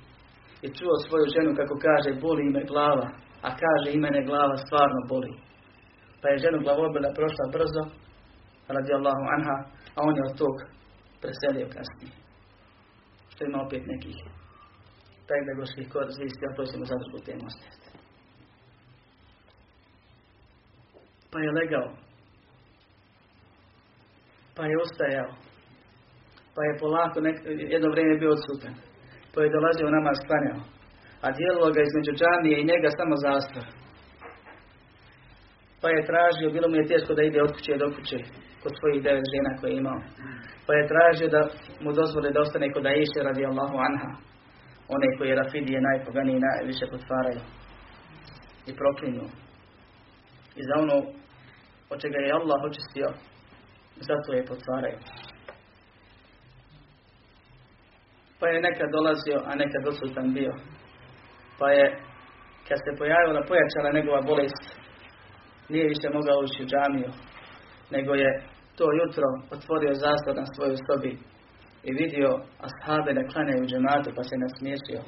i 0.65 0.67
čuo 0.77 0.95
svoju 1.07 1.27
ženu 1.35 1.51
kako 1.59 1.75
kaže 1.87 2.21
boli 2.25 2.41
ime 2.45 2.63
glava, 2.71 3.07
a 3.47 3.49
kaže 3.63 3.87
i 3.91 4.01
mene 4.05 4.21
glava 4.29 4.55
stvarno 4.65 4.99
boli. 5.11 5.31
Pa 6.21 6.25
je 6.29 6.43
ženu 6.45 6.57
glavobila 6.65 7.09
prošla 7.17 7.45
brzo, 7.55 7.83
radi 8.75 8.91
Allahu 8.99 9.23
anha, 9.35 9.57
a 9.95 9.99
on 10.07 10.13
je 10.17 10.23
od 10.29 10.37
tog 10.41 10.55
preselio 11.21 11.67
kasnije. 11.75 12.13
Što 13.31 13.41
ima 13.45 13.59
opet 13.65 13.83
nekih 13.93 14.17
pedagoških 15.29 15.87
koristi, 15.93 16.43
a 16.47 16.55
to 16.55 16.61
ćemo 16.69 16.83
zadržbu 16.91 17.19
temu 17.27 17.47
Pa 21.33 21.39
je 21.39 21.51
legao. 21.59 21.87
Pa 24.55 24.63
je 24.65 24.81
ustajao. 24.85 25.31
Pa 26.55 26.61
je 26.67 26.79
polako 26.81 27.17
nek, 27.21 27.37
jedno 27.73 27.87
vrijeme 27.91 28.15
bio 28.21 28.31
odsutan. 28.37 28.73
Pa 29.33 29.37
je 29.41 29.53
dolazio 29.57 29.95
nama 29.97 30.11
sklanjao. 30.21 30.61
A 31.25 31.27
dijelilo 31.37 31.67
ga 31.75 31.81
između 31.83 32.11
džamije 32.19 32.55
i 32.59 32.69
njega 32.71 32.89
samo 32.99 33.15
zastor. 33.25 33.65
Pa 35.81 35.87
je 35.95 36.07
tražio, 36.09 36.55
bilo 36.55 36.67
mu 36.69 36.75
je 36.79 36.89
teško 36.91 37.11
da 37.17 37.23
ide 37.23 37.39
od 37.41 37.51
kuće 37.55 37.73
do 37.83 37.87
kuće 37.95 38.19
kod 38.63 38.73
svojih 38.79 39.03
devet 39.05 39.25
žena 39.33 39.51
koje 39.59 39.69
je 39.71 39.79
imao. 39.83 39.99
Pa 40.65 40.71
je 40.75 40.89
tražio 40.91 41.27
da 41.35 41.41
mu 41.83 41.89
dozvole 41.99 42.29
da 42.31 42.43
ostane 42.45 42.67
kod 42.75 42.85
Aisha 42.85 43.19
radi 43.29 43.43
Allahu 43.45 43.77
anha. 43.87 44.11
One 44.95 45.07
koji 45.17 45.27
je 45.29 45.39
Rafidije 45.41 45.87
najpoganiji 45.89 46.45
najviše 46.47 46.85
potvaraju. 46.93 47.41
I 48.69 48.71
proklinju. 48.79 49.25
I 50.59 50.61
za 50.67 50.75
ono 50.83 50.97
od 51.93 52.01
čega 52.03 52.19
je 52.19 52.35
Allah 52.39 52.59
očistio, 52.69 53.07
zato 54.07 54.29
je 54.33 54.49
potvaraju. 54.51 54.97
Pa 58.39 58.45
je 58.47 58.65
nekad 58.67 58.87
dolazio, 58.97 59.39
a 59.49 59.51
nekad 59.63 59.83
odsutan 59.91 60.27
bio. 60.37 60.53
Pa 61.59 61.67
je, 61.77 61.85
kad 62.67 62.77
se 62.85 62.91
pojavila, 62.99 63.47
pojačala 63.49 63.95
njegova 63.97 64.21
bolest, 64.31 64.65
nije 65.69 65.91
više 65.93 66.07
mogao 66.17 66.37
ući 66.45 66.63
u 66.63 66.69
džamiju, 66.71 67.11
nego 67.95 68.11
je 68.23 68.29
to 68.77 68.85
jutro 68.99 69.27
otvorio 69.55 69.93
zastor 70.05 70.33
na 70.41 70.45
svojoj 70.53 70.77
sobi 70.85 71.13
i 71.87 71.89
vidio 72.01 72.29
ashabe 72.67 73.11
da 73.17 73.29
klanjaju 73.31 73.69
džematu, 73.69 74.09
pa 74.17 74.23
se 74.29 74.35
nasmiješio. 74.43 75.01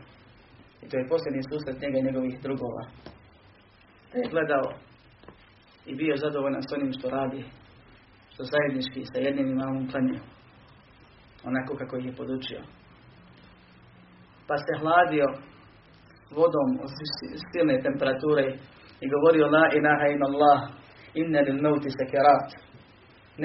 I 0.82 0.86
to 0.90 0.94
je 0.98 1.10
posljednji 1.12 1.42
susret 1.50 1.78
njega 1.84 1.98
i 1.98 2.08
njegovih 2.08 2.36
drugova. 2.46 2.84
Da 4.12 4.16
je 4.20 4.34
gledao 4.34 4.66
i 5.86 5.96
bio 5.96 6.16
zadovoljan 6.24 6.64
s 6.64 6.74
onim 6.76 6.92
što 6.98 7.10
radi, 7.10 7.42
što 8.34 8.44
zajednički 8.52 9.02
sa 9.12 9.18
jednim 9.20 9.48
imamom 9.48 9.88
klanjaju. 9.92 10.24
Onako 11.50 11.72
kako 11.80 11.98
ih 11.98 12.06
je 12.06 12.18
podučio. 12.20 12.62
Pa 14.48 14.56
se 14.58 14.74
hladio 14.82 15.28
vodom 16.38 16.70
od 16.84 16.92
silne 17.52 17.76
temperature 17.88 18.46
i 19.04 19.06
govorio 19.14 19.46
La 19.56 19.66
ilaha 19.78 20.08
in 20.14 20.22
Allah, 20.30 20.60
inna 21.22 21.40
lil 21.48 21.60
mauti 21.66 21.90
sekerat. 22.00 22.48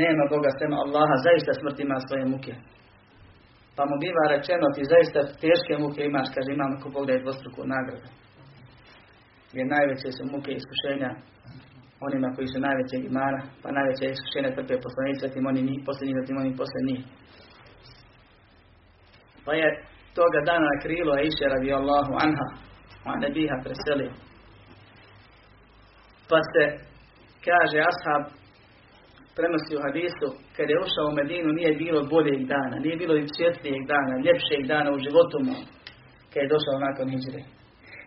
Nema 0.00 0.24
Boga 0.32 0.50
sem 0.58 0.72
Allaha, 0.84 1.16
zaista 1.26 1.52
smrt 1.54 1.78
ima 1.80 1.98
svoje 2.00 2.24
muke. 2.32 2.54
Pa 3.76 3.82
mu 3.88 3.94
biva 4.04 4.24
rečeno, 4.34 4.66
ti 4.76 4.82
zaista 4.94 5.20
teške 5.44 5.74
muke 5.84 6.00
imaš, 6.04 6.28
kaže 6.34 6.50
imam 6.52 6.72
ako 6.76 6.86
Bog 6.94 7.04
da 7.06 7.12
je 7.12 7.24
dvostruku 7.24 7.60
nagradu. 7.74 8.08
Jer 9.56 9.66
najveće 9.74 10.08
su 10.16 10.22
muke 10.34 10.50
iskušenja 10.52 11.10
onima 12.06 12.28
koji 12.34 12.46
su 12.52 12.58
najvećeg 12.66 13.02
imana, 13.04 13.40
pa 13.62 13.68
najveće 13.76 14.04
iskušenja 14.06 14.50
trpe 14.56 14.74
poslanici, 14.86 15.24
zatim 15.26 15.46
oni 15.50 15.60
njih, 15.68 15.80
posljednji, 15.86 16.20
zatim 16.20 16.36
oni 16.42 16.58
posle 16.60 16.80
njih. 16.88 17.02
Pa 19.44 19.52
je 19.60 19.68
toga 20.18 20.38
dana 20.50 20.66
na 20.72 20.80
krilo 20.82 21.12
Aisha 21.14 21.46
radi 21.54 21.70
Allahu 21.80 22.12
anha, 22.24 22.48
a 23.08 23.10
ne 23.22 23.28
biha 23.34 23.56
preselio. 23.64 24.12
Pa 26.30 26.38
se 26.52 26.64
kaže 27.46 27.78
ashab 27.90 28.22
prenosi 29.36 29.72
u 29.76 29.82
hadisu, 29.86 30.28
kad 30.56 30.66
je 30.70 30.82
ušao 30.86 31.06
u 31.08 31.16
Medinu 31.18 31.50
nije 31.58 31.80
bilo 31.82 32.00
boljeg 32.14 32.40
dana, 32.54 32.76
nije 32.84 32.96
bilo 33.02 33.14
i 33.16 33.32
svjetlijeg 33.36 33.82
dana, 33.94 34.14
ljepšeg 34.24 34.62
dana 34.72 34.88
u 34.92 35.02
životu 35.06 35.36
mu, 35.46 35.56
kad 36.32 36.40
je 36.42 36.52
došao 36.54 36.84
nakon 36.86 37.06
hijđre. 37.12 37.59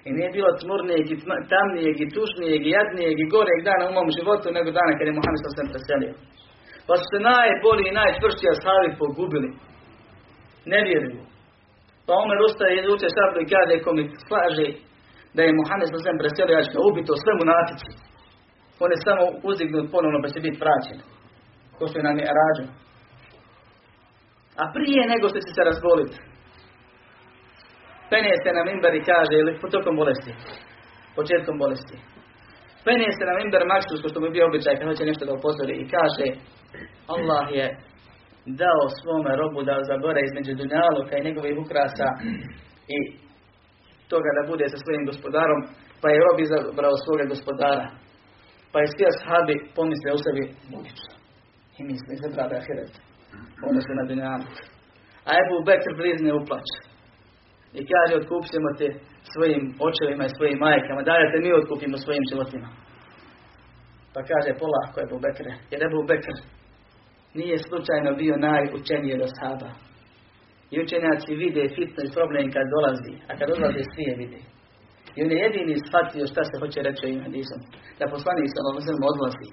I 0.08 0.10
nije 0.18 0.30
bilo 0.38 0.50
tmurnijeg 0.62 1.08
i 1.12 1.18
tamnijeg 1.54 1.98
i 2.02 2.12
tužnijeg 2.16 2.62
i 2.66 2.74
jadnijeg 2.76 3.18
i 3.20 3.30
goreg 3.34 3.60
dana 3.70 3.84
u 3.88 3.96
mom 3.98 4.10
životu 4.18 4.48
nego 4.58 4.70
dana 4.80 4.92
kad 4.98 5.06
je 5.08 5.18
Muhammed 5.18 5.42
sam 5.58 5.68
preselio. 5.74 6.14
Pa 6.88 6.94
su 7.00 7.06
se 7.12 7.20
najbolji 7.32 7.84
i 7.88 7.98
najčvršći 8.00 8.46
ashabi 8.54 9.00
pogubili. 9.02 9.50
Ne 10.72 10.80
vjeruju. 10.88 11.22
Pa 12.06 12.12
Omer 12.24 12.40
ustaje 12.48 12.74
i 12.76 12.90
uče 12.94 13.10
sablju 13.18 13.40
i 13.42 13.52
kaže 13.54 13.84
ko 13.84 13.90
mi 13.98 14.04
slaže 14.28 14.68
da 15.36 15.42
je 15.44 15.58
Muhammed 15.60 15.90
sam 16.06 16.22
preselio, 16.22 16.56
ja 16.56 16.66
ću 16.66 16.72
ga 16.76 16.82
ubiti 16.90 17.10
o 17.14 17.22
svemu 17.24 17.44
natici. 17.54 17.92
On 18.84 18.90
je 18.94 19.06
samo 19.08 19.24
uzdignut 19.50 19.88
ponovno 19.96 20.18
pa 20.24 20.28
će 20.34 20.40
biti 20.46 20.62
vraćen. 20.64 21.00
Ko 21.78 21.84
što 21.88 21.98
je 22.00 22.08
nam 22.08 22.18
je 22.22 22.36
rađen. 22.40 22.68
A 24.62 24.64
prije 24.76 25.02
nego 25.14 25.26
što 25.32 25.40
će 25.46 25.52
se 25.56 25.62
razboliti, 25.70 26.18
penje 28.14 28.36
se 28.44 28.50
na 28.58 28.64
mimber 28.70 28.94
i 28.96 29.06
kaže, 29.12 29.36
ili 29.38 29.52
tokom 29.76 29.96
bolesti, 30.02 30.32
početkom 31.18 31.56
bolesti. 31.64 31.98
Penje 32.86 33.10
se 33.18 33.24
na 33.30 33.34
mimber 33.40 33.64
maksus, 33.74 34.02
ko 34.02 34.08
što 34.10 34.20
mu 34.20 34.26
je 34.28 34.36
bio 34.36 34.48
običaj, 34.50 34.78
kad 34.78 34.88
hoće 34.92 35.10
nešto 35.12 35.24
da 35.28 35.38
upozori 35.40 35.74
i 35.78 35.90
kaže, 35.96 36.28
Allah 37.16 37.46
je 37.60 37.68
dao 38.62 38.84
svome 39.00 39.32
robu 39.42 39.60
da 39.70 39.88
zabore 39.90 40.22
između 40.24 40.52
dunjaluka 40.60 41.14
i 41.16 41.26
njegovih 41.28 41.56
ukrasa 41.66 42.08
i 42.98 43.00
toga 44.12 44.30
da 44.38 44.50
bude 44.52 44.66
sa 44.70 44.78
svojim 44.84 45.04
gospodarom, 45.10 45.60
pa 46.02 46.08
je 46.10 46.22
rob 46.26 46.38
izabrao 46.40 46.96
svoga 47.06 47.26
gospodara. 47.34 47.88
Pa 48.72 48.78
je 48.80 48.88
svi 48.94 49.04
ashabi 49.12 49.56
pomisle 49.78 50.10
u 50.18 50.20
sebi 50.26 50.44
logično. 50.74 51.14
I 51.80 51.82
misle, 51.90 52.12
izabrao 52.14 52.48
da 52.50 52.56
je 52.56 52.62
ahiret. 52.64 52.94
Odnosno 53.68 53.92
na 54.00 54.04
dunjaluk. 54.10 54.56
A 55.28 55.32
Ebu 55.42 55.56
Bekr 55.68 55.92
blizne 56.00 56.32
uplaće. 56.40 56.93
I 57.80 57.82
kaže, 57.92 58.14
otkupit 58.16 58.52
ćemo 58.54 58.70
te 58.80 58.88
svojim 59.34 59.64
očevima 59.88 60.24
i 60.26 60.36
svojim 60.38 60.58
majkama. 60.66 61.02
Daj 61.10 61.32
te 61.32 61.38
mi 61.44 61.50
otkupimo 61.54 61.98
svojim 61.98 62.26
životima. 62.32 62.70
Pa 64.14 64.20
kaže, 64.30 64.60
polako 64.62 64.98
Ebu 65.06 65.18
Bekre. 65.26 65.54
Jer 65.72 65.80
Ebu 65.88 66.02
Bekr 66.10 66.36
nije 67.40 67.58
slučajno 67.68 68.12
bio 68.22 68.44
najučeniji 68.48 69.16
od 69.18 69.26
ashaba. 69.28 69.70
I 70.74 70.76
učenjaci 70.84 71.40
vide 71.44 71.64
fitno 71.76 72.02
i 72.04 72.14
problem 72.18 72.46
kad 72.56 72.66
dolazi, 72.76 73.14
a 73.30 73.32
kad 73.38 73.48
odlaze 73.56 73.84
svi 73.92 74.04
je 74.10 74.16
vide. 74.22 74.42
I 75.16 75.18
on 75.24 75.32
je 75.32 75.44
jedini 75.46 75.84
shvatio 75.88 76.32
šta 76.32 76.42
se 76.50 76.56
hoće 76.62 76.80
reći 76.88 77.06
ovim 77.06 77.22
hadisom. 77.26 77.60
Da 78.00 78.14
poslanik 78.16 78.50
sa 78.52 78.60
Allahom 78.62 79.10
odlazi. 79.12 79.48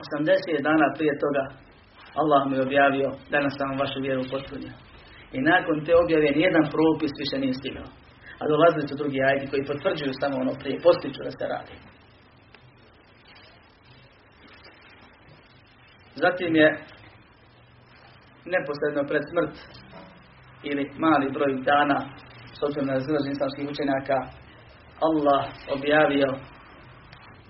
80 0.00 0.68
dana 0.68 0.86
prije 0.96 1.14
toga 1.24 1.44
Allah 2.20 2.42
mu 2.46 2.54
je 2.56 2.66
objavio 2.68 3.08
danas 3.34 3.52
sam 3.58 3.78
vašu 3.82 3.98
vjeru 4.06 4.22
potpunio. 4.32 4.74
I 5.37 5.39
nakon 5.41 5.85
te 5.85 5.93
objave 6.03 6.27
nijedan 6.35 6.65
propis 6.75 7.11
više 7.21 7.35
nije 7.39 7.53
stigao. 7.53 7.89
A 8.39 8.43
dolazili 8.51 8.87
su 8.87 8.95
drugi 9.01 9.19
ajdi 9.29 9.51
koji 9.51 9.69
potvrđuju 9.69 10.13
samo 10.21 10.35
ono 10.37 10.53
prije, 10.61 10.83
postiču 10.85 11.21
da 11.23 11.31
se 11.31 11.45
radi. 11.53 11.75
Zatim 16.23 16.55
je 16.55 16.67
neposredno 18.53 19.03
pred 19.09 19.23
smrt 19.31 19.55
ili 20.63 20.91
mali 20.97 21.31
broj 21.31 21.53
dana 21.71 21.99
s 22.57 22.63
obzirom 22.63 22.87
na 22.87 22.93
razilaženje 22.93 23.31
islamskih 23.35 23.69
učenjaka 23.69 24.17
Allah 25.07 25.43
objavio 25.75 26.29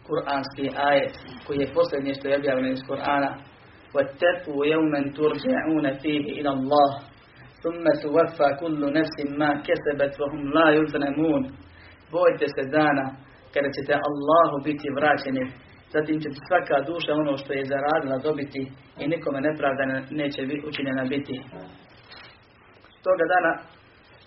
kuranski 0.07 0.65
ajet 0.89 1.15
koji 1.45 1.57
je 1.59 1.73
posljednje 1.73 2.13
što 2.13 2.27
je 2.27 2.37
objavljeno 2.37 2.69
iz 2.71 2.83
Kur'ana 2.89 3.31
وَاتَّقُوا 3.95 4.61
يَوْمًا 4.73 5.01
تُرْجَعُونَ 5.19 5.85
فِيهِ 6.01 6.25
إِلَى 6.39 6.51
اللَّهِ 6.57 6.91
Summe 7.62 7.92
su 8.00 8.08
vafa 8.16 8.56
kullu 8.60 8.86
nefsim 8.96 9.30
ma 9.40 9.50
kesebet 9.66 10.12
vahum 10.20 10.42
la 10.54 10.66
yuznemun. 10.76 11.42
Bojte 12.12 12.46
se 12.54 12.62
dana 12.76 13.06
kada 13.54 13.68
ćete 13.76 13.92
Allahu 14.08 14.56
biti 14.64 14.88
vraćeni. 14.98 15.44
Zatim 15.94 16.16
će 16.22 16.28
svaka 16.48 16.76
duša 16.88 17.12
ono 17.22 17.36
što 17.36 17.52
je 17.52 17.70
zaradila 17.72 18.18
dobiti 18.18 18.62
i 19.00 19.08
nikome 19.12 19.40
nepravda 19.40 19.84
neće 20.10 20.40
biti 20.46 20.66
učinjena 20.68 21.04
biti. 21.04 21.36
Toga 23.06 23.24
dana 23.34 23.52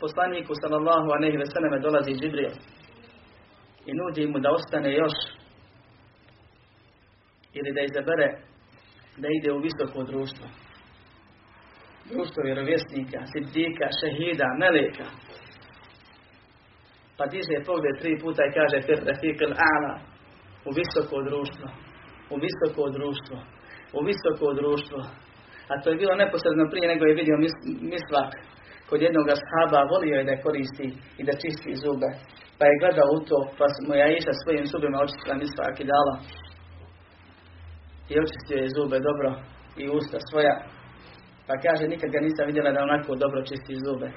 poslaniku 0.01 0.53
sallallahu 0.61 1.07
a 1.11 1.21
nehi 1.23 1.37
veseleme 1.37 1.79
dolazi 1.79 2.19
Žibril 2.21 2.53
i 3.89 3.91
nudi 3.99 4.27
mu 4.27 4.39
da 4.39 4.49
ostane 4.51 4.93
još 4.93 5.15
ili 7.53 7.73
da 7.75 7.81
izabere 7.81 8.27
da 9.17 9.27
ide 9.37 9.49
u 9.53 9.61
visoko 9.65 10.03
društvo. 10.03 10.45
Društvo 12.11 12.39
vjerovjesnika, 12.45 13.19
siddika, 13.31 13.87
šehida, 13.99 14.47
meleka. 14.61 15.07
Pa 17.17 17.23
diže 17.33 17.65
pogled 17.65 17.95
tri 18.01 18.11
puta 18.23 18.41
i 18.45 18.55
kaže 18.57 18.77
fir 18.87 18.99
rafiq 19.09 19.39
ala 19.71 19.93
u 20.67 20.69
visoko 20.77 21.17
društvo. 21.29 21.67
U 22.33 22.35
visoko 22.45 22.83
društvo. 22.97 23.37
U 23.97 23.99
visoko 24.07 24.47
društvo. 24.59 24.99
A 25.71 25.73
to 25.81 25.89
je 25.89 25.99
bilo 26.01 26.15
neposredno 26.15 26.65
prije 26.71 26.87
nego 26.87 27.03
je 27.05 27.19
vidio 27.19 27.37
mislak 27.93 28.31
kod 28.89 29.01
jednog 29.01 29.27
ashaba 29.35 29.89
volio 29.93 30.15
je 30.17 30.27
da 30.29 30.43
koristi 30.45 30.87
i 31.19 31.21
da 31.27 31.33
čisti 31.41 31.81
zube. 31.83 32.09
Pa 32.57 32.63
je 32.67 32.79
gledao 32.81 33.09
u 33.17 33.19
to, 33.29 33.39
pa 33.57 33.65
mu 33.87 33.93
je 33.95 34.05
Aisha 34.07 34.33
svojim 34.33 34.65
zubima 34.71 34.97
očistila 35.05 35.35
misvak 35.43 35.75
i 35.79 35.89
dala. 35.91 36.15
I 38.11 38.13
očistio 38.23 38.57
je 38.61 38.73
zube 38.77 38.97
dobro 39.07 39.29
i 39.81 39.83
usta 39.97 40.17
svoja. 40.29 40.55
Pa 41.47 41.53
kaže, 41.65 41.83
nikad 41.87 42.09
ga 42.11 42.19
nisam 42.27 42.45
vidjela 42.49 42.71
da 42.71 42.85
onako 42.87 43.11
dobro 43.23 43.39
čisti 43.49 43.81
zube. 43.85 44.09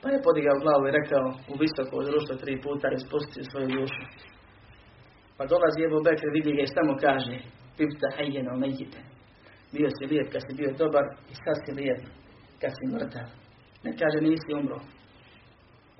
Pa 0.00 0.06
je 0.10 0.24
podigao 0.26 0.62
glavu 0.64 0.84
i 0.86 0.96
rekao 0.98 1.24
u 1.52 1.54
visoko 1.62 1.96
društvo 2.08 2.34
tri 2.42 2.54
puta 2.64 2.86
i 2.90 3.02
spustio 3.04 3.44
svoju 3.50 3.68
dušu. 3.76 4.04
Pa 5.36 5.42
dolazi 5.52 5.84
Ebu 5.86 5.98
Bekr, 6.06 6.28
vidi 6.36 6.50
ga 6.56 6.62
i 6.64 6.86
mu 6.88 6.94
kaže, 7.06 7.36
pipta 7.76 8.08
hajjeno 8.16 8.52
mejite. 8.62 9.00
Bio 9.74 9.88
si 9.96 10.04
lijep 10.10 10.28
kad 10.32 10.42
si 10.44 10.52
bio 10.58 10.70
dobar 10.82 11.04
i 11.32 11.34
sad 11.42 11.56
si 11.62 11.70
lijep 11.78 12.00
kad 12.60 12.70
si 12.76 12.84
mrtav. 12.92 13.28
Ne 13.84 13.90
kaže 14.00 14.18
nisi 14.20 14.50
umro. 14.60 14.78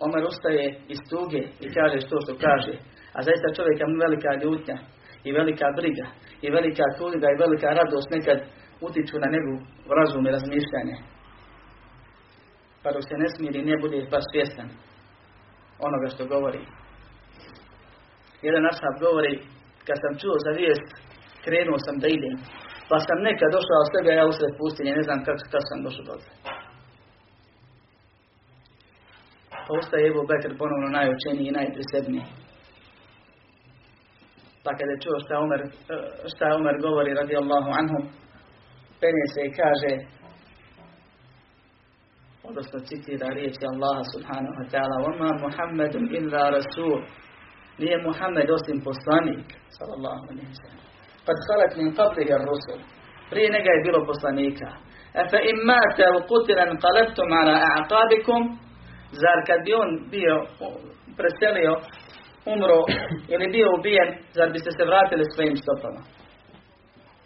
Omer 0.04 0.22
ustaje 0.32 0.66
iz 0.94 1.00
tuge 1.10 1.42
i 1.64 1.66
kaže 1.76 1.98
to 2.10 2.16
što 2.24 2.32
kaže. 2.46 2.74
A 3.16 3.18
zaista 3.28 3.56
čovjeka 3.56 3.84
velika 4.04 4.30
ljutnja 4.42 4.76
i 5.26 5.28
velika 5.38 5.66
briga 5.78 6.06
i 6.44 6.46
velika 6.56 6.86
tuga 6.98 7.28
i 7.30 7.40
velika 7.44 7.68
radost 7.80 8.08
nekad 8.16 8.38
utiču 8.80 9.16
na 9.18 9.28
njegu 9.34 9.54
razum 9.98 10.26
i 10.26 10.34
razmišljanje. 10.36 10.96
Pa 12.82 12.88
dok 12.92 13.02
se 13.08 13.16
ne 13.22 13.28
smiri, 13.34 13.68
ne 13.70 13.76
bude 13.82 13.98
baš 14.12 14.24
svjestan 14.32 14.68
onoga 15.86 16.06
što 16.14 16.32
govori. 16.34 16.62
Jedan 18.46 18.66
ashab 18.70 18.96
govori, 19.06 19.34
kad 19.86 19.96
sam 20.02 20.18
čuo 20.20 20.36
za 20.46 20.52
vijest, 20.58 20.88
krenuo 21.44 21.78
sam 21.86 21.96
da 22.02 22.08
idem. 22.08 22.36
Pa 22.90 22.96
sam 23.06 23.18
nekad 23.28 23.48
došao 23.56 23.82
od 23.84 23.90
sebe, 23.92 24.10
ja 24.14 24.24
usred 24.26 24.52
pustinje, 24.58 24.92
ne 24.98 25.04
znam 25.06 25.18
kako, 25.26 25.42
kako 25.52 25.66
sam 25.70 25.80
došao 25.86 26.04
do 26.08 26.14
Pa 29.66 29.70
ustaje 29.80 30.06
Ebu 30.08 30.22
Bekr 30.30 30.52
ponovno 30.60 30.88
najučeniji 30.98 31.46
i 31.48 31.56
najprisebniji. 31.58 32.26
Pa 34.64 34.70
kada 34.78 34.92
je 34.92 35.02
čuo 35.04 35.16
šta 35.24 35.34
Omer, 35.44 35.60
šta 36.32 36.46
Omer 36.58 36.76
govori 36.86 37.18
radi 37.20 37.34
Allahu 37.42 37.70
anhu, 37.80 37.98
penje 39.00 39.26
se 39.34 39.40
i 39.48 39.54
kaže, 39.60 39.92
odnosno 42.48 42.78
citira 42.88 43.28
riječi 43.38 43.64
Allaha 43.72 44.02
subhanahu 44.14 44.56
wa 44.60 44.66
ta'ala, 44.72 44.96
وَمَا 45.06 45.30
مُحَمَّدٌ 45.44 45.94
إِلَّا 46.18 46.42
رَسُولٌ 46.58 47.00
Nije 47.78 47.98
Muhammed 48.08 48.48
osim 48.50 48.78
poslanik, 48.88 49.46
sallallahu 49.78 50.22
alaihi 50.30 50.50
wa 50.52 50.58
sallam. 50.62 50.84
Kad 51.26 51.36
halat 51.48 51.72
min 51.80 51.88
qablihi 51.98 52.32
ar-rusul. 52.38 52.80
Prije 53.30 53.48
njega 53.54 53.70
je 53.74 53.84
bilo 53.86 54.00
poslanika. 54.10 54.68
Mate 55.70 56.04
u 56.16 56.20
kutilan 56.30 56.72
qalebtum 56.84 57.28
ala 57.40 57.56
a'qabikum, 57.76 58.42
Zar 59.22 59.38
kad 59.46 59.58
bi 59.64 59.72
on 59.82 59.90
bio 60.10 60.36
preselio, 61.18 61.72
umro 62.52 62.78
ili 63.34 63.46
bio 63.56 63.68
ubijen, 63.78 64.10
zar 64.36 64.48
biste 64.52 64.70
se 64.70 64.84
vratili 64.84 65.24
svojim 65.34 65.56
stopama? 65.56 66.02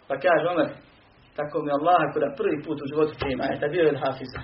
Pa 0.07 0.15
kaže 0.23 0.45
Omer, 0.53 0.69
tako 1.41 1.57
mi 1.63 1.71
Allah 1.77 2.01
kada 2.13 2.37
prvi 2.39 2.57
put 2.65 2.77
u 2.81 2.89
životu 2.91 3.13
prima 3.21 3.43
je 3.45 3.69
bio 3.73 3.83
je 3.87 4.01
hafiza 4.03 4.41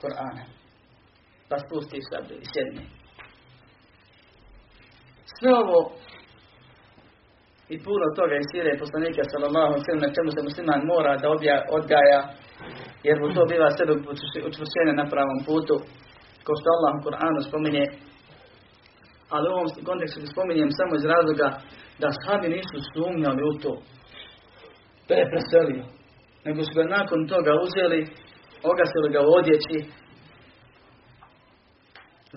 Korana. 0.00 0.44
Pa 1.48 1.56
spusti 1.64 1.98
sablju 2.10 2.36
i 2.40 2.46
sjedni. 2.52 2.84
Sve 5.36 5.50
ovo 5.62 5.78
i 7.74 7.76
puno 7.86 8.06
toga 8.18 8.34
iz 8.38 8.46
sire 8.52 8.72
poslanika 8.82 9.22
sallallahu 9.32 9.72
alejhi 9.72 10.04
na 10.06 10.14
čemu 10.16 10.30
se 10.34 10.40
musliman 10.48 10.82
mora 10.92 11.12
da 11.22 11.26
obja, 11.36 11.56
odgaja 11.78 12.20
jer 13.06 13.16
mu 13.20 13.26
to 13.34 13.42
biva 13.52 13.68
sebe 13.78 13.92
učvršenje 14.48 14.92
na 15.00 15.06
pravom 15.12 15.40
putu 15.48 15.76
kao 16.44 16.54
što 16.58 16.68
Allah 16.76 16.92
u 16.94 17.04
Kur'anu 17.06 17.40
spominje 17.48 17.84
ali 19.34 19.46
u 19.48 19.54
ovom 19.56 19.68
kontekstu 19.88 20.26
spominjem 20.34 20.70
samo 20.78 20.92
iz 20.96 21.04
razloga 21.12 21.48
da 22.02 22.08
sahabi 22.16 22.48
nisu 22.56 22.76
sumnjali 22.92 23.42
u 23.50 23.52
to 23.62 23.72
da 25.08 25.14
je 25.14 25.30
preselio 25.32 25.84
nego 26.46 26.60
su 26.66 26.72
ga 26.78 26.84
nakon 26.96 27.20
toga 27.32 27.52
uzeli 27.64 28.00
ogasili 28.70 29.08
ga 29.14 29.20
u 29.28 29.30
odjeći 29.40 29.78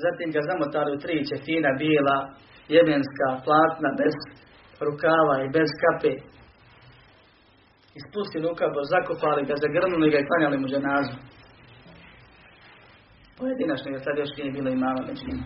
zatim 0.04 0.28
ga 0.36 0.42
zamotali 0.50 0.90
u 0.96 1.02
tri 1.04 1.16
čefina 1.30 1.72
bila 1.84 2.18
jemenska, 2.76 3.28
platna, 3.46 3.90
bez 4.02 4.16
rukava 4.88 5.36
i 5.46 5.52
bez 5.58 5.70
kape. 5.84 6.14
Ispustili 8.00 8.46
u 8.52 8.56
kabor, 8.60 8.84
zakopali 8.94 9.42
ga, 9.50 9.56
zagrnuli 9.66 10.12
ga 10.14 10.18
i 10.20 10.28
klanjali 10.30 10.58
mu 10.58 10.68
ženazu. 10.76 11.16
Pojedinačno 13.38 13.90
je 13.92 14.00
sad 14.06 14.16
još 14.18 14.32
nije 14.38 14.52
bilo 14.52 14.70
i 14.72 14.80
među 15.08 15.24
njima. 15.28 15.46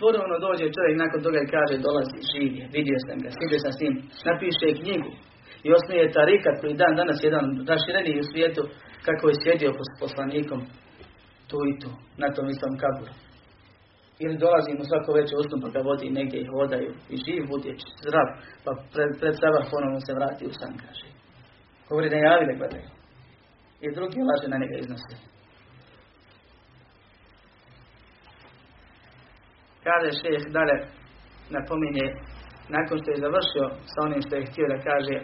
Ponovno 0.00 0.36
dođe 0.46 0.74
čovjek 0.76 0.96
nakon 1.04 1.20
toga 1.26 1.38
i 1.42 1.52
kaže 1.54 1.84
dolazi, 1.86 2.18
živi, 2.30 2.60
vidio 2.76 2.98
sam 3.06 3.18
ga, 3.24 3.30
svidio 3.36 3.58
sam 3.64 3.72
s 3.74 3.80
njim, 3.82 3.94
napiše 4.28 4.68
knjigu 4.80 5.10
i 5.66 5.68
osnije 5.78 6.14
tarikat 6.18 6.56
koji 6.60 6.80
dan 6.82 6.94
danas 7.00 7.18
jedan 7.28 7.46
rašireniji 7.72 8.22
u 8.22 8.28
svijetu 8.30 8.62
kako 9.06 9.24
je 9.28 9.40
sjedio 9.42 9.70
poslanikom 10.02 10.60
tu 11.50 11.58
i 11.70 11.74
tu, 11.80 11.90
na 12.22 12.28
tom 12.34 12.46
istom 12.54 12.72
kaburu. 12.82 13.14
Ili 14.24 14.42
dolazi 14.44 14.70
mu 14.78 14.84
svako 14.84 15.10
večer 15.18 15.36
usnu 15.38 15.56
pa 15.62 15.68
ga 15.74 15.80
vodi 15.88 16.16
negdje 16.18 16.38
i 16.40 16.50
hodaju 16.52 16.90
i 17.12 17.14
živ 17.24 17.42
bude 17.52 17.70
zdrav, 18.02 18.28
pa 18.64 18.70
pred, 18.92 19.10
pred 19.20 19.34
ponovno 19.72 20.00
se 20.06 20.12
vrati 20.18 20.42
u 20.50 20.52
san, 20.58 20.74
kaže. 20.84 21.06
Govori 21.88 22.08
da 22.12 22.16
javi 22.16 22.44
da 22.50 22.58
gledaju. 22.60 22.88
I 23.84 23.86
drugi 23.96 24.20
laže 24.28 24.46
na 24.52 24.60
njega 24.62 24.76
iznose. 24.78 25.31
Kaže 29.86 30.10
šeh 30.20 30.42
dalje 30.56 30.76
napominje 31.56 32.06
nakon 32.76 32.96
što 33.00 33.08
je 33.10 33.24
završio 33.26 33.66
sa 33.92 33.98
onim 34.06 34.20
što 34.24 34.32
je 34.36 34.48
htio 34.48 34.66
da 34.72 34.84
kaže 34.88 35.16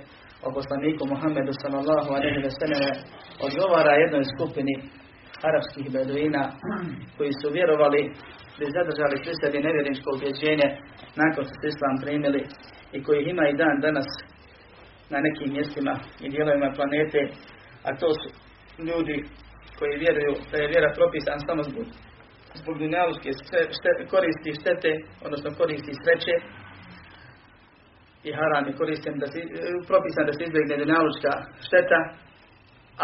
o 0.46 0.48
poslaniku 0.56 1.02
Muhammedu 1.12 1.52
sallallahu 1.62 2.10
alaihi 2.16 2.44
ve 2.46 2.52
selleme 2.58 2.90
odgovara 3.46 3.92
jednoj 4.02 4.24
skupini 4.32 4.74
arapskih 5.48 5.86
beduina 5.94 6.42
koji 7.16 7.32
su 7.40 7.46
vjerovali 7.56 8.02
da 8.58 8.64
zadržali 8.76 9.16
pri 9.22 9.32
sebi 9.40 9.58
nevjerinsko 9.66 10.08
ubjeđenje 10.16 10.68
nakon 11.22 11.42
što 11.44 11.54
su 11.60 11.66
islam 11.72 11.96
primili 12.04 12.42
i 12.96 12.98
koji 13.06 13.20
ima 13.22 13.44
i 13.48 13.58
dan 13.62 13.76
danas 13.86 14.08
na 15.12 15.18
nekim 15.26 15.48
mjestima 15.56 15.94
i 16.24 16.26
dijelovima 16.32 16.76
planete, 16.76 17.20
a 17.88 17.90
to 18.00 18.08
su 18.20 18.28
ljudi 18.88 19.16
koji 19.78 20.02
vjeruju 20.04 20.32
da 20.50 20.56
je 20.58 20.70
vjera 20.72 20.90
propisan 20.98 21.38
samo 21.46 21.62
zbog 21.70 21.86
zbog 22.54 22.78
dunjaluške 22.78 23.30
koristi 24.10 24.50
štete, 24.60 24.92
odnosno 25.26 25.50
koristi 25.60 25.92
sreće 26.02 26.34
i 28.24 28.32
haram 28.38 28.64
je 28.66 28.78
koristim 28.80 29.14
da 29.18 29.26
si, 29.26 29.40
propisan 29.88 30.26
da 30.26 30.32
se 30.32 30.42
izbjegne 30.44 30.76
dunjaluška 30.76 31.32
šteta, 31.66 32.00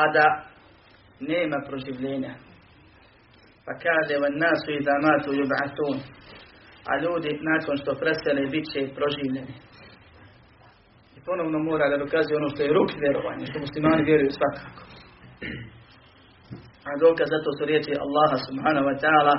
a 0.01 0.03
da 0.17 0.27
nema 1.21 1.59
proživljenja. 1.69 2.35
Pa 3.67 3.73
kaže, 3.85 4.15
van 4.23 4.37
nasu 4.45 4.69
i 4.73 4.85
zamatu 4.89 5.31
yub'atun. 5.41 5.97
A 6.91 6.93
ljudi 7.05 7.31
nakon 7.51 7.77
što 7.81 8.01
presele 8.03 8.43
bit 8.55 8.67
će 8.73 8.81
proživljeni. 8.99 9.55
I 11.17 11.19
ponovno 11.27 11.59
mora 11.59 11.87
da 11.89 12.03
dokazuje 12.05 12.37
ono 12.37 12.49
što 12.53 12.63
je 12.63 12.75
ruk 12.77 12.91
vjerovanje, 13.03 13.45
što 13.47 13.59
muslimani 13.65 14.03
vjeruju 14.11 14.31
svakako. 14.39 14.83
A 16.90 16.92
dokaz 17.04 17.28
zato 17.34 17.50
su 17.58 17.64
riječi 17.70 17.92
Allaha 18.06 18.38
subhanahu 18.48 18.88
wa 18.90 18.98
ta'ala 19.04 19.36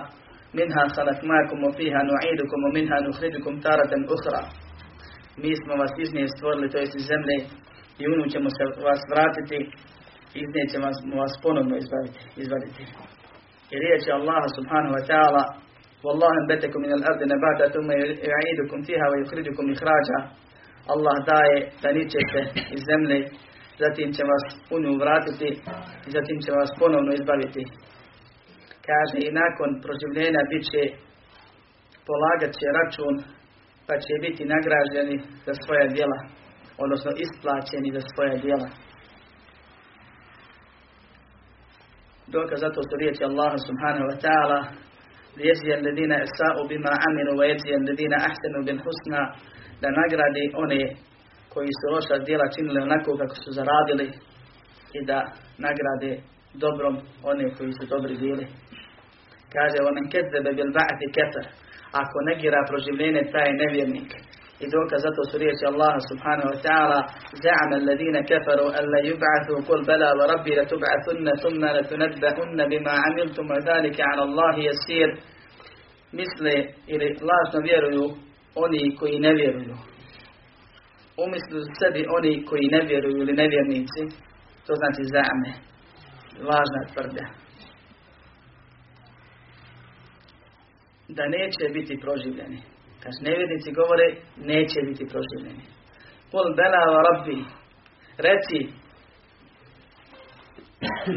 Minha 0.59 0.83
khalaqnakum 0.95 1.59
wa 1.67 1.71
fiha 1.79 2.01
nu'idukum 2.11 2.59
wa 2.67 2.71
minha 2.77 2.97
nukhrijukum 3.07 3.55
taratan 3.65 4.03
ukhra. 4.15 4.43
Mi 5.43 5.53
smo 5.61 5.75
vas 5.81 5.93
iz 6.03 6.11
nje 6.15 6.27
stvorili, 6.37 6.71
to 6.71 6.79
jest 6.79 6.95
iz 6.97 7.07
zemlje, 7.13 7.37
i 8.01 8.03
u 8.11 8.13
nju 8.19 8.27
ćemo 8.35 8.49
se 8.57 8.63
vas 8.89 9.01
vratiti, 9.13 9.59
iz 10.41 10.49
nje 10.55 10.65
ćemo 10.73 10.87
vas 11.23 11.35
ponovno 11.43 11.75
izbaviti, 11.83 12.21
izvaditi. 12.43 12.83
I 13.73 13.77
riječi 13.85 14.09
Allaha 14.19 14.49
subhanahu 14.57 14.95
wa 14.99 15.05
ta'ala 15.11 15.45
والله 16.05 16.33
انبتكم 16.43 16.81
من 16.87 16.93
الأرض 16.99 17.21
نباتا 17.33 17.67
ثم 17.75 17.89
يعيدكم 18.33 18.79
فيها 18.87 19.07
ويخرجكم 19.11 19.65
إخراجا 19.75 20.19
Allah 20.95 21.17
daje 21.33 21.59
da 21.83 21.89
ničete 21.93 22.41
iz 22.75 22.81
zemlje, 22.91 23.19
zatim 23.84 24.10
će 24.16 24.24
vas 24.32 24.46
u 24.74 24.76
nju 24.84 24.92
vratiti 25.04 25.50
i 26.08 26.10
zatim 26.18 26.38
će 26.44 26.52
vas 26.60 26.70
ponovno 26.82 27.12
izbaviti. 27.14 27.64
Kaže 28.90 29.20
i 29.24 29.36
nakon 29.42 29.70
proživljenja 29.84 30.42
bit 30.52 30.64
će 30.72 30.82
polagat 32.08 32.52
će 32.60 32.68
račun 32.80 33.16
pa 33.88 33.94
će 34.06 34.14
biti 34.26 34.52
nagrađeni 34.54 35.18
za 35.46 35.54
svoja 35.64 35.86
djela, 35.96 36.20
odnosno 36.84 37.12
isplaćeni 37.26 37.90
za 37.98 38.02
svoja 38.12 38.36
djela. 38.46 38.70
Dokaz 42.36 42.60
zato 42.66 42.80
što 42.86 42.94
riječi 43.02 43.24
Allah 43.24 43.52
subhanahu 43.68 44.08
wa 44.12 44.18
ta'ala 44.26 44.60
Lijezije 45.38 45.76
ledina 45.86 46.16
esa'u 46.26 46.62
bima 46.70 46.94
aminu 47.08 47.32
wa 47.40 47.46
ledina 47.88 48.18
ahtenu 48.30 48.60
bin 48.68 48.78
husna 48.84 49.22
da 49.82 49.88
nagradi 50.00 50.44
one 50.64 50.82
koji 51.56 51.72
su 51.80 51.86
loša 51.94 52.18
djela 52.28 52.48
činili 52.56 52.86
onako 52.88 53.10
kako 53.22 53.36
su 53.44 53.50
zaradili 53.58 54.08
i 54.98 55.00
da 55.10 55.20
nagrade 55.66 56.12
dobrom 56.64 56.96
one 57.32 57.46
koji 57.56 57.72
su 57.78 57.84
dobri 57.94 58.16
bili. 58.24 58.46
Kaže, 59.54 59.78
omen 59.90 60.06
kezzebe 60.14 60.52
bil 60.58 60.72
ba'ati 60.78 61.08
kefar. 61.16 61.46
Ako 62.02 62.18
negira 62.30 62.60
proživljenje, 62.70 63.22
taj 63.34 63.48
je 63.50 63.60
nevjernik. 63.62 64.12
I 64.64 64.66
dokaz 64.76 65.00
zato 65.08 65.22
su 65.30 65.36
riječi 65.44 65.64
Allaha 65.72 66.00
subhanahu 66.10 66.50
wa 66.54 66.60
ta'ala 66.66 67.00
la 68.94 69.00
yub'athu 69.10 69.54
kul 69.68 69.82
bala 69.90 70.10
wa 70.20 70.26
rabbi 70.34 70.52
la 70.60 70.66
tub'athunna 70.72 71.34
thumma 71.42 71.70
la 71.78 71.84
tunabba'unna 71.90 72.64
bima 72.72 72.94
amiltum 73.08 73.46
wa 73.54 73.60
dhalika 73.68 74.04
'ala 74.08 74.24
Allahi 74.30 74.62
yasir 74.70 75.10
Misle 76.18 76.56
ili 76.94 77.08
lažno 77.30 77.60
vjeruju 77.68 78.06
oni 78.56 78.96
koji 79.00 79.20
ne 79.20 79.34
vjeruju. 79.34 79.76
Umislu 81.24 81.60
sebi 81.80 82.02
oni 82.18 82.46
koji 82.46 82.68
ne 82.76 82.82
vjeruju 82.90 83.18
ili 83.18 83.34
nevjernici, 83.34 84.02
to 84.66 84.74
znači 84.82 85.04
zame, 85.16 85.52
lažna 86.50 86.82
tvrdja. 86.94 87.28
Da 91.08 91.24
neće 91.38 91.74
biti 91.74 92.00
proživljeni. 92.04 92.60
Kaže, 93.02 93.20
nevjernici 93.30 93.72
govore, 93.80 94.08
neće 94.52 94.80
biti 94.90 95.06
proživljeni. 95.12 95.64
Kul 96.32 96.48
bela 96.60 96.82
rabbi, 97.08 97.40
reci, 98.28 98.60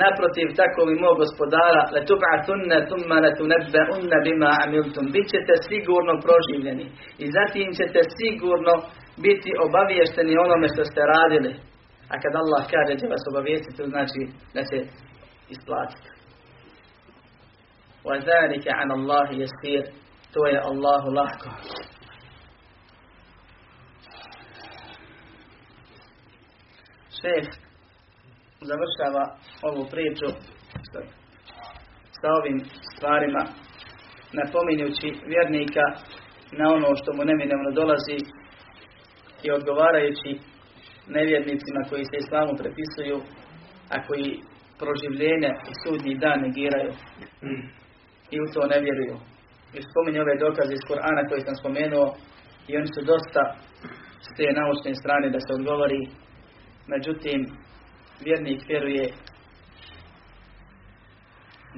naprotiv 0.02 0.46
tako 0.60 0.80
mi 0.88 0.94
mog 1.04 1.16
gospodara, 1.22 1.82
le 1.94 2.00
tub'atunna 2.08 2.78
thumma 2.88 3.16
le 3.24 4.18
bima 4.24 4.50
amiltum. 4.64 5.06
Bićete 5.16 5.54
sigurno 5.68 6.12
proživljeni 6.26 6.86
i 7.24 7.26
zatim 7.36 7.68
ćete 7.78 8.00
sigurno 8.18 8.74
biti 9.25 9.49
obaviješteni 9.65 10.37
onome 10.45 10.67
što 10.73 10.83
ste 10.85 11.01
radili. 11.15 11.53
A 12.11 12.13
kad 12.21 12.33
Allah 12.35 12.63
kaže 12.73 12.93
će 12.99 13.07
vas 13.13 13.23
obavijestiti, 13.31 13.77
to 13.77 13.85
znači 13.93 14.21
da 14.55 14.61
će 14.69 14.77
isplatiti. 15.55 16.09
وَذَلِكَ 18.07 18.65
عَنَ 18.79 18.89
اللَّهِ 18.97 19.29
يَسِيرٌ 19.43 19.83
To 20.33 20.47
je 20.47 20.59
Allahu 20.69 21.09
lahko. 21.19 21.49
Šef 27.19 27.45
završava 28.61 29.23
ovu 29.69 29.83
priču 29.91 30.27
sa 32.21 32.27
ovim 32.39 32.59
stvarima 32.95 33.43
napominjući 34.39 35.07
vjernika 35.31 35.85
na 36.59 36.65
ono 36.75 36.95
što 36.95 37.13
mu 37.13 37.23
neminovno 37.25 37.69
dolazi 37.71 38.17
i 39.42 39.50
odgovarajući 39.50 40.30
nevjernicima 41.06 41.80
koji 41.90 42.04
se 42.04 42.16
islamu 42.18 42.52
prepisuju, 42.60 43.18
a 43.94 43.96
koji 44.06 44.28
proživljenje 44.80 45.52
i 45.70 45.72
sudnji 45.82 46.20
dan 46.24 46.38
negiraju 46.46 46.92
i 48.34 48.36
u 48.44 48.46
to 48.54 48.62
ne 48.72 48.78
vjeruju. 48.86 49.16
I 49.78 49.80
spominju 49.90 50.20
ove 50.22 50.34
dokaze 50.44 50.72
iz 50.74 50.84
Korana 50.88 51.22
koje 51.28 51.40
sam 51.40 51.54
spomenuo 51.60 52.08
i 52.68 52.76
oni 52.76 52.88
su 52.94 53.00
dosta 53.12 53.42
s 54.26 54.28
te 54.36 54.46
naučne 54.60 54.94
strane 54.94 55.26
da 55.30 55.40
se 55.40 55.50
odgovori. 55.58 56.02
Međutim, 56.92 57.40
vjernik 58.24 58.60
vjeruje 58.68 59.04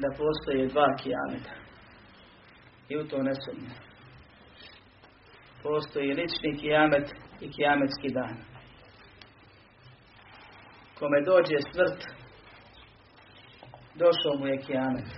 da 0.02 0.08
postoje 0.18 0.66
dva 0.66 0.88
kijameta. 1.00 1.54
I 2.88 2.96
u 2.96 3.08
to 3.08 3.22
ne. 3.22 3.32
Postoji 5.62 6.14
lični 6.14 6.58
kijamet 6.60 7.08
i 7.40 7.52
kijametski 7.52 8.08
dan. 8.08 8.36
Kome 10.98 11.20
dođe 11.20 11.56
smrt, 11.72 12.00
došao 13.94 14.34
mu 14.38 14.46
je 14.46 14.62
kijamet. 14.66 15.08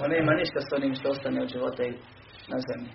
On 0.00 0.10
nema 0.10 0.32
ništa 0.34 0.60
s 0.60 0.72
onim 0.76 0.94
što 0.94 1.08
ostane 1.08 1.42
od 1.42 1.48
života 1.48 1.82
i 1.84 1.92
na 2.52 2.58
zemlji. 2.68 2.92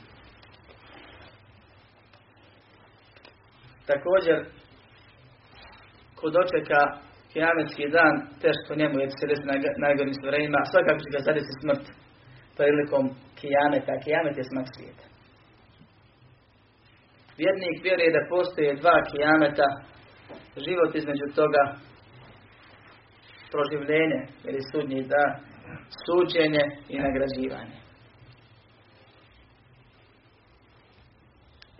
Također, 3.85 4.37
ko 6.15 6.29
dočeka 6.29 6.81
kijametski 7.33 7.85
dan, 7.97 8.13
teško 8.43 8.71
njemu 8.79 8.95
jer 8.99 9.09
se 9.19 9.27
desi 9.27 9.45
najgorim 9.85 10.13
stvorenjima, 10.13 10.69
svakako 10.71 10.99
će 11.03 11.09
ga 11.15 11.19
zadesi 11.29 11.53
smrt 11.61 11.85
prilikom 12.57 13.05
kijameta. 13.39 14.03
Kijamet 14.03 14.37
je 14.37 14.43
smrt 14.51 14.69
svijeta. 14.75 15.12
Vjernik 17.37 17.83
vjeruje 17.83 18.11
da 18.11 18.29
postoje 18.29 18.75
dva 18.75 18.97
kijameta, 19.11 19.67
život 20.65 20.95
između 20.95 21.27
toga, 21.35 21.63
proživljenje 23.51 24.21
ili 24.47 24.59
sudnji 24.71 25.01
da, 25.13 25.23
suđenje 26.03 26.63
i 26.89 26.95
nagrađivanje. 27.05 27.77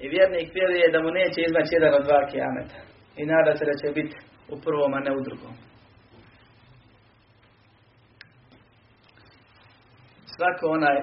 I 0.04 0.10
vjernik 0.10 0.50
vjeruje 0.54 0.92
da 0.92 1.00
mu 1.04 1.10
neće 1.12 1.40
izmaći 1.42 1.76
jedan 1.78 1.94
od 2.00 2.04
dva 2.08 2.22
kijameta. 2.32 2.80
I 3.18 3.26
nada 3.26 3.56
se 3.56 3.66
da 3.66 3.76
će 3.82 4.02
biti 4.02 4.16
u 4.54 4.56
prvom, 4.62 4.94
a 4.94 5.00
ne 5.00 5.12
u 5.18 5.22
drugom. 5.28 5.54
Svako 10.36 10.66
onaj 10.78 10.98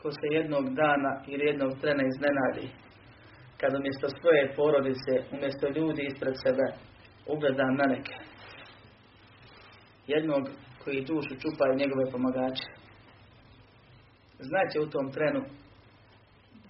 ko 0.00 0.10
se 0.10 0.26
jednog 0.30 0.74
dana 0.74 1.12
ili 1.26 1.46
jednog 1.46 1.72
trena 1.80 2.02
iznenadi, 2.06 2.83
kad 3.60 3.74
umjesto 3.74 4.08
svoje 4.08 4.54
porodice, 4.56 5.12
umjesto 5.32 5.68
ljudi 5.68 6.02
ispred 6.02 6.34
sebe, 6.42 6.66
ugleda 7.26 7.64
meleke. 7.78 8.16
Jednog 10.06 10.48
koji 10.84 11.04
dušu 11.04 11.34
čupaju 11.42 11.80
njegove 11.82 12.10
pomagače. 12.12 12.68
Znaće 14.38 14.80
u 14.80 14.90
tom 14.90 15.12
trenu, 15.12 15.42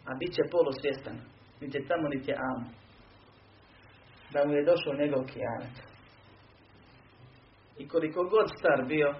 a 0.08 0.14
bit 0.18 0.32
će 0.34 0.42
polusvjestan, 0.50 1.16
niti 1.60 1.78
je 1.78 1.86
tamo, 1.86 2.08
niti 2.08 2.30
je 2.30 2.36
amo, 2.36 2.68
da 4.32 4.46
mu 4.46 4.52
je 4.52 4.64
došao 4.64 4.94
njegov 4.94 5.24
kijamet. 5.26 5.76
I 7.78 7.88
koliko 7.88 8.24
god 8.24 8.46
star 8.58 8.84
bio, 8.88 9.14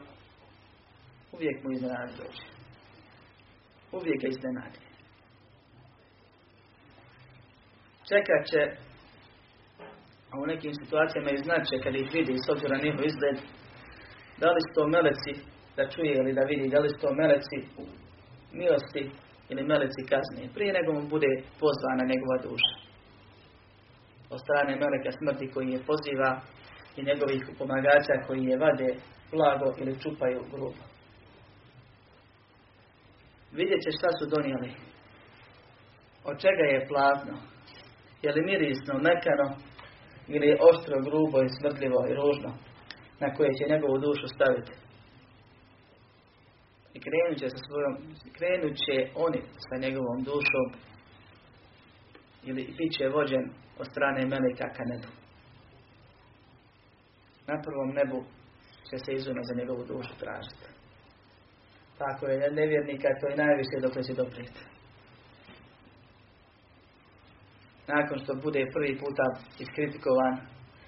uvijek 1.33 1.65
mu 1.65 1.73
iznenadi 1.73 2.13
dođe. 2.17 2.47
Uvijek 3.93 4.23
ga 4.23 4.29
iznenadi. 4.29 4.84
Čekat 8.11 8.43
će, 8.51 8.61
a 10.33 10.35
u 10.43 10.47
nekim 10.47 10.73
situacijama 10.81 11.31
i 11.31 11.43
znače 11.45 11.77
kad 11.83 11.95
ih 11.95 12.09
vidi 12.17 12.35
s 12.45 12.49
obzira 12.53 12.77
na 12.77 12.85
njihov 12.85 13.05
izgled, 13.05 13.39
da 14.41 14.49
li 14.55 14.61
su 14.65 14.71
to 14.77 14.83
meleci 14.95 15.33
da 15.77 15.91
čuje 15.93 16.15
ili 16.21 16.33
da 16.39 16.43
vidi, 16.51 16.69
da 16.75 16.79
li 16.81 16.89
su 16.89 16.99
to 17.05 17.11
meleci 17.21 17.59
milosti 18.61 19.03
ili 19.51 19.63
meleci 19.71 20.03
kazni. 20.13 20.55
Prije 20.55 20.73
nego 20.79 20.91
mu 20.93 21.03
bude 21.15 21.31
pozvana 21.61 22.05
njegova 22.13 22.37
duša. 22.47 22.75
Od 24.35 24.41
strane 24.45 24.73
meleka 24.83 25.11
smrti 25.19 25.53
koji 25.55 25.69
je 25.73 25.87
poziva 25.91 26.31
i 26.97 27.01
njegovih 27.09 27.43
pomagača 27.59 28.15
koji 28.27 28.43
je 28.45 28.63
vade 28.65 28.89
blago 29.33 29.69
ili 29.81 30.01
čupaju 30.03 30.41
grubo. 30.53 30.83
Vidjet 33.53 33.81
će 33.85 33.91
šta 33.99 34.09
su 34.19 34.25
donijeli. 34.35 34.71
Od 36.25 36.37
čega 36.45 36.65
je 36.73 36.87
platno? 36.89 37.54
Je 38.25 38.33
li 38.33 38.43
mirisno, 38.51 38.95
mekano 39.09 39.49
ili 40.29 40.59
oštro, 40.71 40.97
grubo 41.07 41.39
i 41.43 41.55
smrdljivo 41.57 42.01
i 42.07 42.17
ružno 42.21 42.51
na 43.23 43.35
koje 43.35 43.51
će 43.59 43.73
njegovu 43.73 43.99
dušu 43.99 44.27
staviti? 44.35 44.73
I 46.95 46.99
krenut 47.05 47.39
će, 47.41 47.49
sa 47.49 47.61
svojom, 47.67 47.95
krenut 48.37 48.75
će 48.85 48.97
oni 49.27 49.41
sa 49.67 49.77
njegovom 49.85 50.19
dušom 50.29 50.67
ili 52.49 52.63
bit 52.79 52.93
će 52.97 53.09
vođen 53.09 53.45
od 53.81 53.87
strane 53.93 54.21
meleka 54.33 54.67
ka 54.77 54.85
nebu. 54.91 55.11
Na 57.49 57.57
prvom 57.65 57.91
nebu 57.99 58.19
će 58.89 58.97
se 59.05 59.11
izuna 59.13 59.43
za 59.43 59.55
njegovu 59.61 59.83
dušu 59.85 60.15
tražiti. 60.23 60.67
Tako 61.99 62.27
je, 62.27 62.51
nevjernika 62.51 63.09
to 63.21 63.27
je 63.29 63.37
najviše 63.45 63.77
dok 63.83 63.93
će 64.07 64.15
doprijeti. 64.23 64.74
Nakon 67.87 68.19
što 68.19 68.35
bude 68.35 68.71
prvi 68.75 68.99
puta 68.99 69.27
iskritikovan, 69.59 70.35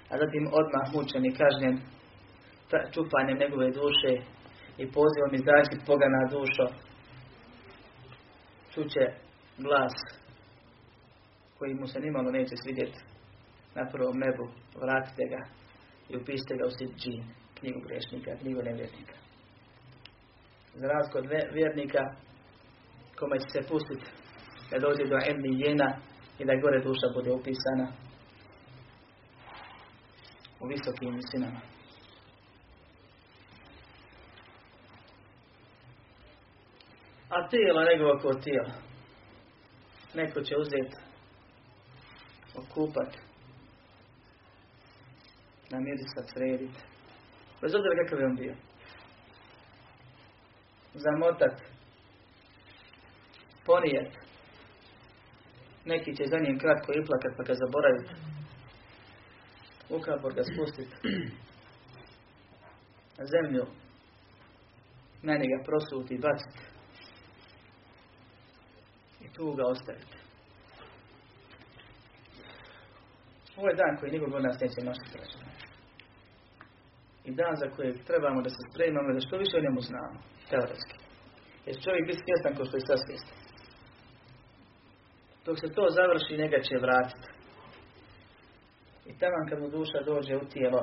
a 0.09 0.13
zatim 0.17 0.43
odmah 0.59 0.85
mučen 0.93 1.25
i 1.25 1.37
kažnjen 1.41 1.75
čupanjem 2.93 3.37
njegove 3.37 3.67
duše 3.71 4.13
i 4.77 4.91
pozivom 4.91 5.31
Boga 5.87 6.07
na 6.15 6.21
dušo, 6.31 6.67
čuće 8.73 9.03
glas 9.57 9.93
koji 11.57 11.73
mu 11.73 11.87
se 11.87 11.99
nimalo 11.99 12.31
neće 12.31 12.55
svidjeti 12.63 12.99
na 13.75 13.89
prvom 13.91 14.17
nebu, 14.17 14.45
vratite 14.81 15.23
ga 15.33 15.41
i 16.09 16.17
upišite 16.17 16.53
ga 16.59 16.65
u 16.65 16.71
džin, 16.99 17.23
knjigu 17.59 17.79
grešnika, 17.87 18.39
knjigu 18.41 18.61
nevjernika. 18.63 19.17
Za 20.73 20.87
razliku 20.87 21.17
od 21.17 21.27
vjernika, 21.53 22.03
kome 23.19 23.39
će 23.39 23.47
se 23.53 23.67
pustiti 23.69 24.07
da 24.69 24.79
dođe 24.79 25.03
do 25.11 25.17
emni 25.29 25.51
jena 25.65 25.89
i 26.39 26.45
da 26.45 26.55
gore 26.55 26.79
duša 26.79 27.07
bude 27.13 27.31
upisana 27.31 27.87
u 30.59 30.67
visokim 30.67 31.15
visinama. 31.15 31.61
A 37.29 37.47
tijelo 37.49 37.83
nego 37.83 38.19
ko 38.21 38.33
tijelo. 38.33 38.71
Neko 40.13 40.41
će 40.41 40.55
uzeti, 40.57 40.97
okupat, 42.55 43.17
namirisat, 45.69 46.29
srediti. 46.33 46.79
Bez 47.61 47.75
obzira 47.75 48.03
kakav 48.03 48.19
je 48.19 48.25
on 48.25 48.35
bio. 48.35 48.55
Zamotat, 50.93 51.61
ponijet. 53.65 54.26
Neki 55.87 56.15
će 56.15 56.23
za 56.27 56.37
njim 56.39 56.59
kratko 56.59 56.91
i 56.93 57.05
plakat 57.07 57.33
pa 57.37 57.43
ga 57.43 57.53
zaboraviti. 57.63 58.13
U 59.89 59.99
kapor 59.99 60.33
ga 60.33 60.43
spustiti. 60.43 60.95
Na 63.17 63.25
zemlju. 63.33 63.65
Meni 65.23 65.45
ga 65.51 65.63
prosuti 65.67 66.13
i 66.15 66.23
baciti. 66.27 66.63
I 69.25 69.27
tu 69.33 69.53
ga 69.57 69.63
ostaviti. 69.73 70.17
Ovo 73.57 73.67
je 73.69 73.79
dan 73.81 73.97
koji 73.99 74.11
nikog 74.11 74.33
od 74.33 74.43
nas 74.43 74.59
neće 74.61 74.79
mašiti 74.89 75.17
I 77.27 77.31
dan 77.39 77.55
za 77.61 77.67
kojeg 77.75 77.95
trebamo 78.09 78.41
da 78.41 78.49
se 78.49 78.61
spremamo 78.69 79.13
da 79.13 79.19
što 79.19 79.37
više 79.37 79.55
o 79.57 79.65
njemu 79.65 79.81
znamo, 79.81 80.19
teoretski. 80.49 80.97
Jer 81.65 81.75
čovjek 81.83 82.03
biti 82.07 82.23
svjestan 82.25 82.55
kao 82.55 82.65
što 82.65 82.77
je 82.77 82.87
sad. 82.87 83.46
Dok 85.47 85.59
se 85.59 85.69
to 85.75 85.85
završi, 85.89 86.41
njega 86.41 86.59
će 86.67 86.75
vratiti. 86.85 87.27
I 89.09 89.11
tamo 89.19 89.37
kad 89.49 89.59
mu 89.61 89.69
duša 89.69 89.99
dođe 90.05 90.35
u 90.35 90.49
tijelo, 90.53 90.81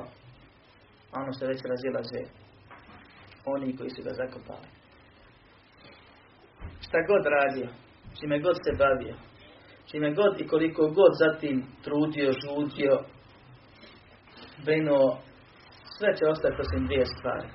ono 1.19 1.33
se 1.33 1.47
već 1.47 1.59
razilaze, 1.71 2.21
oni 3.45 3.77
koji 3.77 3.89
su 3.89 4.01
ga 4.03 4.11
zakopali. 4.21 4.67
Šta 6.85 6.97
god 7.09 7.23
radio, 7.37 7.67
čime 8.19 8.39
god 8.39 8.55
se 8.55 8.71
bavio, 8.83 9.15
čime 9.89 10.13
god 10.13 10.41
i 10.41 10.47
koliko 10.47 10.81
god 10.87 11.11
zatim 11.23 11.65
trudio, 11.83 12.29
žudio, 12.43 12.95
brinuo, 14.65 15.19
sve 15.97 16.09
će 16.17 16.23
ostati 16.33 16.61
osim 16.61 16.85
dvije 16.85 17.05
stvari. 17.05 17.49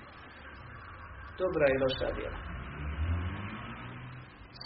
Dobra 1.38 1.66
i 1.68 1.80
loša 1.82 2.14
djela. 2.16 2.49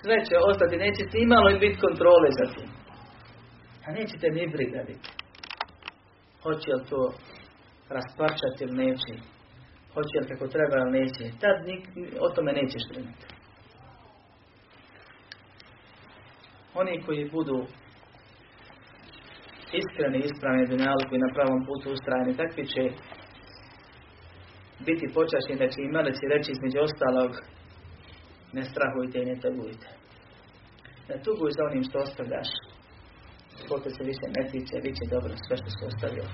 Sve 0.05 0.17
će 0.29 0.35
ostati, 0.51 0.77
nećete 0.87 1.17
imalo 1.19 1.49
i 1.51 1.59
biti 1.65 1.81
kontrole 1.87 2.29
za 2.39 2.47
tim. 2.55 2.71
A 3.87 3.89
nećete 3.99 4.27
ni 4.31 4.53
briga 4.55 4.81
biti. 4.91 5.09
Hoće 6.43 6.71
li 6.77 6.85
to 6.91 7.01
rasparčati 7.97 8.61
ili 8.65 8.77
neće. 8.85 9.13
Hoće 9.95 10.17
li 10.21 10.29
kako 10.31 10.47
treba 10.55 10.77
ili 10.79 10.93
neće. 11.01 11.25
Tad 11.43 11.57
nik, 11.69 11.83
o 12.25 12.29
tome 12.35 12.53
nećeš 12.53 12.83
brinuti. 12.91 13.27
Oni 16.75 17.03
koji 17.07 17.31
budu 17.37 17.59
iskreni, 19.81 20.19
ispravni 20.19 20.67
dunjalku 20.67 21.13
i 21.15 21.25
na 21.25 21.31
pravom 21.35 21.61
putu 21.67 21.87
ustrajni, 21.93 22.37
takvi 22.43 22.65
će 22.73 22.85
biti 24.87 25.15
počašni 25.19 25.55
da 25.61 25.67
će 25.73 25.79
im 25.83 25.91
meleci 25.97 26.25
reći 26.35 26.49
između 26.53 26.79
ostalog 26.89 27.31
ne 28.55 28.65
strahujte 28.65 29.19
i 29.23 29.25
ne 29.25 29.37
tugujte. 29.41 29.89
Ne 31.09 31.17
tuguj 31.23 31.51
za 31.57 31.63
onim 31.71 31.85
što 31.85 31.99
ostavljaš. 31.99 32.51
Koliko 33.69 33.91
se 33.91 34.05
više 34.05 34.27
ne 34.37 34.43
tiče, 34.51 34.75
bit 34.83 34.95
će 34.99 35.15
dobro 35.15 35.33
sve 35.47 35.57
što 35.57 35.71
se 35.71 35.87
ostavio. 35.87 36.27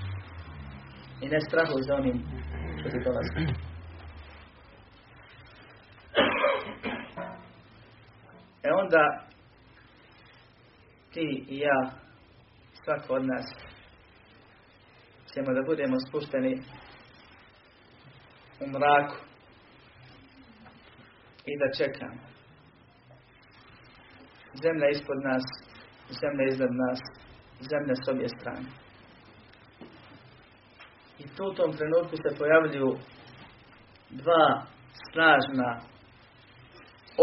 I 1.21 1.25
ne 1.33 1.39
strahuj 1.47 1.81
za 1.87 1.93
onim 1.95 2.17
što 2.79 2.89
ti 2.89 2.99
dolazi. 3.05 3.53
E 8.63 8.69
onda 8.83 9.03
ti 11.13 11.45
i 11.49 11.57
ja, 11.57 11.91
svako 12.83 13.13
od 13.13 13.25
nas, 13.25 13.45
ćemo 15.33 15.53
da 15.53 15.61
budemo 15.65 15.95
spušteni 16.07 16.61
u 18.59 18.67
mraku 18.67 19.30
i 21.45 21.53
da 21.61 21.67
čekamo. 21.77 22.21
Zemlja 24.63 24.87
ispod 24.89 25.17
nas, 25.29 25.45
zemlja 26.21 26.43
iznad 26.51 26.73
nas, 26.83 26.99
zemlja 27.69 27.95
s 27.95 28.07
obje 28.11 28.27
strane. 28.37 28.69
I 31.19 31.23
tu 31.35 31.43
u 31.45 31.53
tom 31.53 31.71
trenutku 31.77 32.15
se 32.17 32.37
pojavljuju 32.39 32.91
dva 34.09 34.65
snažna, 35.11 35.79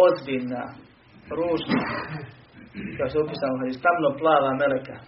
ozbiljna, 0.04 0.64
ružna, 1.38 1.82
kao 2.96 3.08
se 3.08 3.18
upisano, 3.18 3.82
tamno 3.86 4.18
plava 4.18 4.50
meleka 4.54 4.98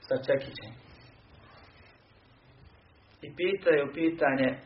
sa 0.00 0.16
čekićem. 0.26 0.72
I 3.22 3.36
pitaju 3.36 3.92
pitanje 3.94 4.58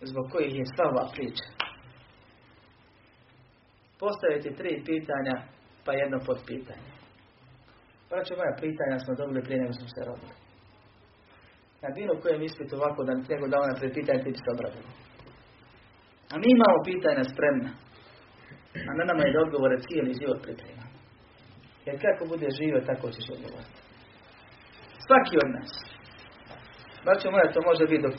zbog 0.00 0.30
kojih 0.32 0.54
je 0.58 0.64
sva 0.66 0.84
ova 0.90 1.10
priča. 1.14 1.55
Postaviti 4.00 4.56
tri 4.58 4.82
pitanja, 4.90 5.34
pa 5.84 5.92
jedno 5.92 6.18
pod 6.26 6.38
pitanje. 6.46 6.90
Braćo 8.10 8.32
moja 8.36 8.54
pitanja 8.64 8.96
smo 8.98 9.14
dobili 9.20 9.44
prije 9.46 9.60
nego 9.60 9.72
smo 9.72 9.88
se 9.94 10.00
rodili. 10.10 10.34
Na 11.82 11.88
bilo 11.98 12.20
kojem 12.22 12.42
ispitu 12.42 12.76
ovako 12.76 13.00
da 13.04 13.12
nego 13.32 13.46
da 13.48 13.56
ona 13.64 13.74
pred 13.80 13.92
pitanje 13.98 14.20
ti 14.22 14.42
se 14.44 14.48
obradili. 14.54 14.90
A 16.32 16.34
mi 16.42 16.48
imamo 16.56 16.86
pitanja 16.90 17.24
spremna. 17.32 17.70
A 18.88 18.92
na 18.98 19.04
nama 19.10 19.22
je 19.24 19.32
da 19.34 19.44
odgovore 19.46 19.76
cijeli 19.86 20.18
život 20.20 20.38
pripremamo. 20.42 20.96
Jer 21.86 21.94
kako 22.04 22.22
bude 22.32 22.48
živio, 22.58 22.88
tako 22.90 23.06
ćeš 23.14 23.26
odgovoriti. 23.34 23.80
Svaki 25.06 25.34
od 25.44 25.50
nas. 25.56 25.72
Braćo 27.04 27.30
moja, 27.30 27.52
to 27.54 27.60
može 27.70 27.84
biti 27.90 28.04
dok 28.06 28.14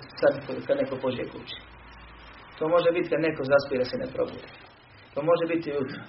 kad 0.68 0.78
neko 0.82 0.96
pođe 1.04 1.24
kući. 1.34 1.58
To 2.58 2.64
može 2.76 2.90
biti 2.96 3.10
kad 3.10 3.20
neko 3.28 3.44
zaspira 3.52 3.86
se 3.86 3.98
ne 4.04 4.08
probudi. 4.16 4.50
To 5.18 5.24
može 5.32 5.46
biti 5.54 5.70
jutro. 5.70 6.02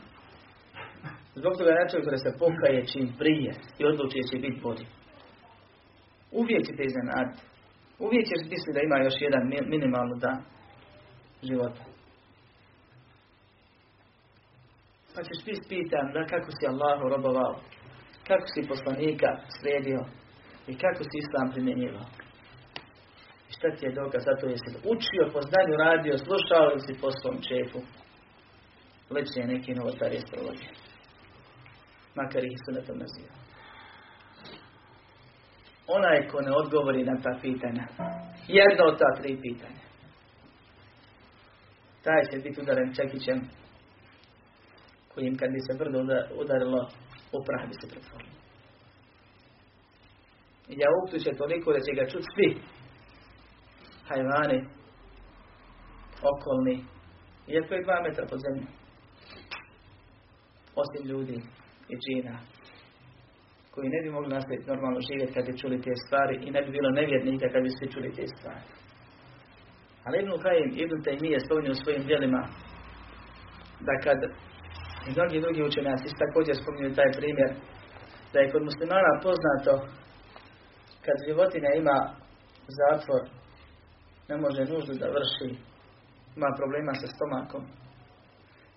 Zbog 1.40 1.52
toga 1.58 1.70
ne 1.70 1.88
čovjek 1.90 2.06
da 2.10 2.18
se 2.24 2.38
pokaje 2.42 2.86
čim 2.92 3.06
prije 3.20 3.52
i 3.78 3.82
odluči 3.90 4.28
će 4.30 4.36
biti 4.44 4.60
bolji. 4.62 4.86
Uvijek 6.40 6.62
ćete 6.68 6.82
iznenaditi. 6.84 7.42
Uvijek 8.04 8.24
ćeš 8.30 8.42
misliti 8.52 8.76
da 8.76 8.80
ima 8.80 8.96
još 8.98 9.16
jedan 9.26 9.42
minimalno 9.72 10.14
dan 10.24 10.38
života. 11.48 11.82
Pa 15.14 15.20
ćeš 15.28 15.38
biti 15.46 15.68
pitan 15.72 16.06
da 16.14 16.30
kako 16.32 16.50
si 16.56 16.70
Allahu 16.72 17.04
robovao, 17.14 17.54
kako 18.28 18.46
si 18.52 18.68
poslanika 18.72 19.30
slijedio 19.56 20.00
i 20.70 20.72
kako 20.82 21.02
si 21.08 21.14
Islam 21.24 21.46
primjenjivao. 21.52 22.06
I 23.48 23.50
šta 23.56 23.66
ti 23.74 23.86
je 23.86 23.96
dokaz 24.00 24.22
za 24.28 24.34
to 24.40 24.46
jesi 24.46 24.70
učio, 24.94 25.32
po 25.34 25.40
znanju 25.48 25.74
radio, 25.86 26.14
slušao 26.26 26.64
ili 26.72 26.82
si 26.86 27.00
po 27.02 27.08
svom 27.20 27.36
čefu. 27.48 27.80
Leće 29.10 29.46
neki 29.46 29.74
novotarije 29.74 30.20
sprovodio. 30.20 30.70
Makar 32.14 32.44
ih 32.44 32.58
se 32.64 32.72
na 32.72 32.80
to 32.86 32.92
naziva. 32.94 33.34
Onaj 35.86 36.28
ko 36.28 36.40
ne 36.40 36.52
odgovori 36.52 37.04
na 37.04 37.16
ta 37.22 37.38
pitanja, 37.42 37.84
jedno 38.48 38.84
od 38.84 38.98
ta 38.98 39.22
tri 39.22 39.38
pitanja, 39.42 39.82
taj 42.02 42.22
će 42.30 42.38
biti 42.38 42.60
udaren 42.60 42.94
čekićem 42.94 43.40
kojim 45.14 45.36
kad 45.36 45.50
bi 45.50 45.60
se 45.60 45.78
brdo 45.78 45.98
udarilo, 46.42 46.80
u 47.32 47.38
prah 47.46 47.68
bi 47.68 47.74
se 47.80 47.88
pretvorilo. 47.90 48.38
I 50.68 50.74
ja 50.78 51.20
će 51.24 51.38
toliko 51.38 51.72
da 51.72 51.80
će 51.80 51.92
ga 51.94 52.10
čuti 52.10 52.26
svi 52.34 52.60
hajvani, 54.08 54.60
okolni, 56.32 56.84
Iako 57.48 57.74
je 57.74 57.82
dva 57.82 58.02
metra 58.02 58.26
pod 58.30 58.38
zemljom. 58.44 58.68
Osim 60.82 61.02
ljudi 61.10 61.36
i 61.92 61.94
džina 62.02 62.36
koji 63.72 63.88
ne 63.94 64.00
bi 64.02 64.10
mogli 64.10 64.34
nastaviti 64.36 64.70
normalno 64.72 65.00
živjeti 65.08 65.34
kad 65.34 65.44
bi 65.46 65.58
čuli 65.60 65.82
te 65.84 65.92
stvari 66.04 66.36
i 66.46 66.50
ne 66.54 66.60
bi 66.62 66.70
bilo 66.76 66.90
nevjernika 66.90 67.46
kad 67.52 67.60
bi 67.64 67.70
svi 67.76 67.86
čuli 67.94 68.08
te 68.16 68.24
stvari. 68.34 68.66
Ali 70.04 70.16
Ibn 70.18 70.32
Kajim, 70.44 70.70
Ibn 70.82 70.98
spominje 71.44 71.70
u 71.72 71.80
svojim 71.82 72.02
djelima 72.08 72.42
da 73.86 73.94
kad 74.04 74.18
i 75.08 75.10
mnogi 75.16 75.44
drugi 75.44 75.62
učenjaci 75.62 76.18
također 76.22 76.54
spominju 76.56 76.96
taj 76.98 77.10
primjer 77.18 77.50
da 78.32 78.36
je 78.40 78.50
kod 78.52 78.62
muslimana 78.68 79.12
poznato 79.26 79.74
kad 81.04 81.16
životinja 81.28 81.70
ima 81.74 81.98
zatvor 82.78 83.22
ne 84.30 84.36
može 84.44 84.62
nuždu 84.72 84.92
da 85.00 85.14
vrši 85.16 85.50
ima 86.36 86.48
problema 86.58 86.92
sa 87.00 87.06
stomakom 87.14 87.64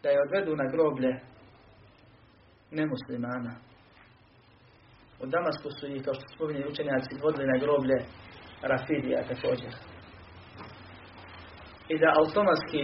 da 0.02 0.08
je 0.10 0.24
odvedu 0.26 0.54
na 0.56 0.68
groblje 0.74 1.12
nemuslimana 2.72 3.72
u 5.24 5.26
Damasku 5.26 5.70
su 5.78 5.88
ih, 5.88 6.04
kao 6.06 6.14
što 6.14 6.26
spominje 6.36 6.66
učenjaci, 6.72 7.22
vodili 7.24 7.52
na 7.54 7.58
groblje 7.64 7.98
Rafidija 8.72 9.30
također. 9.32 9.74
I 11.94 11.96
da 12.02 12.18
automatski 12.20 12.84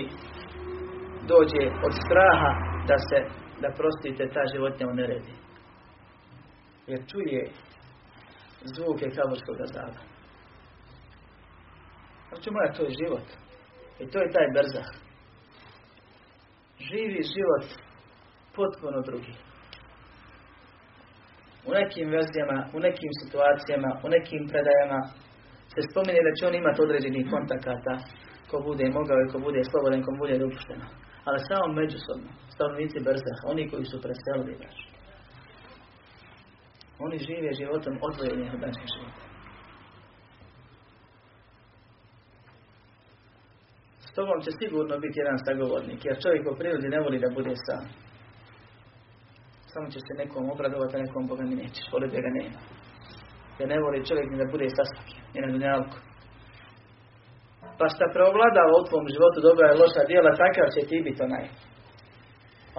dođe 1.32 1.64
od 1.86 1.94
straha 2.04 2.52
da 2.90 2.98
se, 3.08 3.20
da 3.62 3.70
prostite 3.80 4.24
ta 4.36 4.44
životinja 4.54 4.90
u 4.90 4.98
neredi. 5.02 5.34
Jer 6.88 7.00
čuje 7.12 7.42
zvuke 8.76 9.06
kaburskog 9.16 9.58
azaba. 9.68 10.02
Znači 12.30 12.48
moja, 12.52 12.74
to 12.74 12.84
je 12.84 12.98
život. 13.02 13.28
I 14.00 14.10
to 14.12 14.18
je 14.20 14.34
taj 14.36 14.48
brzah. 14.56 14.90
Živi 16.80 17.22
život 17.36 17.66
potpuno 18.56 19.02
drugi 19.02 19.47
u 21.70 21.72
nekim 21.80 22.08
verzijama, 22.16 22.58
u 22.78 22.80
nekim 22.88 23.12
situacijama, 23.22 23.90
u 24.06 24.08
nekim 24.16 24.42
predajama 24.52 25.00
se 25.74 25.80
spominje 25.90 26.22
da 26.28 26.36
će 26.38 26.44
on 26.50 26.56
imati 26.56 26.84
određenih 26.86 27.26
kontakata 27.34 27.96
ko 28.50 28.56
bude 28.68 28.86
mogao 28.98 29.20
i 29.22 29.32
ko 29.32 29.38
bude 29.48 29.62
slobodan, 29.64 30.02
ko 30.06 30.12
bude 30.22 30.36
dopušteno. 30.44 30.86
Ali 31.28 31.48
samo 31.50 31.66
međusobno, 31.80 32.30
stanovnici 32.56 33.06
Brzaha, 33.08 33.44
oni 33.52 33.64
koji 33.70 33.86
su 33.86 33.98
preselili 34.06 34.54
baš. 34.62 34.78
Oni 37.06 37.18
žive 37.28 37.50
životom 37.62 37.96
odvojenih 38.08 38.50
od 38.54 38.62
našeg 38.66 38.88
života. 38.94 39.24
S 44.08 44.10
tobom 44.18 44.38
će 44.46 44.52
sigurno 44.60 45.00
biti 45.00 45.20
jedan 45.20 45.40
sagovornik, 45.46 46.06
jer 46.06 46.22
čovjek 46.24 46.44
po 46.46 46.56
prirodi 46.60 46.88
ne 46.90 47.00
voli 47.00 47.20
da 47.20 47.30
bude 47.38 47.54
sam 47.66 47.84
samo 49.78 49.90
će 49.96 50.00
se 50.06 50.14
nekom 50.22 50.44
obradovati, 50.54 50.94
a 50.96 51.04
nekom 51.06 51.24
Boga 51.30 51.44
mi 51.50 51.56
nećeš, 51.64 51.86
voli 51.94 52.08
da 52.14 52.20
ga 52.26 52.32
nema. 52.40 52.60
Jer 53.58 53.68
ne 53.74 53.78
voli 53.84 54.08
čovjek 54.10 54.28
ni 54.30 54.38
da 54.42 54.52
bude 54.54 54.68
sasvakim, 54.78 55.22
ni 55.34 55.40
na 55.44 55.50
dunjalku. 55.54 55.98
Pa 57.78 57.86
šta 57.94 58.06
preovladava 58.16 58.74
u 58.78 58.88
tvom 58.90 59.06
životu 59.14 59.38
dobra 59.48 59.66
i 59.70 59.80
loša 59.82 60.04
djela, 60.10 60.40
takav 60.44 60.68
će 60.76 60.82
ti 60.90 60.98
biti 61.08 61.22
onaj. 61.28 61.46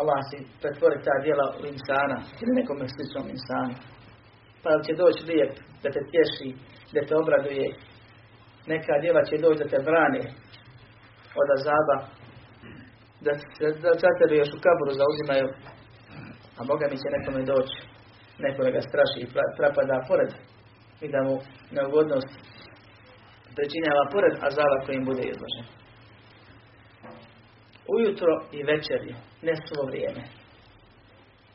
Allah 0.01 0.21
si 0.29 0.39
pretvori 0.61 0.99
ta 1.07 1.15
djela 1.25 1.47
u 1.61 1.63
insana 1.73 2.19
ili 2.43 2.59
nekome 2.59 2.85
sličnom 2.95 3.27
insanu. 3.35 3.75
Pa 4.63 4.71
će 4.87 4.93
doći 5.03 5.29
lijep 5.31 5.53
da 5.83 5.89
te 5.95 6.01
tješi, 6.11 6.51
da 6.95 7.01
te 7.09 7.15
obraduje. 7.23 7.69
Neka 8.73 8.95
djela 9.03 9.23
će 9.29 9.35
doći 9.45 9.61
da 9.63 9.71
te 9.73 9.79
brane 9.89 10.23
od 11.41 11.49
azaba, 11.57 11.97
da, 13.25 13.33
da, 13.83 13.91
da 14.29 14.35
još 14.43 14.51
u 14.57 14.63
kaburu 14.67 14.93
zauzimaju 15.01 15.47
a 16.59 16.65
Boga 16.65 16.87
mi 16.91 16.97
će 17.03 17.09
nekome 17.17 17.43
doći, 17.53 17.79
neko 18.39 18.63
da 18.63 18.71
ga 18.71 18.81
straši 18.81 19.19
i 19.21 19.31
prapada 19.59 20.05
pored 20.09 20.31
i 21.01 21.09
da 21.09 21.21
mu 21.23 21.35
neugodnost 21.77 22.33
pričinjava 23.57 24.05
pored 24.15 24.35
azala 24.49 24.85
kojim 24.87 25.05
bude 25.05 25.23
izložen. 25.23 25.67
Ujutro 27.95 28.33
i 28.53 28.63
večerju, 28.63 29.15
ne 29.43 29.55
svo 29.57 29.83
vrijeme. 29.91 30.23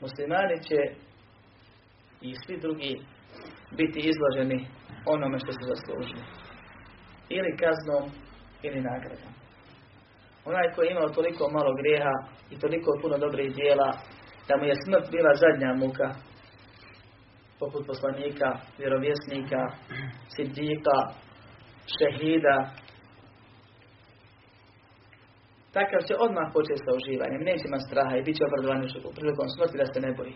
Muslimani 0.02 0.58
će 0.68 0.80
i 2.22 2.30
svi 2.46 2.56
drugi 2.66 2.94
biti 3.78 4.00
izloženi 4.12 4.68
onome 5.06 5.38
što 5.40 5.52
su 5.52 5.64
zaslužili. 5.74 6.26
Ili 7.30 7.58
kaznom, 7.62 8.04
ili 8.62 8.82
nagradom. 8.82 9.34
Onaj 10.46 10.72
koji 10.76 10.86
je 10.88 10.92
imao 10.92 11.10
toliko 11.10 11.44
malo 11.58 11.72
grijeha 11.80 12.16
i 12.52 12.60
toliko 12.60 13.00
puno 13.02 13.18
dobrih 13.18 13.56
dijela, 13.56 13.90
da 14.48 14.54
mu 14.58 14.66
je 14.66 14.76
smrt 14.86 15.06
bila 15.12 15.34
zadnja 15.44 15.74
muka, 15.74 16.10
poput 17.60 17.84
poslanika, 17.88 18.50
vjerovjesnika, 18.80 19.62
sidika, 20.36 20.98
šehida, 21.96 22.58
takav 25.76 26.00
će 26.08 26.14
odmah 26.26 26.48
početi 26.56 26.84
sa 26.86 26.92
uživanjem, 27.00 27.42
neće 27.50 27.64
imati 27.68 27.88
straha 27.90 28.14
i 28.18 28.26
bit 28.26 28.36
će 28.38 28.44
obradovan 28.46 28.82
prilikom 29.18 29.48
smrti 29.56 29.80
da 29.82 29.86
se 29.86 30.00
ne 30.06 30.12
boji. 30.18 30.36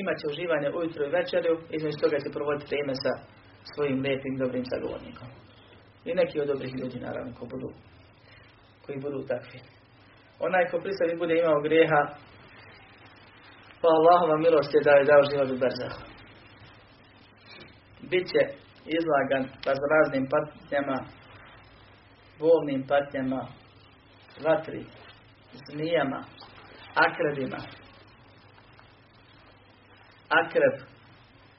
Imat 0.00 0.16
će 0.20 0.26
uživanje 0.32 0.68
ujutro 0.78 1.02
i 1.04 1.14
večerju, 1.18 1.54
između 1.76 1.96
toga 2.02 2.16
će 2.22 2.34
provoditi 2.36 2.68
vrijeme 2.70 2.94
sa 3.04 3.12
svojim 3.72 3.98
lijepim, 4.04 4.34
dobrim 4.42 4.64
sagovornikom. 4.72 5.28
I 6.04 6.10
neki 6.20 6.40
od 6.40 6.48
dobrih 6.52 6.72
ljudi, 6.80 6.98
naravno, 7.06 7.30
koji 7.36 7.48
budu, 7.54 7.70
koji 8.84 8.98
budu 9.04 9.18
takvi 9.32 9.58
onaj 10.46 10.64
ko 10.70 10.78
pri 10.78 10.92
sebi 10.98 11.18
bude 11.18 11.34
imao 11.38 11.60
grijeha, 11.60 12.02
pa 13.80 13.88
Allahova 13.98 14.36
milost 14.38 14.74
je 14.74 14.80
da 14.84 14.90
je 14.90 15.04
dao 15.04 15.22
život 15.30 15.50
u 15.50 15.60
berzahu. 15.62 16.00
Biće 18.10 18.42
izlagan 18.98 19.44
raznim 19.92 20.26
patnjama, 20.32 20.98
bolnim 22.38 22.86
patnjama, 22.88 23.42
vatri, 24.44 24.84
zmijama, 25.66 26.24
akrebima. 27.06 27.60
Akreb 30.28 30.76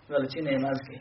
veličine 0.10 0.54
i 0.54 0.60
mazge. 0.60 0.98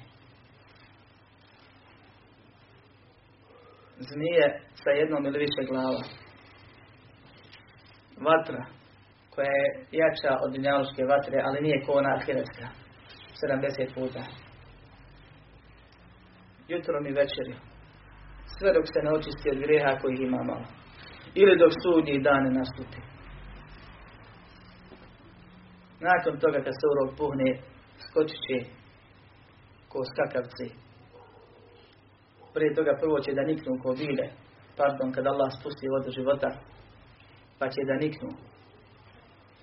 Zmije 3.98 4.60
sa 4.74 4.90
jednom 4.90 5.26
ili 5.26 5.38
više 5.38 5.62
glava 5.68 6.21
vatra 8.30 8.62
koja 9.34 9.52
je 9.60 9.66
jača 10.00 10.32
od 10.44 10.52
dunjaluške 10.52 11.02
vatre, 11.12 11.38
ali 11.46 11.64
nije 11.66 11.84
ko 11.84 11.92
ona 11.92 12.10
ahiretska. 12.14 12.66
70 13.42 13.94
puta. 13.94 14.22
Jutro 16.68 17.00
mi 17.00 17.12
večeri. 17.12 17.54
Sve 18.58 18.72
dok 18.72 18.86
se 18.92 19.00
ne 19.04 19.10
očisti 19.16 19.50
od 19.50 19.58
greha 19.64 19.98
kojih 20.00 20.20
ima 20.20 20.42
malo. 20.42 20.66
Ili 21.34 21.58
dok 21.58 21.72
sudnji 21.82 22.24
dane 22.28 22.50
nastupi. 22.50 23.00
Nakon 26.08 26.34
toga 26.42 26.58
kad 26.64 26.74
se 26.78 26.84
urok 26.92 27.10
puhne, 27.18 27.48
skočit 28.06 28.40
će 28.46 28.56
ko 29.88 29.98
skakavci. 30.10 30.66
Prije 32.54 32.74
toga 32.74 32.92
prvo 33.00 33.16
će 33.24 33.32
da 33.32 33.42
niknu 33.42 33.72
ko 33.82 33.90
vile. 33.92 34.26
Pardon, 34.76 35.12
kad 35.12 35.26
Allah 35.26 35.50
spusti 35.58 35.86
vodu 35.88 36.10
života, 36.18 36.48
pa 37.62 37.68
će 37.74 37.82
da 37.90 37.96
niknu. 38.04 38.30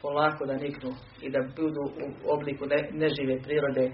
Polako 0.02 0.42
da 0.52 0.56
niknu 0.66 0.92
i 1.26 1.28
da 1.36 1.40
budu 1.58 1.84
u 2.04 2.08
obliku 2.36 2.64
nežive 3.02 3.36
prirode, 3.46 3.86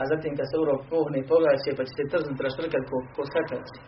a 0.00 0.02
zatim 0.12 0.32
kad 0.38 0.46
se 0.50 0.56
urok 0.62 0.80
puhne 0.92 1.18
i 1.20 1.28
pogaće, 1.32 1.70
pa 1.76 1.82
će 1.86 1.92
se 1.96 2.04
trznuti 2.10 2.44
raštrkat 2.46 2.84
ko, 2.90 2.96
ko 3.14 3.22
sakaci. 3.34 3.78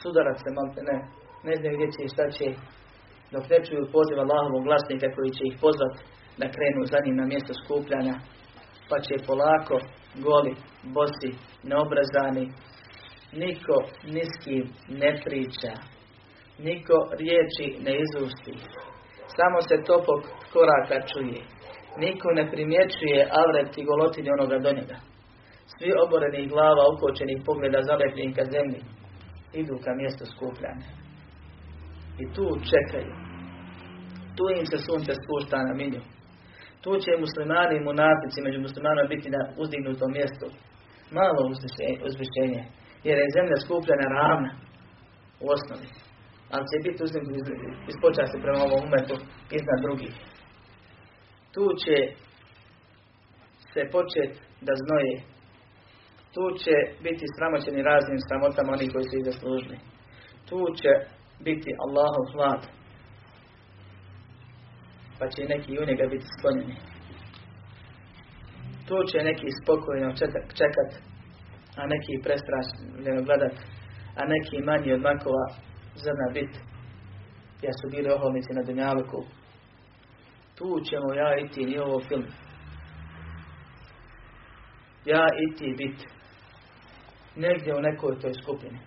Sudarat 0.00 0.38
se 0.42 0.50
malte 0.56 0.80
ne, 0.90 0.96
ne 1.46 1.54
znaju 1.58 1.74
gdje 1.76 1.88
će 1.94 2.00
i 2.04 2.12
šta 2.14 2.24
će, 2.36 2.48
dok 3.32 3.44
ne 3.52 3.58
čuju 3.66 3.92
poziv 3.96 4.16
Allahovog 4.20 4.62
glasnika 4.68 5.08
koji 5.16 5.30
će 5.36 5.42
ih 5.46 5.56
pozvat 5.64 5.94
da 6.40 6.54
krenu 6.54 6.82
za 6.92 6.98
njim 7.04 7.16
na 7.20 7.26
mjesto 7.32 7.52
skupljanja, 7.62 8.14
pa 8.88 8.96
će 9.06 9.26
polako, 9.28 9.76
goli, 10.26 10.52
bosi, 10.96 11.30
neobrazani, 11.70 12.44
niko 13.42 13.76
niski 14.16 14.56
ne 15.02 15.10
priča, 15.24 15.72
niko 16.58 16.96
riječi 17.20 17.66
ne 17.84 17.92
izusti. 18.04 18.54
Samo 19.36 19.58
se 19.68 19.76
topog 19.86 20.20
koraka 20.52 21.06
čuje. 21.10 21.42
Niko 22.02 22.28
ne 22.38 22.50
primjećuje 22.52 23.20
avret 23.42 23.78
i 23.78 23.84
golotinje 23.84 24.30
onoga 24.32 24.58
do 24.58 24.70
njega. 24.78 24.98
Svi 25.72 25.90
oborenih 26.04 26.48
glava, 26.52 26.84
ukočenih 26.94 27.38
pogleda 27.46 27.80
zalepljenih 27.88 28.36
ka 28.36 28.44
zemlji, 28.54 28.80
idu 29.60 29.74
ka 29.84 29.90
mjestu 30.00 30.24
skupljanja. 30.34 30.88
I 32.22 32.24
tu 32.34 32.46
čekaju. 32.70 33.12
Tu 34.36 34.44
im 34.58 34.66
se 34.66 34.78
sunce 34.86 35.12
spušta 35.22 35.56
na 35.68 35.74
minju. 35.80 36.02
Tu 36.82 36.90
će 37.04 37.22
muslimani 37.24 37.74
i 37.76 37.84
munafici 37.88 38.38
među 38.46 38.60
muslimanima 38.66 39.12
biti 39.14 39.28
na 39.36 39.42
uzdignutom 39.62 40.10
mjestu. 40.18 40.46
Malo 41.18 41.40
uzvišenje, 42.08 42.62
jer 43.06 43.16
je 43.18 43.34
zemlja 43.36 43.56
skupljena 43.64 44.06
ravna 44.18 44.50
u 45.42 45.46
osnovi 45.54 46.03
ali 46.52 46.64
će 46.70 46.76
biti 46.86 47.04
uzim 47.06 47.24
ispočasti 47.92 48.42
prema 48.44 48.60
ovom 48.62 48.80
umetu 48.86 49.16
iznad 49.58 49.78
drugih. 49.84 50.14
Tu 51.54 51.64
će 51.82 51.96
se 53.72 53.80
početi 53.96 54.38
da 54.66 54.72
znoje. 54.82 55.14
Tu 56.34 56.44
će 56.62 56.76
biti 57.06 57.24
sramoćeni 57.36 57.88
raznim 57.90 58.20
sramotama 58.26 58.72
onih 58.72 58.90
koji 58.92 59.04
su 59.04 59.14
ih 59.16 59.24
zaslužili. 59.30 59.78
Tu 60.48 60.58
će 60.80 60.92
biti 61.46 61.70
Allahov 61.84 62.24
hlad. 62.32 62.62
Pa 65.18 65.24
će 65.28 65.42
neki 65.54 65.72
u 65.80 65.84
njega 65.88 66.04
biti 66.14 66.26
sklonjeni. 66.34 66.76
Tu 68.88 68.96
će 69.10 69.18
neki 69.30 69.48
spokojno 69.60 70.08
čekat, 70.60 70.90
a 71.80 71.82
neki 71.92 72.14
prestrašljeno 72.24 73.22
gledat, 73.28 73.56
a 74.18 74.22
neki 74.34 74.56
manji 74.68 74.92
od 74.92 75.00
makova 75.00 75.46
zrna 76.02 76.28
biti. 76.32 76.58
Ja 77.62 77.72
su 77.80 77.90
bili 77.90 78.10
oholnici 78.10 78.52
na 78.52 78.62
Dunjaluku. 78.62 79.24
Tu 80.54 80.80
ćemo 80.88 81.14
ja 81.14 81.38
i 81.38 81.48
ti, 81.48 81.66
nije 81.66 81.82
ovo 81.82 82.00
film. 82.08 82.26
Ja 85.04 85.26
i 85.44 85.56
ti 85.56 85.74
biti. 85.78 86.04
Negdje 87.36 87.76
u 87.76 87.80
nekoj 87.80 88.18
toj 88.20 88.34
skupini. 88.42 88.78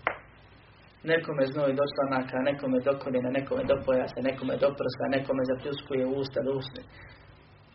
Nekome 1.04 1.46
znoj 1.46 1.74
do 1.74 1.84
slanaka, 1.94 2.38
nekome 2.38 2.80
do 2.80 2.94
koljena, 3.04 3.30
nekome 3.30 3.64
do 3.64 3.76
pojasa, 3.86 4.20
nekome 4.30 4.54
do 4.58 4.70
prsa, 4.78 5.06
nekome 5.18 5.44
zapljuskuje 5.52 6.06
usta 6.06 6.40
do 6.42 6.52
usne. 6.52 6.82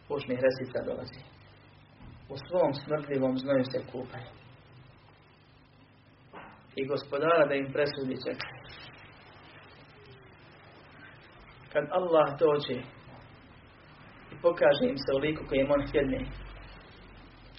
Ušnih 0.08 0.38
resica 0.46 0.78
dolazi. 0.88 1.20
U 2.28 2.34
svom 2.46 2.74
smrtljivom 2.74 3.38
znoju 3.38 3.64
se 3.64 3.78
kupaju. 3.92 4.30
I 6.76 6.86
gospodara 6.86 7.46
da 7.46 7.54
im 7.54 7.72
presudi 7.72 8.16
čeka. 8.24 8.48
Kad 11.72 11.84
Allah 11.90 12.38
dođe 12.38 12.78
i 14.32 14.34
pokaže 14.42 14.84
im 14.88 14.98
se 14.98 15.10
u 15.16 15.18
liku 15.18 15.42
kojem 15.48 15.70
on 15.70 15.82
htjedne, 15.88 16.18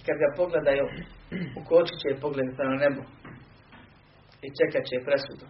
kad 0.06 0.16
ga 0.22 0.36
pogledaju, 0.36 0.86
ukočit 1.60 1.98
će 2.02 2.20
pogled 2.20 2.48
prema 2.56 2.76
nebu 2.84 3.02
i 4.46 4.48
čekat 4.58 4.84
će 4.90 5.04
presudu. 5.06 5.46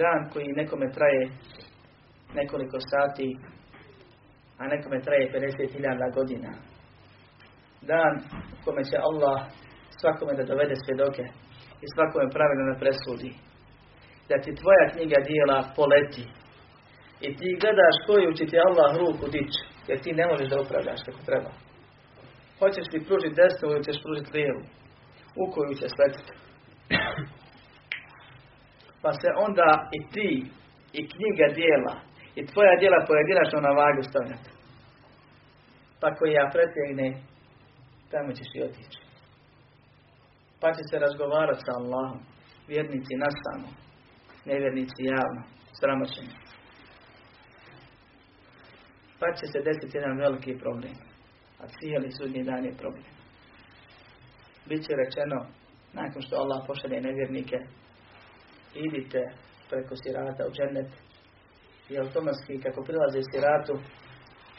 Dan 0.00 0.20
koji 0.32 0.58
nekome 0.60 0.86
traje 0.96 1.24
nekoliko 2.34 2.78
sati, 2.92 3.28
a 4.58 4.62
nekome 4.66 5.00
traje 5.00 5.32
50.000 5.32 6.14
godina. 6.14 6.50
Dan 7.90 8.12
u 8.54 8.56
kome 8.64 8.82
će 8.84 8.96
Allah 9.08 9.38
svakome 10.00 10.32
da 10.34 10.50
dovede 10.50 10.74
svjedoke 10.84 11.24
i 11.84 11.86
svakome 11.94 12.26
pravilno 12.36 12.64
da 12.72 12.80
presudi. 12.82 13.30
Da 14.28 14.36
ti 14.42 14.58
tvoja 14.60 14.84
knjiga 14.92 15.18
dijela 15.30 15.58
poleti 15.76 16.24
i 17.26 17.28
ti 17.38 17.48
gledaš 17.62 17.96
koju 18.06 18.30
će 18.38 18.44
ti 18.50 18.56
Allah 18.66 18.90
ruku 19.02 19.24
dići, 19.34 19.60
jer 19.88 19.98
ti 20.04 20.10
ne 20.12 20.24
možeš 20.30 20.48
da 20.50 20.60
upravljaš 20.60 21.00
kako 21.06 21.20
treba. 21.28 21.50
Hoćeš 22.58 22.86
li 22.92 23.06
pružiti 23.06 23.38
desnu 23.42 23.66
ili 23.70 23.84
ćeš 23.86 23.98
pružiti 24.04 24.34
lijevu? 24.36 24.62
U 25.42 25.44
koju 25.52 25.72
će 25.80 25.86
sletiti? 25.94 26.32
Pa 29.02 29.10
se 29.20 29.28
onda 29.46 29.68
i 29.96 29.98
ti, 30.12 30.30
i 30.98 31.00
knjiga 31.12 31.46
dijela, 31.58 31.94
i 32.38 32.40
tvoja 32.50 32.74
dijela 32.80 33.06
pojedinačno 33.08 33.58
na 33.66 33.72
vagu 33.80 34.02
stavljati. 34.02 34.50
Pa 36.00 36.08
koji 36.16 36.32
ja 36.32 36.46
pretegne, 36.54 37.08
tamo 38.10 38.30
ćeš 38.36 38.48
i 38.54 38.64
otići. 38.68 39.00
Pa 40.60 40.68
će 40.76 40.82
se 40.90 40.96
razgovarati 40.98 41.64
sa 41.66 41.72
Allahom. 41.80 42.20
Vjernici 42.68 43.14
nastano, 43.24 43.68
nevjernici 44.44 45.00
javno, 45.14 45.42
sramoćeni. 45.78 46.43
Pa 49.24 49.32
će 49.38 49.46
se 49.52 49.58
desiti 49.68 49.96
jedan 49.96 50.18
veliki 50.18 50.58
problem 50.58 50.94
a 51.64 51.66
cijeli 51.78 52.10
sudnji 52.10 52.42
dan 52.44 52.64
je 52.64 52.76
problem. 52.76 53.04
Biće 54.68 54.92
rečeno, 55.04 55.46
nakon 55.92 56.22
što 56.22 56.36
Allah 56.36 56.64
pošalje 56.66 57.00
nevjernike, 57.00 57.56
idite 58.74 59.20
preko 59.70 59.96
sirata 59.96 60.46
u 60.46 60.52
džennet 60.56 60.90
i 61.90 61.98
automatski 61.98 62.60
kako 62.64 62.82
prilaze 62.82 63.20
siratu, 63.32 63.74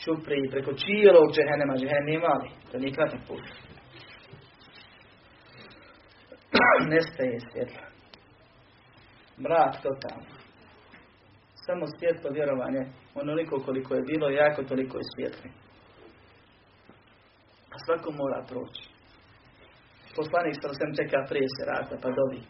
čupri 0.04 0.50
preko 0.52 0.72
cijelog 0.74 1.28
džehennema, 1.36 1.76
džehennem 1.78 2.06
nije 2.06 2.20
mali, 2.20 2.50
to 2.72 2.78
nije 2.78 2.94
kratak 2.94 3.20
put. 3.28 3.44
Nestaje 6.92 7.40
svjetlo. 7.40 7.82
Mrak 9.38 9.76
totalno. 9.84 10.35
Samo 11.66 11.86
svjetlo 11.98 12.30
vjerovanje, 12.32 12.84
onoliko 13.22 13.56
koliko 13.66 13.92
je 13.96 14.08
bilo, 14.12 14.30
jako 14.30 14.64
toliko 14.64 14.98
je 14.98 15.12
svjetlo. 15.14 15.50
A 17.74 17.76
svako 17.86 18.10
mora 18.22 18.42
proći. 18.50 18.84
Poslanik 20.20 20.56
sa 20.62 20.70
sam 20.80 20.92
čeka 21.00 21.20
prije 21.30 21.48
sirata 21.56 21.96
pa 22.04 22.10
dovi. 22.20 22.42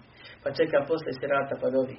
Pa 0.43 0.49
čeka 0.59 0.77
poslije 0.89 1.13
sirata 1.19 1.55
pa 1.61 1.67
dovi. 1.77 1.97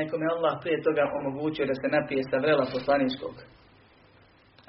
Nekome 0.00 0.26
Allah 0.34 0.54
prije 0.62 0.78
toga 0.86 1.04
omogućio 1.18 1.66
da 1.70 1.74
se 1.74 1.88
napije 1.96 2.22
sa 2.30 2.36
vrela 2.44 2.64
poslaničkog. 2.74 3.34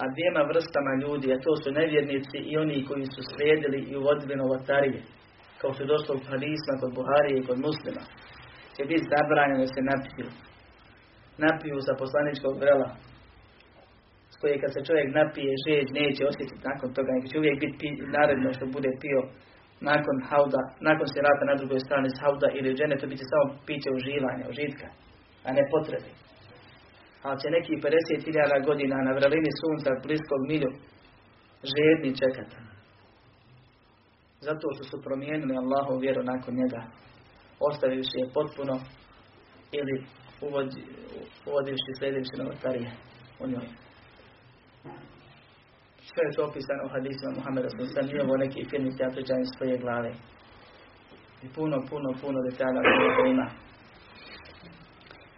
A 0.01 0.03
dvijema 0.13 0.43
vrstama 0.51 0.93
ljudi, 1.03 1.27
a 1.33 1.43
to 1.45 1.51
su 1.61 1.69
nevjernici 1.79 2.37
i 2.51 2.53
oni 2.63 2.85
koji 2.87 3.05
su 3.15 3.21
slijedili 3.31 3.79
i 3.91 3.95
uvodili 4.01 4.35
novotarije, 4.41 5.01
kao 5.59 5.73
što 5.73 5.83
je 5.83 5.91
došlo 5.93 6.11
u 6.15 6.25
hadisma 6.31 6.73
kod 6.81 6.91
Buharije 6.97 7.35
i 7.37 7.45
kod 7.47 7.59
muslima, 7.67 8.03
će 8.75 8.81
biti 8.89 9.09
zabranjeno 9.13 9.63
da 9.63 9.69
se 9.75 9.81
napiju. 9.91 10.29
Napiju 11.45 11.77
sa 11.87 11.93
poslaničkog 12.01 12.53
vrela, 12.63 12.89
koje 14.41 14.61
kad 14.61 14.71
se 14.73 14.85
čovjek 14.87 15.09
napije 15.19 15.51
žeđ 15.65 15.87
neće 15.99 16.21
osjetiti 16.31 16.67
nakon 16.69 16.89
toga, 16.95 17.09
nego 17.13 17.25
će 17.31 17.39
uvijek 17.39 17.57
biti 17.63 17.87
naredno 18.15 18.49
što 18.57 18.65
bude 18.75 18.91
pio 19.03 19.21
nakon 19.91 20.17
hauda, 20.29 20.61
nakon 20.87 21.07
rata 21.27 21.43
na 21.47 21.55
drugoj 21.59 21.79
strani 21.85 22.09
s 22.09 22.21
hauda 22.21 22.47
ili 22.57 22.71
u 22.71 22.77
to 23.01 23.07
biti 23.13 23.25
samo 23.31 23.45
piće 23.67 23.89
uživanja, 23.97 24.45
užitka, 24.51 24.87
a 25.45 25.49
ne 25.57 25.63
potrebe. 25.71 26.09
Ali 27.25 27.39
će 27.41 27.47
neki 27.57 27.73
50.000 27.85 28.65
godina 28.69 28.97
na 29.07 29.11
vrelini 29.17 29.51
sunca 29.61 29.89
bliskog 30.05 30.41
milju 30.51 30.71
žedni 31.73 32.11
čekati. 32.21 32.57
Zato 34.47 34.65
što 34.73 34.83
su 34.89 35.03
promijenili 35.05 35.57
Allahov 35.57 35.97
vjeru 35.99 36.21
nakon 36.23 36.53
njega, 36.61 36.81
ostavivši 37.69 38.17
je 38.21 38.33
potpuno 38.37 38.75
ili 39.79 39.95
uvodivši 41.45 41.91
sljedeći 41.99 42.33
novotarije 42.37 42.91
u 43.39 43.47
njoj. 43.47 43.67
Sve 46.09 46.21
je 46.25 46.35
to 46.35 46.45
opisano 46.49 46.83
u 46.85 46.93
hadisima 46.95 47.31
Muhammeda 47.37 47.69
sam 47.69 48.05
nije 48.05 48.23
ovo 48.23 48.37
neki 48.37 48.69
firmici 48.69 49.03
afričani 49.03 49.45
svoje 49.57 49.77
glave. 49.77 50.11
I 51.45 51.47
puno, 51.55 51.77
puno, 51.89 52.09
puno 52.21 52.39
detalja 52.49 52.81
koje 52.81 53.31
ima. 53.31 53.47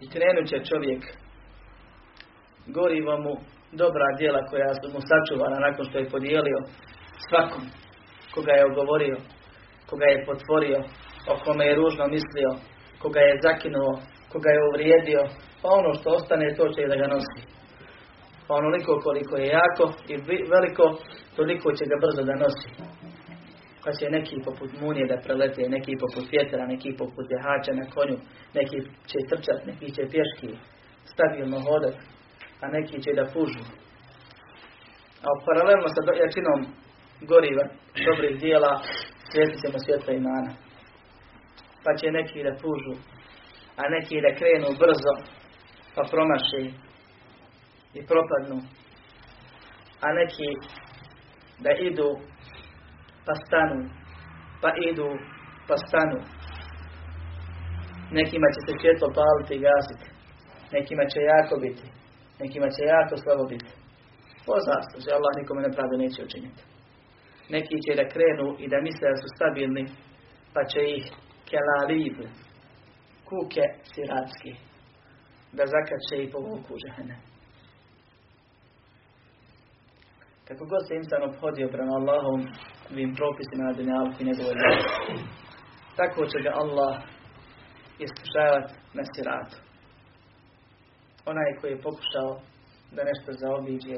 I 0.00 0.08
krenut 0.12 0.46
će 0.50 0.68
čovjek 0.70 1.02
gorivo 2.66 3.14
mu 3.24 3.32
dobra 3.72 4.06
djela 4.18 4.46
koja 4.50 4.74
su 4.74 4.86
mu 4.94 5.00
sačuvana 5.08 5.58
nakon 5.66 5.84
što 5.84 5.98
je 5.98 6.12
podijelio 6.14 6.58
svakom 7.28 7.62
koga 8.34 8.52
je 8.52 8.66
ogovorio, 8.70 9.16
koga 9.88 10.04
je 10.04 10.24
potvorio, 10.26 10.78
o 11.32 11.34
kome 11.44 11.64
je 11.66 11.74
ružno 11.74 12.04
mislio, 12.06 12.50
koga 13.02 13.20
je 13.20 13.40
zakinuo, 13.46 13.92
koga 14.32 14.50
je 14.50 14.66
uvrijedio, 14.68 15.22
pa 15.62 15.68
ono 15.68 15.94
što 15.94 16.10
ostane 16.10 16.54
to 16.56 16.68
će 16.68 16.80
i 16.82 16.88
da 16.88 16.96
ga 16.96 17.06
nosi 17.14 17.60
pa 18.50 18.54
onoliko 18.54 19.00
koliko 19.06 19.36
je 19.36 19.46
jako 19.46 19.84
i 20.12 20.14
veliko, 20.54 20.84
toliko 21.36 21.72
će 21.78 21.84
ga 21.90 21.96
brzo 22.04 22.22
da 22.28 22.34
nosi. 22.44 22.68
Pa 23.84 23.90
će 23.98 24.04
neki 24.16 24.36
poput 24.46 24.70
munije 24.80 25.06
da 25.12 25.22
prelete, 25.24 25.62
neki 25.76 25.92
poput 26.02 26.24
vjetra, 26.32 26.66
neki 26.66 26.90
poput 27.00 27.26
jehača 27.34 27.72
na 27.80 27.86
konju, 27.94 28.16
neki 28.58 28.78
će 29.10 29.18
trčati, 29.28 29.66
neki 29.70 29.86
će 29.94 30.02
pješki 30.12 30.48
stabilno 31.12 31.58
hodat, 31.66 31.96
a 32.62 32.66
neki 32.76 32.96
će 33.04 33.10
da 33.20 33.24
pužu. 33.34 33.64
A 35.26 35.28
paralelno 35.46 35.88
sa 35.94 36.00
jačinom 36.22 36.60
goriva, 37.30 37.64
dobrih 38.08 38.34
dijela, 38.42 38.72
svijetit 39.28 39.58
ćemo 39.62 39.78
svjetla 39.84 40.12
imana. 40.14 40.50
Pa 41.84 41.90
će 41.98 42.06
neki 42.18 42.38
da 42.48 42.52
pužu, 42.62 42.94
a 43.80 43.82
neki 43.96 44.16
da 44.24 44.38
krenu 44.40 44.68
brzo, 44.82 45.14
pa 45.94 46.02
promaši 46.10 46.64
i 47.98 48.00
propadnu, 48.10 48.58
a 50.04 50.08
neki 50.20 50.48
da 51.64 51.70
idu 51.88 52.08
pa 53.26 53.34
stanu, 53.44 53.80
pa 54.62 54.70
idu 54.90 55.08
pa 55.68 55.76
stanu. 55.86 56.18
Nekima 58.18 58.48
će 58.54 58.60
se 58.66 58.72
svjetlo 58.80 59.08
paliti 59.18 59.54
i 59.56 59.64
gasiti, 59.66 60.06
nekima 60.76 61.04
će 61.12 61.20
jako 61.34 61.54
biti, 61.64 61.86
nekima 62.42 62.68
će 62.74 62.82
jako 62.96 63.14
slabo 63.22 63.44
biti. 63.54 63.70
Poznato, 64.46 64.94
že 65.04 65.10
Allah 65.16 65.32
nikome 65.36 65.60
nepravdu 65.68 65.94
neće 66.04 66.18
učiniti. 66.28 66.62
Neki 67.54 67.76
će 67.84 67.92
da 68.00 68.10
krenu 68.14 68.46
i 68.62 68.64
da 68.72 68.78
misle 68.86 69.06
da 69.12 69.16
su 69.22 69.28
stabilni, 69.36 69.84
pa 70.54 70.62
će 70.70 70.80
ih 70.98 71.04
kelalib, 71.50 72.16
kuke 73.30 73.64
siratski 73.92 74.52
da 75.56 75.62
zakače 75.74 76.16
i 76.22 76.30
povuku 76.32 76.74
žene. 76.84 77.16
Kako 80.48 80.64
god 80.72 80.82
se 80.88 80.94
insan 80.94 81.22
obhodio 81.30 81.68
prema 81.74 81.92
Allahom 82.00 82.40
vim 82.96 83.10
propisima 83.18 83.64
na 83.64 83.72
dunjavu 83.72 84.10
i 84.20 84.24
njegovoj 84.24 84.54
tako 85.98 86.20
će 86.30 86.38
ga 86.44 86.52
Allah 86.62 86.94
iskušavati 88.06 88.74
na 88.96 89.02
siratu. 89.12 89.56
Onaj 91.30 91.50
koji 91.60 91.70
je 91.72 91.84
pokušao 91.86 92.30
da 92.96 93.00
nešto 93.10 93.30
zaobiđe, 93.42 93.96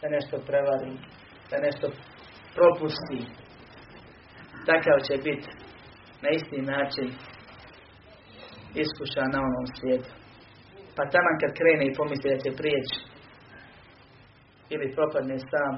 da 0.00 0.06
nešto 0.16 0.36
prevari, 0.48 0.92
da 1.50 1.56
nešto 1.66 1.86
propusti, 2.54 3.20
takav 4.68 4.96
će 5.06 5.14
biti 5.26 5.48
na 6.22 6.28
isti 6.38 6.58
način 6.72 7.08
iskušan 8.82 9.28
na 9.34 9.40
onom 9.48 9.66
svijetu. 9.76 10.12
Pa 10.96 11.02
taman 11.14 11.36
kad 11.40 11.50
krene 11.58 11.84
i 11.86 11.96
pomisli 11.98 12.32
da 12.32 12.38
će 12.44 12.50
prijeći, 12.60 12.98
ili 14.74 14.94
propadne 14.96 15.36
sam, 15.50 15.72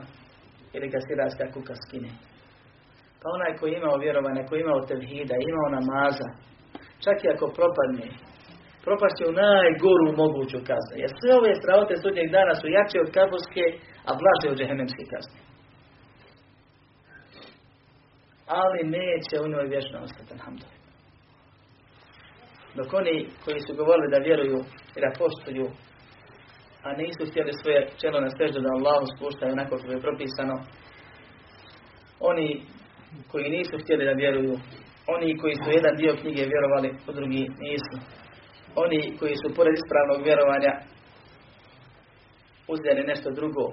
ili 0.77 0.87
ga 0.93 0.99
siratska 1.07 1.45
kuka 1.55 1.75
skine. 1.83 2.11
Pa 3.21 3.27
onaj 3.37 3.53
koji 3.59 3.71
je 3.73 3.79
imao 3.79 3.99
koji 4.49 4.59
je 4.59 4.65
imao 4.67 4.89
tevhida, 4.91 5.35
imao 5.51 5.69
namaza, 5.77 6.29
čak 7.05 7.17
i 7.25 7.33
ako 7.35 7.47
propadne, 7.59 8.09
propašće 8.85 9.23
u 9.27 9.37
najgoru 9.45 10.09
moguću 10.23 10.59
kaznu. 10.69 10.95
Jer 11.03 11.11
sve 11.19 11.31
ove 11.39 11.53
strahote 11.61 11.95
sudnjeg 11.97 12.29
dana 12.37 12.55
su 12.61 12.67
jače 12.77 12.99
od 13.05 13.11
kaburske, 13.17 13.65
a 14.09 14.11
blaže 14.21 14.47
od 14.51 14.59
džehennemske 14.59 15.05
kazne. 15.13 15.41
Ali 18.59 18.91
neće 18.99 19.35
u 19.45 19.51
njoj 19.53 19.67
vječno 19.75 19.97
ostati, 20.07 20.33
alhamdulillah. 20.37 20.76
Dok 22.77 22.93
oni 22.93 23.17
koji 23.45 23.61
su 23.61 23.73
govorili 23.81 24.09
da 24.11 24.27
vjeruju 24.29 24.59
i 24.97 24.99
da 25.05 25.19
poštuju, 25.21 25.67
a 26.87 26.89
nisu 27.03 27.23
htjeli 27.31 27.53
svoje 27.53 27.81
čelo 28.01 28.19
na 28.21 28.31
steždu 28.31 28.59
da 28.61 28.71
Allahu 28.77 29.05
spuštaju 29.15 29.53
onako 29.53 29.75
kako 29.77 29.93
je 29.93 30.07
propisano, 30.07 30.57
oni 32.31 32.49
koji 33.31 33.55
nisu 33.57 33.75
htjeli 33.83 34.05
da 34.05 34.21
vjeruju, 34.23 34.55
oni 35.15 35.39
koji 35.41 35.55
su 35.63 35.69
jedan 35.71 35.95
dio 35.97 36.13
knjige 36.21 36.43
vjerovali, 36.53 36.91
u 37.09 37.13
drugi 37.19 37.43
nisu. 37.65 37.97
Oni 38.85 39.01
koji 39.19 39.35
su 39.43 39.55
pored 39.57 39.75
ispravnog 39.75 40.21
vjerovanja 40.29 40.73
uzeli 42.75 43.11
nešto 43.11 43.29
drugo, 43.39 43.65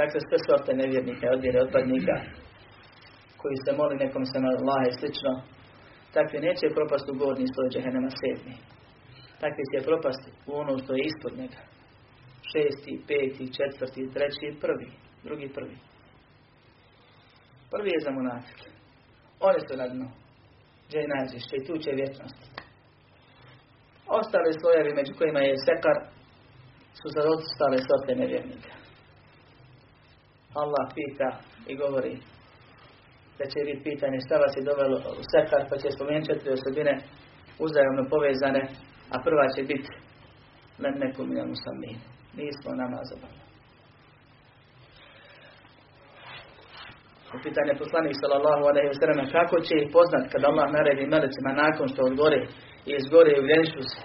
dakle 0.00 0.18
sve 0.20 0.38
sorte 0.46 0.72
nevjernika, 0.80 1.34
odbjene 1.34 1.58
otpadnika, 1.62 2.16
koji 3.40 3.56
se 3.64 3.76
moli 3.78 3.94
nekom 4.04 4.24
se 4.30 4.38
na 4.40 4.48
Allah 4.56 4.80
i 4.88 4.96
slično, 4.98 5.32
takvi 6.16 6.38
neće 6.48 6.66
propast 6.76 7.06
u 7.08 7.18
gornji 7.20 7.46
sloj 7.54 7.68
džehennema 7.72 8.10
sedmi. 8.20 8.54
Takvi 9.42 9.64
će 9.72 9.86
propast 9.88 10.22
u 10.46 10.52
ono 10.62 10.72
što 10.82 10.90
je 10.94 11.06
ispod 11.10 11.32
njega. 11.40 11.60
Šesti, 12.50 13.02
peti, 13.08 13.54
četvrti, 13.56 14.12
treći, 14.14 14.46
prvi, 14.62 14.88
drugi 15.26 15.48
prvi. 15.56 15.76
Prvi 17.72 17.90
je 17.94 18.04
za 18.04 18.10
monafike. 18.10 18.66
Oni 19.48 19.60
su 19.66 19.76
na 19.76 19.88
dnu. 19.88 20.08
Najzviše 21.14 21.54
i 21.56 21.64
tu 21.66 21.74
će 21.84 21.90
vječnost. 21.90 22.40
Ostali 24.06 24.58
slojevi 24.60 24.92
među 24.94 25.12
kojima 25.18 25.40
je 25.40 25.64
sekar 25.66 25.96
su 26.98 27.06
za 27.16 27.22
ostale 27.34 27.78
sorte 27.88 28.12
nevjernika. 28.22 28.74
Allah 30.54 30.84
pita 30.94 31.30
i 31.66 31.76
govori 31.76 32.14
da 33.38 33.44
će 33.52 33.58
biti 33.66 33.84
pitanje 33.90 34.18
šta 34.26 34.34
vas 34.42 34.52
je 34.56 34.66
dovelo 34.70 34.96
u 35.20 35.22
sekar 35.32 35.62
pa 35.70 35.76
će 35.82 35.88
spomenuti 35.96 36.28
četiri 36.30 36.56
osobine 36.58 36.94
uzajemno 37.64 38.02
povezane 38.12 38.62
a 39.12 39.16
prva 39.26 39.46
će 39.54 39.62
biti 39.70 39.90
lem 40.82 40.94
nekom 41.04 41.28
ilmu 41.38 41.56
samin. 41.64 41.98
Nismo 42.38 42.70
namazovali. 42.82 43.38
U 47.34 47.36
pitanje 47.46 47.72
poslanih 47.82 48.14
sallallahu 48.22 48.62
alaihi 48.70 48.88
wa 48.92 48.98
sallam 49.00 49.20
kako 49.36 49.56
će 49.66 49.74
ih 49.76 49.86
poznat 49.96 50.24
kad 50.32 50.40
Allah 50.44 50.66
naredi 50.76 51.12
melecima 51.14 51.50
nakon 51.64 51.86
što 51.92 52.00
odgore 52.10 52.40
i 52.88 52.90
izgore 53.00 53.30
i 53.32 53.40
ugljenišu 53.42 53.82
se. 53.92 54.02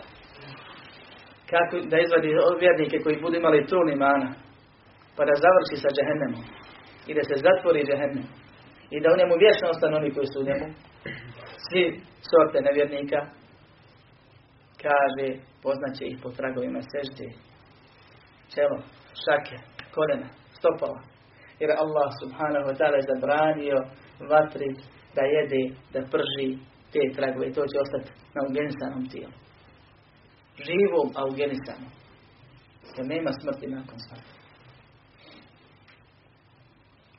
Kako 1.51 1.76
da 1.91 1.97
izvadi 1.99 2.30
vjernike 2.64 2.97
koji 3.03 3.22
budu 3.23 3.35
imali 3.38 3.68
trun 3.69 3.89
imana 3.89 4.30
pa 5.15 5.22
da 5.30 5.41
završi 5.45 5.76
sa 5.84 5.89
džehennemom 5.95 6.43
i 7.10 7.11
da 7.18 7.23
se 7.30 7.35
zatvori 7.45 7.88
džehennem 7.89 8.27
i 8.95 8.97
da 9.01 9.07
u 9.09 9.19
njemu 9.19 9.35
vječno 9.43 9.65
ostanu 9.73 9.97
oni 9.97 10.13
koji 10.15 10.27
su 10.31 10.37
u 10.39 10.47
njemu 10.49 10.67
svi 11.65 11.83
sorte 12.29 12.57
nevjernika 12.67 13.19
kaže 14.83 15.27
poznaće 15.63 16.03
ih 16.07 16.17
po 16.23 16.29
tragovima 16.37 16.81
sežde 16.91 17.27
čelo, 18.53 18.77
šake, 19.23 19.57
koljena, 19.95 20.27
stopala 20.57 21.01
jer 21.59 21.71
Allah 21.83 22.09
subhanahu 22.21 22.65
wa 22.69 22.75
ta'ala 22.79 22.97
je 22.99 23.09
zabranio 23.11 23.77
vatri 24.31 24.69
da 25.15 25.23
jede, 25.35 25.63
da 25.93 25.99
prži 26.13 26.49
te 26.93 27.01
tragove 27.15 27.45
i 27.47 27.53
to 27.53 27.63
će 27.71 27.77
ostati 27.85 28.09
na 28.35 28.41
ugenisanom 28.49 29.03
tijelu. 29.11 29.35
Živom, 30.67 31.07
a 31.17 31.21
ugenisanom. 31.31 31.91
Jer 32.97 33.05
nema 33.13 33.31
smrti 33.41 33.67
nakon 33.67 33.99
smrti. 34.07 34.38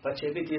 Pa 0.02 0.14
će 0.14 0.26
biti... 0.34 0.58